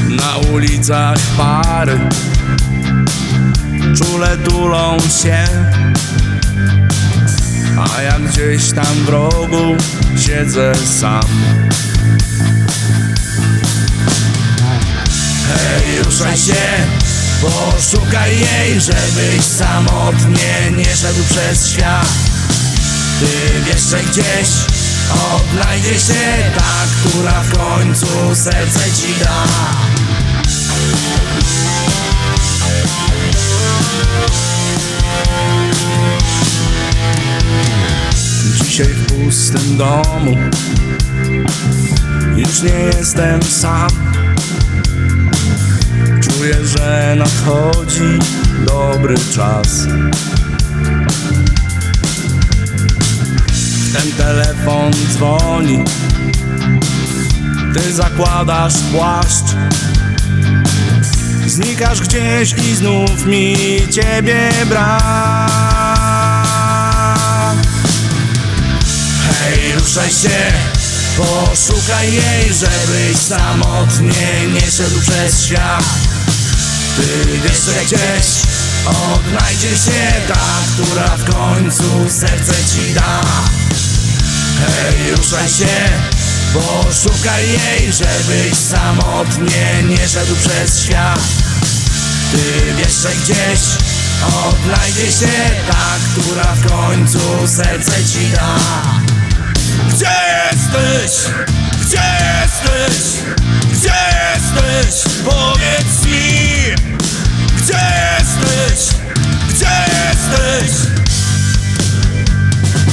Na 0.08 0.36
ulicach 0.52 1.18
pary 1.36 1.98
Czule 3.96 4.36
tulą 4.36 4.98
się. 5.22 5.44
A 7.78 8.02
ja 8.02 8.18
gdzieś 8.18 8.72
tam 8.72 8.94
w 9.06 9.08
rogu 9.08 9.76
siedzę 10.16 10.72
sam. 11.00 11.22
Hej, 15.48 16.04
ruszaj 16.04 16.36
się, 16.36 16.54
poszukaj 17.42 18.30
jej, 18.30 18.80
żebyś 18.80 19.44
samotnie 19.44 20.70
nie 20.76 20.96
szedł 20.96 21.24
przez 21.30 21.68
świat. 21.68 22.08
Ty 23.20 23.26
wiesz, 23.66 24.02
gdzieś 24.10 24.48
odnajdzie 25.34 25.98
się 26.00 26.50
ta, 26.56 27.08
która 27.08 27.42
w 27.42 27.58
końcu 27.58 28.06
serce 28.34 28.80
ci 28.80 29.14
da. 29.24 29.44
Dzisiaj 38.64 38.86
w 38.86 39.06
pustym 39.06 39.76
domu 39.76 40.36
już 42.36 42.62
nie 42.62 42.98
jestem 42.98 43.42
sam. 43.42 44.21
Czuję, 46.42 46.66
że 46.66 47.14
nadchodzi 47.18 48.18
dobry 48.66 49.14
czas. 49.34 49.86
Ten 53.92 54.12
telefon 54.16 54.92
dzwoni. 55.12 55.84
Ty 57.74 57.92
zakładasz 57.92 58.74
płaszcz. 58.92 59.54
Znikasz 61.46 62.00
gdzieś 62.00 62.52
i 62.52 62.74
znów 62.74 63.26
mi 63.26 63.56
ciebie 63.90 64.50
brak. 64.68 65.02
Hej, 69.28 69.72
ruszaj 69.78 70.10
się, 70.10 70.52
poszukaj 71.16 72.12
jej, 72.12 72.52
żebyś 72.52 73.16
samotnie 73.16 74.48
nie 74.54 74.70
szedł 74.70 75.00
przez 75.00 75.44
świat. 75.44 76.11
Że 76.96 77.84
gdzieś 77.84 78.42
odnajdzie 78.86 79.68
się 79.68 80.12
ta, 80.28 80.40
która 80.74 81.16
w 81.16 81.34
końcu 81.34 82.10
serce 82.10 82.52
ci 82.52 82.94
da. 82.94 83.20
Hej, 84.60 85.16
ruszaj 85.16 85.48
się, 85.48 85.66
poszukaj 86.52 87.48
jej, 87.48 87.92
żebyś 87.92 88.58
samotnie 88.58 89.82
nie 89.88 90.08
szedł 90.08 90.36
przez 90.36 90.80
świat. 90.84 91.20
Ty 92.32 92.74
wiesz, 92.78 92.94
że 92.94 93.08
gdzieś 93.08 93.60
odnajdzie 94.46 95.12
się 95.12 95.50
ta, 95.68 95.96
która 96.12 96.54
w 96.54 96.68
końcu 96.68 97.18
serce 97.56 98.04
ci 98.04 98.26
da. 98.26 98.56
Gdzie 99.88 100.16
jesteś? 100.52 101.30
Gdzie 101.80 102.02
jesteś? 102.42 103.22
Gdzie 103.82 103.90
jesteś? 104.34 105.14
Powiedz 105.24 106.04
mi! 106.06 106.74
Gdzie 107.56 107.80
jesteś? 108.18 108.94
Gdzie 109.48 109.86
jesteś? 109.92 110.70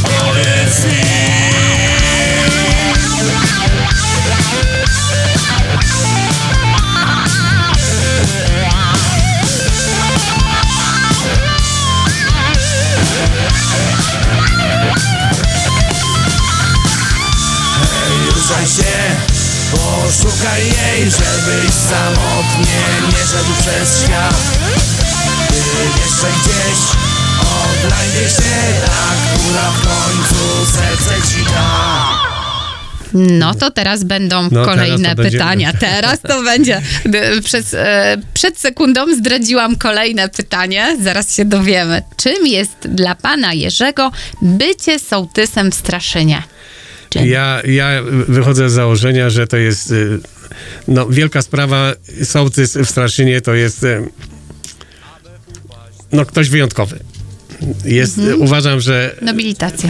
Powiedz 0.03 0.85
mi! 0.85 1.09
Ruszaj 18.35 18.67
poszukaj 19.71 20.65
jej, 20.65 21.03
żebyś 21.11 21.73
samotnie 21.73 22.79
nie 23.07 23.27
szedł 23.27 23.53
przez 23.61 24.03
świat. 24.03 24.35
Ty 25.49 25.55
że 26.21 26.27
gdzieś 26.27 26.79
Odnajdzie 27.39 28.29
się 28.29 28.83
ta, 28.85 29.13
która 29.33 29.71
w 29.71 29.81
końcu 29.81 30.71
serce 30.71 31.27
ci 31.27 31.43
da 31.45 32.19
No 33.13 33.55
to 33.55 33.71
teraz 33.71 34.03
będą 34.03 34.43
No, 34.43 34.49
teraz 34.49 34.67
kolejne 34.67 35.15
będzie- 35.15 35.31
pytania. 35.31 35.73
Teraz 35.79 36.19
to 36.21 36.43
będzie. 36.43 36.81
Przez, 37.43 37.73
e, 37.73 38.17
przed 38.33 38.57
sekundą 38.59 39.15
zdradziłam 39.15 39.75
kolejne 39.75 40.29
pytanie. 40.29 40.97
Zaraz 41.03 41.35
się 41.35 41.45
dowiemy. 41.45 42.01
Czym 42.17 42.47
jest 42.47 42.75
dla 42.81 43.15
pana 43.15 43.53
Jerzego 43.53 44.11
bycie 44.41 44.99
sołtysem 44.99 45.71
w 45.71 45.75
Straszynie? 45.75 46.43
Ja, 47.15 47.61
ja 47.67 48.01
wychodzę 48.27 48.69
z 48.69 48.73
założenia, 48.73 49.29
że 49.29 49.47
to 49.47 49.57
jest 49.57 49.91
y, 49.91 50.19
no, 50.87 51.07
wielka 51.07 51.41
sprawa. 51.41 51.93
Sołtys 52.23 52.77
w 52.77 52.85
Straszynie 52.85 53.41
to 53.41 53.53
jest 53.53 53.83
y, 53.83 54.09
no, 56.11 56.25
ktoś 56.25 56.49
wyjątkowy. 56.49 56.99
Jest, 57.85 58.17
Mhm. 58.17 58.41
Uważam, 58.41 58.79
że 58.79 59.15
Nobilitacja. 59.21 59.89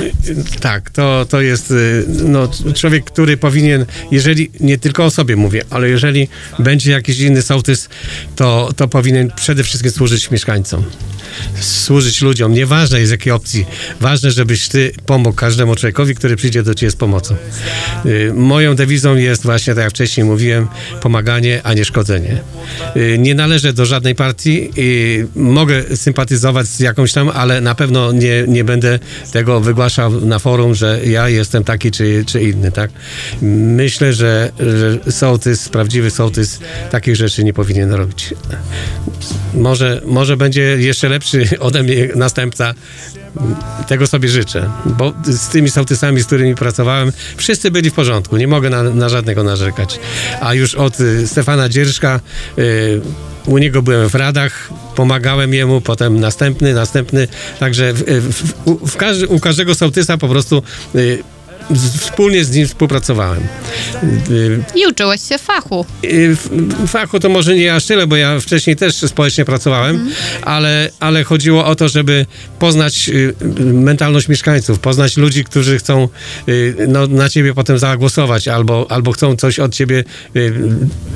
tak, 0.60 0.90
to, 0.90 1.26
to 1.30 1.42
jest 1.42 1.72
y, 1.72 2.06
no, 2.08 2.50
człowiek, 2.76 3.06
który 3.06 3.38
powinien, 3.38 3.86
jeżeli, 4.12 4.52
nie 4.60 4.78
tylko 4.78 5.06
o 5.06 5.12
sobie 5.12 5.36
mówię, 5.36 5.64
ale 5.70 5.90
jeżeli 5.90 6.28
będzie 6.60 6.92
jakiś 6.92 7.20
inny 7.20 7.42
sołtys, 7.42 7.90
to, 8.36 8.70
to 8.76 8.88
powinien 8.88 9.32
przede 9.36 9.64
wszystkim 9.64 9.92
służyć 9.92 10.32
mieszkańcom. 10.32 10.84
Służyć 11.60 12.22
ludziom. 12.22 12.54
Nieważne 12.54 13.00
jest 13.00 13.12
jakiej 13.12 13.34
opcji. 13.34 13.66
Ważne, 14.02 14.32
żebyś 14.32 14.68
ty 14.68 14.92
pomógł 15.06 15.36
każdemu 15.36 15.76
człowiekowi, 15.76 16.16
który 16.16 16.36
przyjdzie 16.36 16.64
do 16.64 16.76
ciebie 16.76 16.92
z 16.92 16.96
pomocą. 16.96 17.36
Y, 18.06 18.32
Moją 18.34 18.76
dewizą 18.76 19.16
jest 19.16 19.44
właśnie, 19.44 19.76
tak 19.76 19.84
jak 19.84 19.92
wcześniej 19.92 20.26
mówiłem, 20.26 20.68
pomaganie, 21.02 21.62
a 21.64 21.74
nie 21.74 21.86
szkodzenie. 21.86 22.42
Y, 22.98 23.18
Nie 23.20 23.36
należę 23.36 23.74
do 23.74 23.86
żadnej 23.86 24.16
partii 24.16 24.70
i 24.78 25.26
mogę 25.36 25.98
sympatyzować 25.98 26.68
z 26.68 26.80
jakąś 26.80 27.14
tam, 27.14 27.30
ale 27.30 27.62
na 27.62 27.76
pewno 27.76 28.12
nie, 28.12 28.44
nie 28.48 28.64
będę 28.64 29.00
tego 29.32 29.60
wygłaszał 29.62 30.22
na 30.22 30.40
forum, 30.40 30.76
że 30.76 31.00
ja 31.06 31.30
jestem 31.30 31.64
taki 31.64 31.92
czy, 31.92 32.24
czy 32.28 32.42
inny, 32.42 32.72
tak? 32.72 32.92
Myślę, 33.42 34.14
że, 34.14 34.52
że 34.60 35.12
sołtys, 35.12 35.70
prawdziwy 35.70 36.12
sołtys 36.12 36.60
takich 36.92 37.16
rzeczy 37.16 37.44
nie 37.44 37.54
powinien 37.54 37.92
robić. 37.92 38.34
Może, 39.54 40.02
może 40.06 40.38
będzie 40.38 40.62
jeszcze 40.62 41.10
lepszy 41.20 41.60
ode 41.60 41.84
mnie 41.84 42.10
następca. 42.16 42.74
Tego 43.88 44.08
sobie 44.08 44.30
życzę, 44.30 44.70
bo 44.86 45.14
z 45.24 45.48
tymi 45.48 45.70
sołtysami, 45.70 46.22
z 46.22 46.26
którymi 46.26 46.56
pracowałem, 46.56 47.12
wszyscy 47.38 47.72
byli 47.72 47.90
w 47.90 47.94
porządku, 47.94 48.38
nie 48.38 48.48
mogę 48.48 48.70
na, 48.70 48.84
na 48.84 49.10
żadnego 49.10 49.44
narzekać. 49.44 50.00
A 50.42 50.54
już 50.54 50.76
od 50.76 51.00
y, 51.00 51.28
Stefana 51.28 51.70
Dzierżka, 51.70 52.20
y, 52.58 53.02
u 53.46 53.58
niego 53.58 53.82
byłem 53.82 54.10
w 54.10 54.16
radach, 54.16 54.70
pomagałem 54.96 55.54
jemu, 55.54 55.82
potem 55.82 56.20
następny, 56.20 56.74
następny, 56.74 57.28
także 57.60 57.94
w, 57.94 58.04
w, 58.34 58.68
u, 58.68 58.88
w 58.88 58.98
każdy, 58.98 59.28
u 59.28 59.40
każdego 59.40 59.76
sołtysa 59.76 60.18
po 60.18 60.28
prostu 60.28 60.64
y, 60.96 61.24
z, 61.72 61.98
wspólnie 61.98 62.44
z 62.46 62.56
nim 62.56 62.68
współpracowałem. 62.68 63.44
Y, 64.32 64.64
I 64.76 64.88
uczyłeś 64.88 65.22
się 65.22 65.38
fachu. 65.38 65.86
Y, 66.06 66.36
fachu 66.88 67.20
to 67.20 67.30
może 67.30 67.56
nie 67.56 67.76
aż 67.76 67.86
tyle, 67.86 68.08
bo 68.08 68.16
ja 68.16 68.40
wcześniej 68.40 68.76
też 68.76 68.96
społecznie 68.96 69.46
pracowałem, 69.46 70.10
ale, 70.42 70.90
ale 71.00 71.24
chodziło 71.24 71.66
o 71.66 71.76
to, 71.76 71.90
żeby 71.90 72.26
poznać 72.60 73.10
y, 73.10 73.34
mentalność 73.74 74.28
mieszkańców, 74.28 74.80
poznać 74.80 75.18
ludzi, 75.18 75.44
którzy 75.44 75.78
chcą 75.78 76.08
no, 76.88 77.08
na 77.08 77.30
ciebie 77.30 77.54
potem 77.54 77.80
zagłosować 77.80 78.48
albo, 78.48 78.86
albo 78.90 79.12
chcą 79.12 79.36
coś 79.36 79.60
od 79.60 79.74
ciebie, 79.76 80.04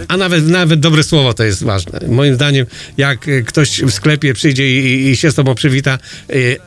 a 0.07 0.17
nawet, 0.17 0.47
nawet 0.47 0.79
dobre 0.79 1.03
słowo 1.03 1.33
to 1.33 1.43
jest 1.43 1.63
ważne. 1.63 1.99
Moim 2.07 2.35
zdaniem, 2.35 2.65
jak 2.97 3.27
ktoś 3.45 3.81
w 3.81 3.91
sklepie 3.91 4.33
przyjdzie 4.33 4.79
i, 4.81 5.07
i- 5.09 5.17
się 5.17 5.31
z 5.31 5.35
tobą 5.35 5.55
przywita, 5.55 5.99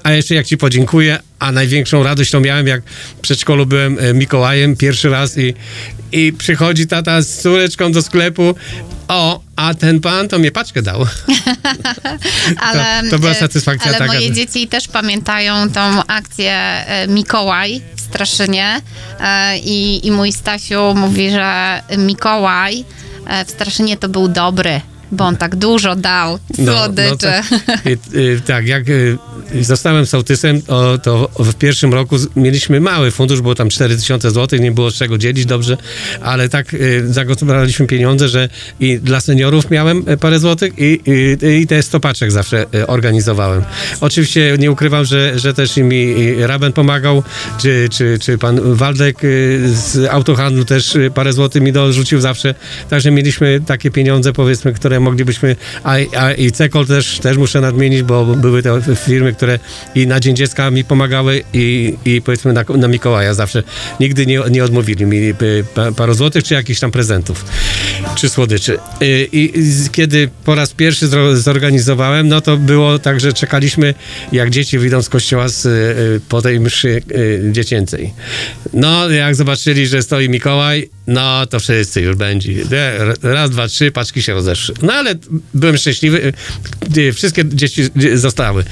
a 0.02 0.12
jeszcze 0.12 0.34
jak 0.34 0.46
ci 0.46 0.56
podziękuję, 0.56 1.18
a 1.38 1.52
największą 1.52 2.02
radość 2.02 2.30
to 2.30 2.40
miałem, 2.40 2.66
jak 2.66 2.82
w 3.18 3.20
przedszkolu 3.20 3.66
byłem 3.66 3.98
e, 3.98 4.14
Mikołajem 4.14 4.76
pierwszy 4.76 5.10
raz 5.10 5.38
i, 5.38 5.54
i 6.12 6.32
przychodzi 6.32 6.86
tata 6.86 7.22
z 7.22 7.42
córeczką 7.42 7.92
do 7.92 8.02
sklepu. 8.02 8.54
O, 9.08 9.40
a 9.56 9.74
ten 9.74 10.00
pan 10.00 10.28
to 10.28 10.38
mnie 10.38 10.52
paczkę 10.52 10.82
dał. 10.82 11.06
Ale, 12.60 13.10
to 13.10 13.18
była 13.18 13.30
e, 13.30 13.34
satysfakcja 13.34 13.88
ale 13.88 13.98
taka, 13.98 14.12
moje 14.12 14.32
dzieci 14.32 14.68
też 14.68 14.88
pamiętają 14.88 15.70
tą 15.70 15.80
akcję 16.06 16.52
e, 16.52 17.06
Mikołaj 17.08 17.80
w 17.96 18.00
Straszynie 18.00 18.80
i, 19.62 20.06
i 20.06 20.10
mój 20.10 20.32
Stasiu 20.32 20.94
mówi, 20.94 21.30
że 21.30 21.82
Mikołaj 21.98 22.84
w 23.46 23.50
Straszynie 23.50 23.96
to 23.96 24.08
był 24.08 24.28
dobry, 24.28 24.80
bo 25.12 25.24
on 25.24 25.36
tak 25.36 25.56
dużo 25.56 25.96
dał 25.96 26.38
słodyczy. 26.64 27.16
tak, 27.66 27.86
Y, 27.86 27.98
y, 28.18 28.40
tak, 28.46 28.66
jak 28.66 28.88
y, 28.88 29.18
zostałem 29.60 30.06
sołtysem, 30.06 30.62
o, 30.68 30.98
to 30.98 31.30
w 31.38 31.54
pierwszym 31.54 31.94
roku 31.94 32.16
mieliśmy 32.36 32.80
mały 32.80 33.10
fundusz, 33.10 33.40
było 33.40 33.54
tam 33.54 33.68
4000 33.68 34.30
zł, 34.30 34.58
nie 34.58 34.72
było 34.72 34.90
z 34.90 34.94
czego 34.94 35.18
dzielić 35.18 35.46
dobrze, 35.46 35.76
ale 36.22 36.48
tak 36.48 36.74
y, 36.74 37.12
zagospodarowaliśmy 37.12 37.86
pieniądze, 37.86 38.28
że 38.28 38.48
i 38.80 38.98
dla 38.98 39.20
seniorów 39.20 39.70
miałem 39.70 40.08
y, 40.08 40.16
parę 40.16 40.38
złotych 40.38 40.72
i, 40.78 41.00
i, 41.06 41.46
i 41.60 41.66
te 41.66 41.82
stopaczek 41.82 42.32
zawsze 42.32 42.66
organizowałem. 42.86 43.62
Oczywiście 44.00 44.56
nie 44.58 44.70
ukrywam, 44.70 45.04
że, 45.04 45.38
że 45.38 45.54
też 45.54 45.76
i 45.76 45.82
mi 45.82 46.14
Raben 46.46 46.72
pomagał, 46.72 47.22
czy, 47.58 47.88
czy, 47.90 48.18
czy 48.18 48.38
pan 48.38 48.74
Waldek 48.74 49.20
z 49.64 50.08
autohandlu 50.10 50.64
też 50.64 50.98
parę 51.14 51.32
złotych 51.32 51.62
mi 51.62 51.72
dorzucił 51.72 52.20
zawsze, 52.20 52.54
także 52.90 53.10
mieliśmy 53.10 53.60
takie 53.66 53.90
pieniądze 53.90 54.32
powiedzmy, 54.32 54.72
które 54.72 54.95
moglibyśmy, 55.00 55.56
a, 55.84 55.94
a 56.18 56.32
i 56.32 56.50
Cekol 56.52 56.86
też, 56.86 57.18
też 57.18 57.36
muszę 57.36 57.60
nadmienić, 57.60 58.02
bo 58.02 58.24
były 58.24 58.62
te 58.62 58.80
firmy, 58.96 59.32
które 59.32 59.58
i 59.94 60.06
na 60.06 60.20
Dzień 60.20 60.36
Dziecka 60.36 60.70
mi 60.70 60.84
pomagały 60.84 61.42
i, 61.52 61.94
i 62.04 62.22
powiedzmy 62.22 62.52
na, 62.52 62.64
na 62.76 62.88
Mikołaja 62.88 63.34
zawsze. 63.34 63.62
Nigdy 64.00 64.26
nie, 64.26 64.40
nie 64.50 64.64
odmówili 64.64 65.06
mi 65.06 65.16
y, 65.18 65.34
pa- 65.74 65.92
paru 65.92 66.14
złotych, 66.14 66.44
czy 66.44 66.54
jakichś 66.54 66.80
tam 66.80 66.90
prezentów, 66.90 67.44
czy 68.16 68.28
słodyczy. 68.28 68.78
Y, 69.02 69.28
I 69.32 69.62
z- 69.62 69.90
kiedy 69.90 70.28
po 70.44 70.54
raz 70.54 70.72
pierwszy 70.74 71.08
zorganizowałem, 71.34 72.28
no 72.28 72.40
to 72.40 72.56
było 72.56 72.98
tak, 72.98 73.20
że 73.20 73.32
czekaliśmy, 73.32 73.94
jak 74.32 74.50
dzieci 74.50 74.78
wyjdą 74.78 75.02
z 75.02 75.08
kościoła 75.08 75.48
z, 75.48 75.66
y, 75.66 76.20
po 76.28 76.42
tej 76.42 76.60
mszy 76.60 76.88
y, 77.12 77.42
dziecięcej. 77.52 78.12
No, 78.72 79.10
jak 79.10 79.34
zobaczyli, 79.34 79.86
że 79.86 80.02
stoi 80.02 80.28
Mikołaj, 80.28 80.90
no 81.06 81.46
to 81.46 81.60
wszyscy 81.60 82.00
już 82.00 82.16
będzie. 82.16 82.64
De- 82.64 83.14
Raz, 83.22 83.50
dwa, 83.50 83.68
trzy, 83.68 83.90
paczki 83.92 84.22
się 84.22 84.32
rozeszły. 84.34 84.74
No 84.82 84.92
ale 84.92 85.14
byłem 85.54 85.76
szczęśliwy. 85.76 86.32
y, 86.96 87.00
y, 87.00 87.12
Wszystkie 87.12 87.44
dzieci 87.48 87.82
y, 88.04 88.18
zostały. 88.18 88.64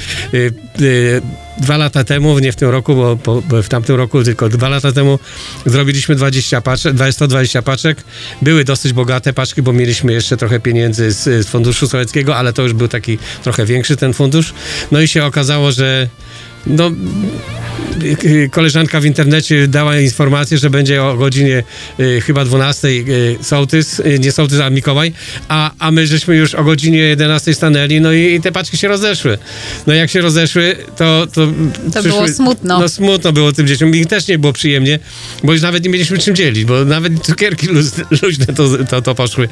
Dwa 1.59 1.77
lata 1.77 2.05
temu, 2.05 2.39
nie 2.39 2.53
w 2.53 2.57
tym 2.57 2.71
roku, 2.71 2.95
bo, 2.95 3.17
bo, 3.17 3.43
bo 3.43 3.63
w 3.63 3.69
tamtym 3.69 3.97
roku, 3.97 4.25
tylko 4.25 4.49
dwa 4.49 4.69
lata 4.69 4.93
temu 4.93 5.19
zrobiliśmy 5.67 6.15
20 6.15 6.61
paczek, 6.61 6.95
120 7.11 7.63
paczek. 7.63 8.05
Były 8.43 8.65
dosyć 8.65 8.93
bogate 8.93 9.33
paczki, 9.33 9.63
bo 9.63 9.73
mieliśmy 9.73 10.13
jeszcze 10.13 10.37
trochę 10.37 10.61
pieniędzy 10.61 11.13
z, 11.13 11.47
z 11.47 11.49
funduszu 11.49 11.89
sowieckiego, 11.89 12.37
ale 12.37 12.53
to 12.53 12.63
już 12.63 12.73
był 12.73 12.89
taki 12.89 13.19
trochę 13.43 13.67
większy 13.67 13.97
ten 13.97 14.13
fundusz. 14.13 14.55
No 14.93 15.01
i 15.01 15.09
się 15.09 15.25
okazało, 15.25 15.73
że 15.73 16.09
no, 16.67 16.91
y, 18.25 18.49
koleżanka 18.53 19.01
w 19.01 19.07
internecie 19.07 19.69
dała 19.69 19.99
informację, 19.99 20.59
że 20.59 20.71
będzie 20.71 21.05
o 21.05 21.17
godzinie 21.17 21.63
y, 22.01 22.21
chyba 22.21 22.45
12 22.45 22.89
y, 22.89 23.37
sołtys, 23.43 24.01
y, 24.01 24.19
nie 24.19 24.33
sołtys, 24.33 24.61
a 24.61 24.71
Mikołaj, 24.71 25.13
a, 25.49 25.71
a 25.79 25.91
my 25.91 26.07
żeśmy 26.07 26.37
już 26.37 26.55
o 26.55 26.65
godzinie 26.65 26.99
11 26.99 27.55
stanęli, 27.55 28.01
no 28.01 28.13
i, 28.13 28.35
i 28.35 28.41
te 28.41 28.53
paczki 28.53 28.77
się 28.77 28.89
rozeszły. 28.89 29.39
No 29.87 29.95
jak 29.95 30.11
się 30.11 30.21
rozeszły, 30.21 30.77
to... 30.97 31.27
To, 31.27 31.49
To 31.95 32.03
było 32.03 32.29
smutno. 32.29 32.81
No 32.81 32.89
smutno 32.89 33.33
było 33.33 33.53
tym 33.53 33.67
dzieciom, 33.67 33.91
mi 33.91 34.07
też 34.07 34.29
nie 34.29 34.39
było 34.39 34.53
przyjemnie, 34.53 34.99
bo 35.43 35.53
już 35.53 35.63
nawet 35.63 35.85
nie 35.85 35.91
mieliśmy 35.91 36.19
czym 36.19 36.37
dzielić, 36.37 36.65
bo 36.65 36.85
nawet 36.85 37.23
cukierki 37.23 37.67
luźne 38.23 38.47
to, 38.47 38.69
to, 38.91 39.03
to 39.03 39.15
poszły. 39.15 39.49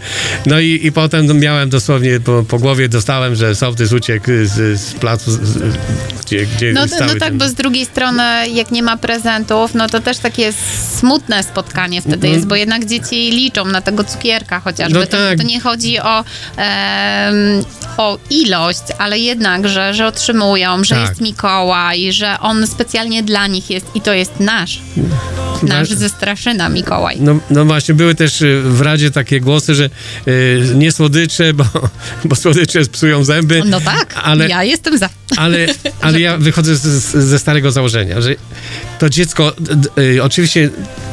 No 0.47 0.61
i, 0.61 0.81
i 0.83 0.93
potem 0.93 1.41
miałem 1.41 1.71
dosłownie 1.71 2.21
po, 2.21 2.45
po 2.49 2.59
głowie, 2.59 2.89
dostałem, 2.89 3.35
że 3.35 3.55
sołtys 3.55 3.93
uciekł 3.93 4.27
z, 4.27 4.81
z 4.81 4.93
placu, 4.93 5.31
z, 5.31 5.59
gdzie, 6.25 6.47
gdzie 6.47 6.73
No, 6.73 6.87
no 7.07 7.13
tak, 7.13 7.19
ten- 7.29 7.39
bo 7.39 7.49
z 7.49 7.55
drugiej 7.55 7.85
strony, 7.87 8.23
jak 8.55 8.71
nie 8.71 8.83
ma 8.83 8.97
prezentów, 8.97 9.75
no 9.75 9.89
to 9.89 10.01
też 10.01 10.19
takie 10.19 10.53
smutne 10.99 11.43
spotkanie 11.43 12.03
wtedy 12.03 12.29
jest, 12.29 12.47
bo 12.47 12.57
jednak 12.57 12.85
dzieci 12.85 13.31
liczą 13.31 13.65
na 13.65 13.81
tego 13.81 14.05
cukierka 14.05 14.61
chociażby. 14.61 14.99
No 14.99 15.07
to, 15.07 15.17
tak. 15.17 15.39
to 15.39 15.45
nie 15.45 15.61
chodzi 15.61 15.99
o, 16.01 16.25
em, 16.57 17.35
o 17.97 18.19
ilość, 18.31 18.83
ale 18.99 19.19
jednak, 19.19 19.69
że, 19.69 19.95
że 19.95 20.07
otrzymują, 20.07 20.85
że 20.85 20.95
Tak. 20.95 21.09
jest 21.09 21.21
Mikołaj, 21.21 22.13
że 22.13 22.37
on 22.41 22.67
specjalnie 22.67 23.23
dla 23.23 23.47
nich 23.47 23.71
jest 23.71 23.87
i 23.95 24.01
to 24.01 24.13
jest 24.13 24.41
nasz. 24.41 24.81
Nasz 25.63 25.91
Nasz- 25.91 25.99
ze 25.99 26.09
Straszyna 26.09 26.69
Mikołaj. 26.69 27.17
No, 27.21 27.39
no 27.51 27.65
właśnie, 27.65 27.95
były 27.95 28.15
też 28.15 28.43
y, 28.43 28.63
w 28.65 28.81
Radzie 28.81 29.11
takie 29.11 29.41
głosy, 29.41 29.75
że 29.75 29.91
y, 30.29 30.63
nie 30.75 30.93
słodycze, 30.93 31.55
bo, 31.55 31.65
bo 32.25 32.37
słodycze 32.37 32.81
psują 32.85 33.25
zęby. 33.25 33.63
No 33.67 33.81
tak, 33.81 34.15
ale, 34.23 34.49
ja 34.49 34.65
jestem 34.65 34.99
za. 34.99 35.09
ale, 35.37 35.59
ale 36.01 36.21
ja 36.21 36.37
wychodzę 36.39 36.77
z, 36.77 36.81
ze 37.01 37.39
starego 37.39 37.71
założenia, 37.71 38.21
że 38.21 38.35
to 38.99 39.11
dziecko, 39.11 39.53
y, 39.99 40.23
oczywiście 40.23 40.71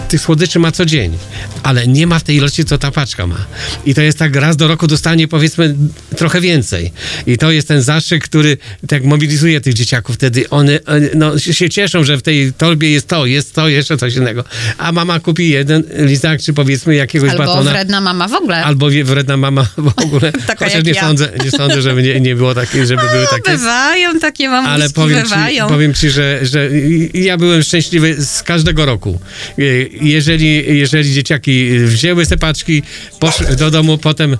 tych 0.09 0.21
słodyczy 0.21 0.59
ma 0.59 0.71
co 0.71 0.86
dzień, 0.86 1.17
ale 1.64 1.88
nie 1.88 2.07
ma 2.07 2.20
w 2.20 2.24
tej 2.24 2.36
ilości, 2.36 2.66
co 2.66 2.78
ta 2.78 2.91
paczka 2.91 3.28
ma. 3.28 3.45
I 3.86 3.95
to 3.95 4.01
jest 4.01 4.18
tak, 4.18 4.36
raz 4.36 4.57
do 4.57 4.68
roku 4.68 4.88
dostanie 4.88 5.28
powiedzmy 5.28 5.76
trochę 6.16 6.41
więcej. 6.41 6.91
I 7.28 7.38
to 7.38 7.51
jest 7.51 7.68
ten 7.68 7.82
zastrzyk, 7.82 8.24
który 8.24 8.57
tak 8.88 9.03
mobilizuje 9.03 9.62
tych 9.62 9.74
dzieciaków. 9.74 10.16
Wtedy 10.16 10.49
one, 10.49 10.80
one 10.86 11.10
no, 11.16 11.39
się 11.39 11.70
cieszą, 11.70 12.03
że 12.03 12.18
w 12.18 12.22
tej 12.22 12.53
torbie 12.53 12.91
jest 12.91 13.07
to, 13.07 13.26
jest 13.26 13.53
to, 13.53 13.70
jeszcze 13.70 13.97
coś 13.97 14.16
innego. 14.16 14.43
A 14.78 14.91
mama 14.91 15.20
kupi 15.20 15.49
jeden 15.49 15.84
lizak, 15.97 16.41
czy 16.41 16.53
powiedzmy 16.53 16.95
jakiegoś 16.95 17.32
Albo 17.32 17.45
batona. 17.45 17.72
wredna 17.72 18.01
mama 18.01 18.28
w 18.28 18.34
ogóle. 18.34 18.64
Albo 18.64 18.89
wredna 19.03 19.38
mama 19.38 19.68
w 19.78 19.88
ogóle. 20.03 20.32
Taka 20.32 20.66
Chociaż 20.66 20.84
nie 20.84 20.91
ja. 20.91 21.01
sądzę, 21.01 21.30
nie 21.43 21.51
sądzę, 21.51 21.82
żeby 21.82 22.03
nie, 22.03 22.20
nie 22.20 22.36
było 22.36 22.55
takie, 22.55 22.86
żeby 22.86 23.01
były 23.12 23.26
takie. 23.30 23.51
Bywają 23.51 24.20
takie 24.20 24.49
mamuśki, 24.49 24.74
Ale 24.74 24.89
powiem 24.89 25.26
ci, 25.26 25.34
powiem 25.70 25.93
ci, 25.93 26.10
że, 26.10 26.39
że 26.45 26.70
ja 27.14 27.38
byłem 27.38 27.64
szczęśliwy 27.64 28.26
z 28.26 28.43
każdego 28.43 28.86
roku. 28.86 29.20
Jeżeli, 30.01 30.78
jeżeli 30.78 31.14
dzieciaki 31.14 31.49
wzięły 31.86 32.26
te 32.26 32.38
paczki, 32.38 32.84
poszły 33.20 33.56
do 33.56 33.72
domu, 33.72 33.97
potem 33.97 34.38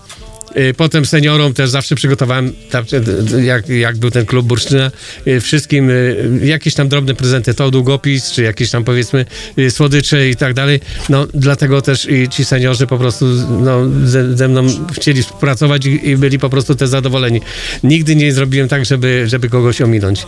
Potem 0.78 1.06
seniorom 1.06 1.54
też 1.54 1.70
zawsze 1.70 1.95
przygotowałem, 1.95 2.54
tam, 2.70 2.86
y, 3.34 3.43
jak, 3.43 3.70
jak 3.70 3.97
był 3.97 4.12
ten 4.12 4.26
klub 4.26 4.47
Bursztyna, 4.47 4.91
y, 5.28 5.41
wszystkim 5.41 5.89
y, 5.89 6.39
jakieś 6.43 6.74
tam 6.74 6.89
drobne 6.89 7.16
prezenty, 7.16 7.54
to 7.54 7.72
długopis, 7.72 8.32
czy 8.32 8.43
jakieś 8.43 8.72
tam 8.72 8.84
powiedzmy 8.84 9.26
y, 9.60 9.72
słodycze 9.72 10.30
i 10.30 10.36
tak 10.36 10.54
dalej. 10.54 10.80
No 11.10 11.28
dlatego 11.34 11.82
też 11.82 12.08
i 12.10 12.30
ci 12.30 12.45
seniorzy 12.45 12.88
po 12.88 12.97
prostu 12.97 13.26
no, 13.50 13.89
ze, 14.06 14.38
ze 14.38 14.47
mną 14.47 14.68
chcieli 14.93 15.24
współpracować 15.24 15.86
i, 15.86 16.10
i 16.10 16.18
byli 16.18 16.39
po 16.39 16.50
prostu 16.50 16.76
też 16.76 16.89
zadowoleni. 16.89 17.41
Nigdy 17.84 18.16
nie 18.16 18.34
zrobiłem 18.34 18.68
tak, 18.68 18.86
żeby, 18.86 19.24
żeby 19.28 19.50
kogoś 19.50 19.82
ominąć. 19.82 20.26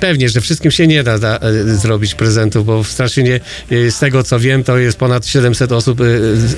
Pewnie, 0.00 0.28
że 0.28 0.40
wszystkim 0.40 0.70
się 0.70 0.86
nie 0.86 1.02
da, 1.02 1.18
da 1.18 1.40
zrobić 1.64 2.14
prezentów, 2.14 2.66
bo 2.66 2.82
w 2.82 2.88
Straszynie 2.88 3.40
z 3.70 3.98
tego 3.98 4.22
co 4.22 4.40
wiem, 4.40 4.64
to 4.64 4.78
jest 4.78 4.98
ponad 4.98 5.26
700 5.26 5.72
osób 5.72 6.00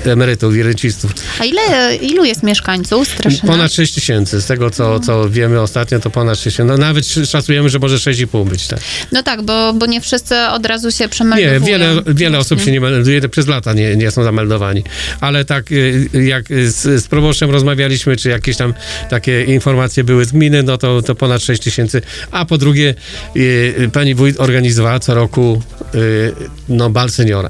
emerytów 0.05 0.55
i 0.55 0.63
rencistów. 0.63 1.11
A 1.39 1.45
ile, 1.45 1.95
ilu 1.95 2.25
jest 2.25 2.43
mieszkańców 2.43 3.06
Straszyna? 3.13 3.51
Ponad 3.51 3.73
6 3.73 3.93
tysięcy. 3.93 4.41
Z 4.41 4.45
tego 4.45 4.69
co, 4.69 4.99
co 4.99 5.29
wiemy 5.29 5.61
ostatnio, 5.61 5.99
to 5.99 6.09
ponad 6.09 6.37
6 6.37 6.43
tysięcy. 6.43 6.71
No 6.71 6.77
nawet 6.77 7.05
szacujemy, 7.07 7.69
że 7.69 7.79
może 7.79 7.95
6,5 7.95 8.49
być. 8.49 8.67
Tak. 8.67 8.79
No 9.11 9.23
tak, 9.23 9.41
bo, 9.41 9.73
bo 9.73 9.85
nie 9.85 10.01
wszyscy 10.01 10.35
od 10.41 10.65
razu 10.65 10.91
się 10.91 11.09
przemeldowują. 11.09 11.59
Nie, 11.59 11.65
wiele, 11.65 12.01
wiele 12.07 12.37
osób 12.37 12.61
się 12.61 12.71
nie 12.71 12.81
melduje, 12.81 13.29
przez 13.29 13.47
lata 13.47 13.73
nie, 13.73 13.95
nie 13.95 14.11
są 14.11 14.23
zameldowani. 14.23 14.83
Ale 15.21 15.45
tak 15.45 15.71
y, 15.71 16.09
jak 16.13 16.45
z, 16.47 17.03
z 17.03 17.07
proboszczem 17.07 17.51
rozmawialiśmy, 17.51 18.17
czy 18.17 18.29
jakieś 18.29 18.57
tam 18.57 18.73
takie 19.09 19.43
informacje 19.43 20.03
były 20.03 20.25
z 20.25 20.31
gminy, 20.31 20.63
no 20.63 20.77
to, 20.77 21.01
to 21.01 21.15
ponad 21.15 21.41
6 21.41 21.63
tysięcy. 21.63 22.01
A 22.31 22.45
po 22.45 22.57
drugie, 22.57 22.95
y, 23.35 23.89
pani 23.93 24.15
wójt 24.15 24.39
organizowała 24.39 24.99
co 24.99 25.13
roku 25.15 25.61
y, 25.95 26.33
no, 26.69 26.89
bal 26.89 27.09
seniora. 27.09 27.49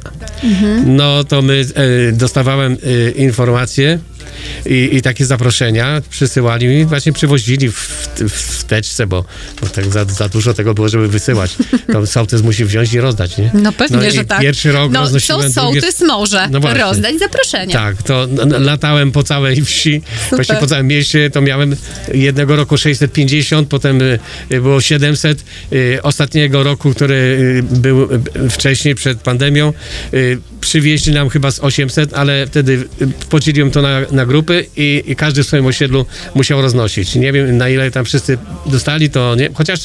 No 0.85 1.23
to 1.23 1.41
my 1.41 1.65
y, 2.09 2.11
dostawałem 2.11 2.73
y, 2.73 3.13
informacje 3.15 3.99
i, 4.65 4.89
i 4.91 5.01
takie 5.01 5.25
zaproszenia 5.25 6.01
przysyłali 6.09 6.67
mi, 6.67 6.85
właśnie 6.85 7.13
przywozili 7.13 7.71
w, 7.71 7.77
w 8.29 8.63
teczce, 8.63 9.07
bo, 9.07 9.25
bo 9.61 9.67
tak 9.67 9.85
za, 9.85 10.05
za 10.05 10.29
dużo 10.29 10.53
tego 10.53 10.73
było, 10.73 10.89
żeby 10.89 11.07
wysyłać. 11.07 11.55
To 11.93 12.07
sołtys 12.07 12.41
musi 12.41 12.65
wziąć 12.65 12.93
i 12.93 12.99
rozdać, 12.99 13.37
nie? 13.37 13.51
No 13.53 13.71
pewnie, 13.71 14.07
i 14.07 14.11
że 14.11 14.25
tak. 14.25 14.41
Pierwszy 14.41 14.71
rok 14.71 14.91
no, 14.91 14.99
roznosiłem 15.01 15.53
co 15.53 15.61
drugie- 15.61 15.81
sołtys 15.81 16.01
może 16.01 16.47
No 16.51 16.59
właśnie. 16.59 16.81
rozdać 16.81 17.19
zaproszenia. 17.19 17.73
Tak, 17.73 18.03
to 18.03 18.27
latałem 18.59 19.11
po 19.11 19.23
całej 19.23 19.65
wsi, 19.65 20.01
właśnie 20.31 20.55
po 20.55 20.67
całym 20.67 20.87
mieście, 20.87 21.29
to 21.29 21.41
miałem 21.41 21.75
jednego 22.13 22.55
roku 22.55 22.77
650, 22.77 23.69
potem 23.69 24.01
y, 24.01 24.19
było 24.49 24.81
700, 24.81 25.43
y, 25.73 25.99
ostatniego 26.03 26.63
roku, 26.63 26.93
który 26.93 27.15
y, 27.15 27.63
był 27.63 28.09
wcześniej, 28.49 28.95
przed 28.95 29.19
pandemią, 29.21 29.73
przywieźli 30.61 31.13
nam 31.13 31.29
chyba 31.29 31.51
z 31.51 31.59
800, 31.59 32.13
ale 32.13 32.47
wtedy 32.47 32.73
y, 33.01 33.07
podzieliłem 33.29 33.71
to 33.71 33.81
na, 33.81 34.01
na 34.11 34.25
grupy 34.25 34.65
i, 34.77 35.03
i 35.07 35.15
każdy 35.15 35.43
w 35.43 35.47
swoim 35.47 35.65
osiedlu 35.65 36.05
musiał 36.35 36.61
roznosić. 36.61 37.15
Nie 37.15 37.31
wiem, 37.31 37.57
na 37.57 37.69
ile 37.69 37.91
tam 37.91 38.05
wszyscy 38.05 38.37
dostali, 38.65 39.09
to 39.09 39.35
nie, 39.35 39.49
chociaż 39.53 39.79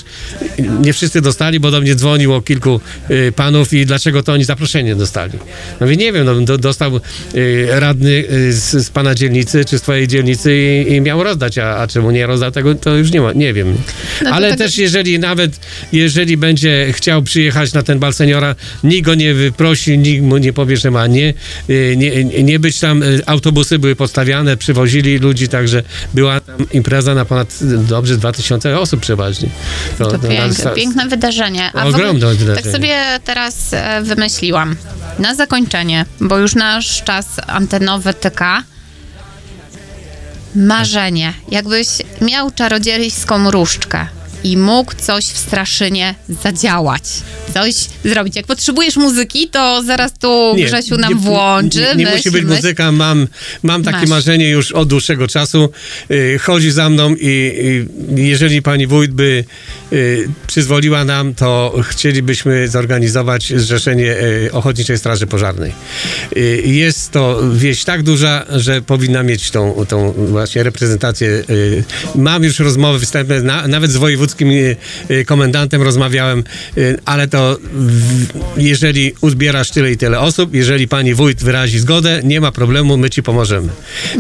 nie 0.81 0.93
wszyscy 0.93 1.21
dostali, 1.21 1.61
bo 1.61 1.71
do 1.71 1.81
mnie 1.81 1.95
dzwoniło 1.95 2.43
kilku 2.43 2.81
y, 3.11 3.33
panów 3.37 3.73
i 3.73 3.87
dlaczego 3.87 4.23
to 4.23 4.33
oni 4.33 4.45
zaproszenie 4.45 4.97
dostali. 4.97 5.39
No 5.81 5.87
więc 5.87 6.01
nie 6.01 6.13
wiem, 6.13 6.27
no, 6.27 6.41
do, 6.41 6.59
dostał 6.59 7.01
y, 7.35 7.67
radny 7.71 8.11
y, 8.11 8.53
z, 8.53 8.87
z 8.87 8.91
pana 8.91 9.15
dzielnicy, 9.15 9.65
czy 9.65 9.79
z 9.79 9.83
twojej 9.83 10.09
dzielnicy 10.09 10.57
i, 10.89 10.93
i 10.93 11.01
miał 11.01 11.23
rozdać, 11.23 11.59
a, 11.59 11.77
a 11.79 11.87
czemu 11.87 12.11
nie 12.11 12.27
rozdał 12.27 12.51
tego, 12.51 12.75
to 12.75 12.97
już 12.97 13.11
nie 13.13 13.21
ma, 13.21 13.33
nie 13.33 13.53
wiem. 13.53 13.77
No 14.23 14.31
Ale 14.31 14.49
tak- 14.49 14.59
też 14.59 14.79
jeżeli 14.79 15.19
nawet, 15.19 15.61
jeżeli 15.93 16.37
będzie 16.37 16.89
chciał 16.93 17.23
przyjechać 17.23 17.73
na 17.73 17.83
ten 17.83 17.99
bal 17.99 18.13
seniora, 18.13 18.55
nikt 18.85 19.07
go 19.07 19.15
nie 19.15 19.35
wyprosi, 19.35 19.99
nikt 19.99 20.23
mu 20.23 20.39
nie 20.39 20.53
powie, 20.53 20.72
że 20.77 20.91
ma 20.91 21.07
nie, 21.07 21.35
y, 21.71 21.95
nie, 21.97 22.25
nie 22.25 22.59
być 22.59 22.81
tam, 22.81 23.03
y, 23.03 23.23
autobusy 23.27 23.79
były 23.79 23.97
podstawiane, 23.97 24.57
przywozili 24.57 25.19
ludzi, 25.19 25.49
także 25.49 25.83
była 26.15 26.41
tam 26.41 26.57
impreza 26.73 27.15
na 27.15 27.25
ponad 27.25 27.49
y, 27.63 27.79
dobrze 27.79 28.17
2000 28.17 28.79
osób 28.79 29.01
przeważnie. 29.01 29.49
To 29.99 30.05
no, 30.13 30.19
piękne, 30.19 30.71
piękne 30.71 31.09
wydarzenie. 31.09 31.71
A 31.75 31.85
Ogromne 31.87 32.09
ogóle, 32.09 32.35
wydarzenie. 32.35 32.63
Tak 32.63 32.73
sobie 32.73 32.97
teraz 33.25 33.73
e, 33.73 34.03
wymyśliłam. 34.03 34.77
Na 35.19 35.35
zakończenie, 35.35 36.05
bo 36.21 36.39
już 36.39 36.55
nasz 36.55 37.03
czas 37.03 37.27
antenowy 37.47 38.15
tyka. 38.15 38.63
Marzenie. 40.55 41.35
Jakbyś 41.51 41.89
miał 42.21 42.51
czarodziejską 42.51 43.51
różdżkę 43.51 44.07
i 44.45 44.57
mógł 44.57 44.93
coś 44.95 45.25
w 45.25 45.39
Straszynie 45.39 46.15
zadziałać. 46.45 47.03
Coś 47.55 47.75
zrobić. 48.05 48.37
Jak 48.37 48.47
potrzebujesz 48.47 48.97
muzyki, 48.97 49.49
to 49.49 49.83
zaraz 49.87 50.13
tu 50.19 50.55
Grzesiu 50.67 50.97
nam 50.97 51.13
nie- 51.15 51.21
włączy. 51.21 51.79
Nie, 51.81 51.95
nie 51.97 52.05
myśl, 52.05 52.17
musi 52.17 52.31
być 52.31 52.45
myśl. 52.45 52.57
muzyka, 52.57 52.93
mam, 52.93 53.29
mam 53.63 53.83
takie 53.83 53.99
Masz. 53.99 54.09
marzenie 54.09 54.49
już 54.49 54.73
od 54.73 54.89
dłuższego 54.89 55.29
czasu. 55.29 55.69
Y, 56.11 56.39
chodzi 56.43 56.71
za 56.71 56.89
mną 56.91 57.15
i, 57.21 57.53
i 58.17 58.27
jeżeli 58.29 58.63
pani 58.63 58.87
wójt 58.87 59.11
by 59.13 59.45
y, 59.93 60.29
przyzwoliła 60.47 61.05
nam, 61.05 61.35
to 61.35 61.75
chcielibyśmy 61.91 62.69
zorganizować 62.69 63.53
zrzeszenie 63.57 64.17
y, 64.47 64.53
Ochotniczej 64.53 64.99
Straży 64.99 65.27
Pożarnej. 65.27 65.73
Y, 66.37 66.63
jest 66.67 67.11
to 67.11 67.41
wieś 67.53 67.85
tak 67.85 68.03
duża, 68.03 68.45
że 68.51 68.83
powinna 68.83 69.23
mieć 69.23 69.51
tą, 69.51 69.87
tą 69.89 70.13
właśnie 70.13 70.63
reprezentację. 70.63 71.29
Y, 71.51 71.85
mam 72.15 72.45
już 72.45 72.59
rozmowy 72.59 73.01
wstępne, 73.07 73.43
na, 73.43 73.69
nawet 73.69 73.91
z 73.91 73.97
wojewódzkim 73.97 74.32
y, 74.41 74.77
y, 75.11 75.25
komendantem 75.25 75.83
rozmawiałem, 75.83 76.45
y, 76.79 76.99
ale 77.05 77.29
to 77.29 77.59
jeżeli 78.57 79.13
uzbierasz 79.21 79.71
tyle 79.71 79.93
i 79.93 79.97
tyle 79.97 80.21
osób, 80.21 80.55
jeżeli 80.55 80.89
pani 80.89 81.15
wójt 81.15 81.45
wyrazi 81.45 81.79
zgodę, 81.79 82.21
nie 82.25 82.41
ma 82.41 82.53
problemu, 82.53 82.97
my 82.97 83.11
ci 83.11 83.23
pomożemy. 83.23 83.69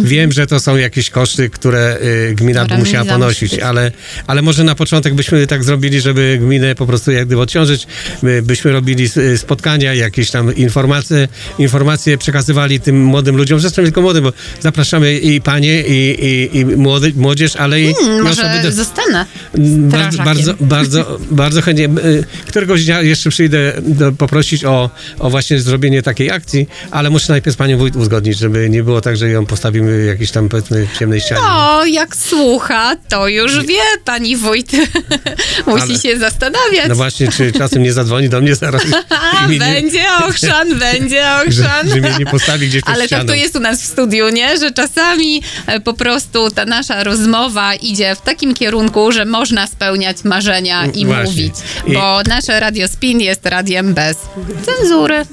Wiem, 0.01 0.33
że 0.33 0.47
to 0.47 0.61
są 0.61 0.77
jakieś 0.77 1.11
koszty, 1.11 1.51
które 1.51 1.99
gmina 2.35 2.65
by 2.65 2.79
musiała 2.79 3.05
ponosić, 3.05 3.59
ale, 3.59 3.93
ale 4.27 4.43
może 4.43 4.65
na 4.65 4.75
początek 4.75 5.15
byśmy 5.15 5.47
tak 5.47 5.65
zrobili, 5.65 6.01
żeby 6.01 6.39
gminę 6.41 6.75
po 6.75 6.87
prostu 6.87 7.13
jak 7.13 7.27
gdyby 7.27 7.41
odciążyć, 7.43 7.87
My 8.23 8.43
byśmy 8.43 8.73
robili 8.73 9.09
spotkania, 9.37 9.95
jakieś 9.95 10.31
tam 10.31 10.55
informacje, 10.57 11.29
informacje 11.59 12.19
przekazywali 12.19 12.81
tym 12.81 13.05
młodym 13.05 13.37
ludziom, 13.37 13.61
zresztą 13.61 13.83
tylko 13.83 14.03
młodym, 14.03 14.25
bo 14.25 14.33
zapraszamy 14.61 15.19
i 15.19 15.41
panie, 15.41 15.83
i, 15.83 16.25
i, 16.25 16.59
i 16.59 16.65
młody, 16.67 17.13
młodzież, 17.17 17.57
ale 17.57 17.81
i, 17.81 17.91
i 17.91 17.95
Hmm, 17.95 18.23
Może 18.23 18.43
osoby... 18.43 18.63
do- 18.63 18.73
zostanę 18.73 19.27
bardzo, 20.03 20.25
bardzo, 20.25 20.55
bardzo, 20.61 21.19
bardzo 21.31 21.63
chętnie. 21.63 21.85
Y, 21.85 22.25
Któregoś 22.47 22.85
dnia 22.85 23.03
jeszcze 23.03 23.31
przyjdę 23.31 23.73
poprosić 24.19 24.65
o, 24.65 24.91
o 25.19 25.31
właśnie 25.31 25.61
zrobienie 25.61 26.03
takiej 26.03 26.31
akcji, 26.31 26.69
ale 26.91 27.11
muszę 27.11 27.33
najpierw 27.33 27.55
z 27.55 27.59
panią 27.59 27.79
wójt 27.79 27.97
uzgodnić, 27.97 28.39
żeby 28.39 28.71
nie 28.71 28.83
było 28.83 29.01
tak, 29.01 29.17
że 29.17 29.29
ją 29.29 29.47
postawimy 29.47 30.05
jakiejś 30.05 30.31
tam 30.31 30.49
powiedzmy 30.49 30.87
w 30.95 30.99
ciemnej 30.99 31.21
ścianie. 31.21 31.41
O, 31.43 31.85
jak 31.85 32.17
słucha, 32.17 32.97
to 33.09 33.29
już 33.29 33.67
wie 33.67 33.83
pani 34.05 34.37
wójt. 34.37 34.73
Musi 35.67 35.83
Ale- 35.83 35.99
się 35.99 36.19
zastanawiać. 36.19 36.89
No 36.89 36.95
właśnie, 36.95 37.29
czy 37.29 37.53
czasem 37.53 37.83
nie 37.83 37.93
zadzwoni 37.93 38.29
do 38.29 38.41
mnie 38.41 38.55
zaraz 38.55 38.83
nie, 39.49 39.59
będzie 39.59 40.05
ochrzan, 40.29 40.79
będzie 40.79 41.23
że, 41.49 41.49
ochrzan. 41.49 41.89
że 41.89 41.97
mnie 41.97 42.15
nie 42.19 42.27
postawi 42.27 42.69
gdzieś 42.69 42.83
Ale 42.87 43.09
tak 43.09 43.27
to 43.27 43.35
jest 43.35 43.57
u 43.57 43.61
nas 43.61 43.83
w 43.83 43.87
studiu, 43.87 44.29
nie? 44.29 44.59
Że 44.59 44.71
czasami 44.71 45.43
e, 45.67 45.81
po 45.81 45.95
prostu 45.95 46.51
ta 46.51 46.65
nasza 46.65 47.05
rozmowa 47.05 47.75
idzie 47.75 48.15
w 48.15 48.21
takim 48.21 48.55
kierunku, 48.55 49.13
że 49.13 49.25
można 49.25 49.67
spełniać 49.93 50.25
marzenia 50.25 50.87
i 50.87 51.07
Właśnie. 51.07 51.25
mówić. 51.31 51.55
I- 51.87 51.93
Bo 51.93 52.23
nasze 52.23 52.61
Radio 52.61 52.89
Spin 52.89 53.21
jest 53.21 53.47
radiem 53.47 53.95
bez 53.95 54.17
cenzury. 54.67 55.25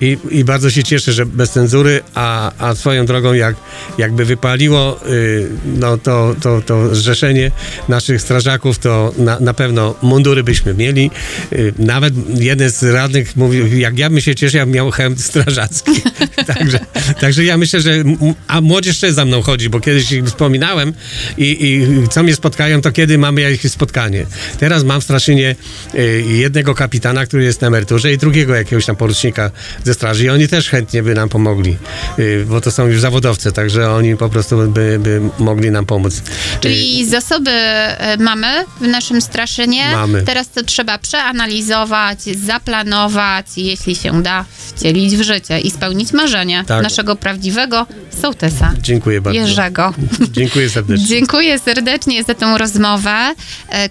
I, 0.00 0.18
I 0.30 0.44
bardzo 0.44 0.70
się 0.70 0.84
cieszę, 0.84 1.12
że 1.12 1.26
bez 1.26 1.50
cenzury, 1.50 2.00
a, 2.14 2.52
a 2.58 2.74
swoją 2.74 3.06
drogą, 3.06 3.32
jak, 3.32 3.56
jakby 3.98 4.24
wypaliło 4.24 5.00
y, 5.08 5.48
no 5.64 5.98
to, 5.98 6.34
to, 6.42 6.62
to 6.62 6.94
zrzeszenie 6.94 7.50
naszych 7.88 8.22
strażaków, 8.22 8.78
to 8.78 9.12
na, 9.18 9.40
na 9.40 9.54
pewno 9.54 9.94
mundury 10.02 10.44
byśmy 10.44 10.74
mieli. 10.74 11.10
Y, 11.52 11.72
nawet 11.78 12.14
jeden 12.34 12.70
z 12.70 12.82
radnych 12.82 13.36
mówił, 13.36 13.78
jak 13.78 13.98
ja 13.98 14.10
bym 14.10 14.20
się 14.20 14.34
cieszył, 14.34 14.58
ja 14.58 14.66
bym 14.66 14.74
miał 14.74 14.90
hełm 14.90 15.18
strażacki. 15.18 15.92
także, 16.54 16.78
także 17.20 17.44
ja 17.44 17.56
myślę, 17.56 17.80
że 17.80 18.04
a 18.48 18.60
młodzież 18.60 19.00
też 19.00 19.12
za 19.12 19.24
mną 19.24 19.42
chodzi, 19.42 19.70
bo 19.70 19.80
kiedyś 19.80 20.12
ich 20.12 20.24
wspominałem 20.24 20.92
i, 21.38 21.56
i 21.60 22.08
co 22.08 22.22
mnie 22.22 22.34
spotkają, 22.34 22.80
to 22.80 22.92
kiedy 22.92 23.18
mamy 23.18 23.40
jakieś 23.40 23.72
spotkanie. 23.72 24.26
Teraz 24.58 24.84
mam 24.84 25.00
w 25.00 25.04
Straszynie 25.04 25.56
y, 25.94 26.24
jednego 26.28 26.74
kapitana, 26.74 27.26
który 27.26 27.44
jest 27.44 27.60
na 27.60 27.66
emeryturze 27.66 28.12
i 28.12 28.18
drugiego 28.18 28.54
jakiegoś 28.54 28.86
tam 28.86 28.96
porucznika 28.96 29.50
ze 29.86 29.94
straży 29.94 30.24
i 30.24 30.30
oni 30.30 30.48
też 30.48 30.68
chętnie 30.68 31.02
by 31.02 31.14
nam 31.14 31.28
pomogli, 31.28 31.76
y, 32.18 32.44
bo 32.48 32.60
to 32.60 32.70
są 32.70 32.86
już 32.86 33.00
zawodowcy, 33.00 33.52
także 33.52 33.90
oni 33.90 34.16
po 34.16 34.28
prostu 34.28 34.56
by, 34.68 34.98
by 35.02 35.20
mogli 35.38 35.70
nam 35.70 35.86
pomóc. 35.86 36.16
Y, 36.16 36.22
Czyli 36.60 37.06
zasoby 37.06 37.50
e, 37.50 38.16
mamy 38.16 38.64
w 38.80 38.86
naszym 38.88 39.20
Straszynie. 39.20 39.90
Mamy. 39.92 40.22
Teraz 40.22 40.48
to 40.50 40.62
trzeba 40.62 40.98
przeanalizować, 40.98 42.22
zaplanować 42.22 43.46
i 43.56 43.64
jeśli 43.64 43.94
się 43.96 44.22
da, 44.22 44.44
wcielić 44.76 45.16
w 45.16 45.22
życie 45.22 45.60
i 45.60 45.70
spełnić 45.70 46.12
marzenie 46.12 46.64
Tak. 46.66 46.82
naszego 46.82 47.16
prawdziwego 47.16 47.86
sołtysa. 48.22 48.72
Dziękuję 48.82 49.20
bardzo. 49.20 49.40
Jerzego. 49.40 49.94
Dziękuję 50.30 50.70
serdecznie. 50.70 51.06
Dziękuję 51.16 51.58
serdecznie 51.58 52.24
za 52.24 52.34
tę 52.34 52.58
rozmowę. 52.58 53.34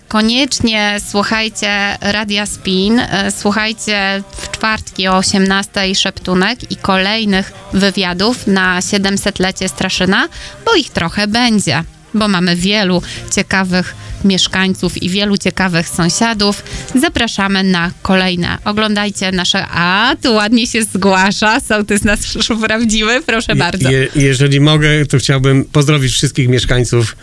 Koniecznie 0.08 0.98
słuchajcie 1.12 1.98
Radia 2.02 2.46
Spin. 2.46 3.02
Słuchajcie 3.39 4.24
w 4.38 4.52
czwartki 4.52 5.08
o 5.08 5.18
18 5.18 5.85
Szeptunek 5.94 6.72
i 6.72 6.76
kolejnych 6.76 7.54
wywiadów 7.74 8.48
na 8.48 8.80
700-lecie 8.80 9.70
Straszyna, 9.70 10.28
bo 10.66 10.76
ich 10.76 10.90
trochę 10.90 11.28
będzie. 11.28 11.84
Bo 12.14 12.28
mamy 12.28 12.56
wielu 12.56 13.02
ciekawych 13.36 13.96
mieszkańców 14.26 15.04
i 15.04 15.10
wielu 15.10 15.38
ciekawych 15.38 15.90
sąsiadów. 15.90 16.64
Zapraszamy 17.02 17.64
na 17.64 17.92
kolejne. 18.02 18.58
Oglądajcie 18.66 19.32
nasze. 19.32 19.66
A, 19.68 20.16
tu 20.22 20.34
ładnie 20.34 20.68
się 20.68 20.84
zgłasza. 20.84 21.60
Sołtys 21.60 22.04
nasz 22.04 22.20
prawdziwy. 22.68 23.22
Proszę 23.26 23.56
bardzo. 23.56 23.92
Je, 23.92 24.08
jeżeli 24.16 24.60
mogę, 24.60 25.06
to 25.06 25.18
chciałbym 25.18 25.66
pozdrowić 25.66 26.14
wszystkich 26.14 26.48
mieszkańców, 26.48 27.16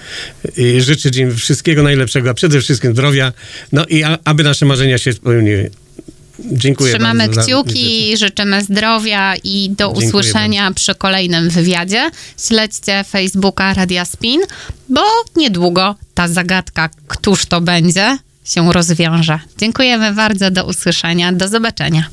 y, 0.58 0.82
życzyć 0.82 1.16
im 1.16 1.36
wszystkiego 1.36 1.82
najlepszego, 1.82 2.30
a 2.30 2.34
przede 2.34 2.60
wszystkim 2.60 2.92
zdrowia, 2.92 3.32
no 3.72 3.84
i 3.86 4.02
a, 4.02 4.18
aby 4.24 4.42
nasze 4.42 4.66
marzenia 4.66 4.98
się 4.98 5.12
spełniły. 5.12 5.70
Dziękuję 6.38 6.94
Trzymamy 6.94 7.26
bardzo 7.28 7.42
kciuki, 7.42 8.16
życzymy 8.16 8.62
zdrowia 8.62 9.34
i 9.44 9.70
do 9.70 9.86
Dziękuję 9.86 10.08
usłyszenia 10.08 10.70
przy 10.70 10.94
kolejnym 10.94 11.48
wywiadzie. 11.50 12.10
Śledźcie 12.46 13.04
Facebooka 13.04 13.74
Radia 13.74 14.04
Spin, 14.04 14.40
bo 14.88 15.02
niedługo 15.36 15.94
ta 16.14 16.28
zagadka, 16.28 16.88
któż 17.06 17.46
to 17.46 17.60
będzie, 17.60 18.18
się 18.44 18.72
rozwiąże. 18.72 19.38
Dziękujemy 19.58 20.12
bardzo, 20.12 20.50
do 20.50 20.66
usłyszenia, 20.66 21.32
do 21.32 21.48
zobaczenia. 21.48 22.08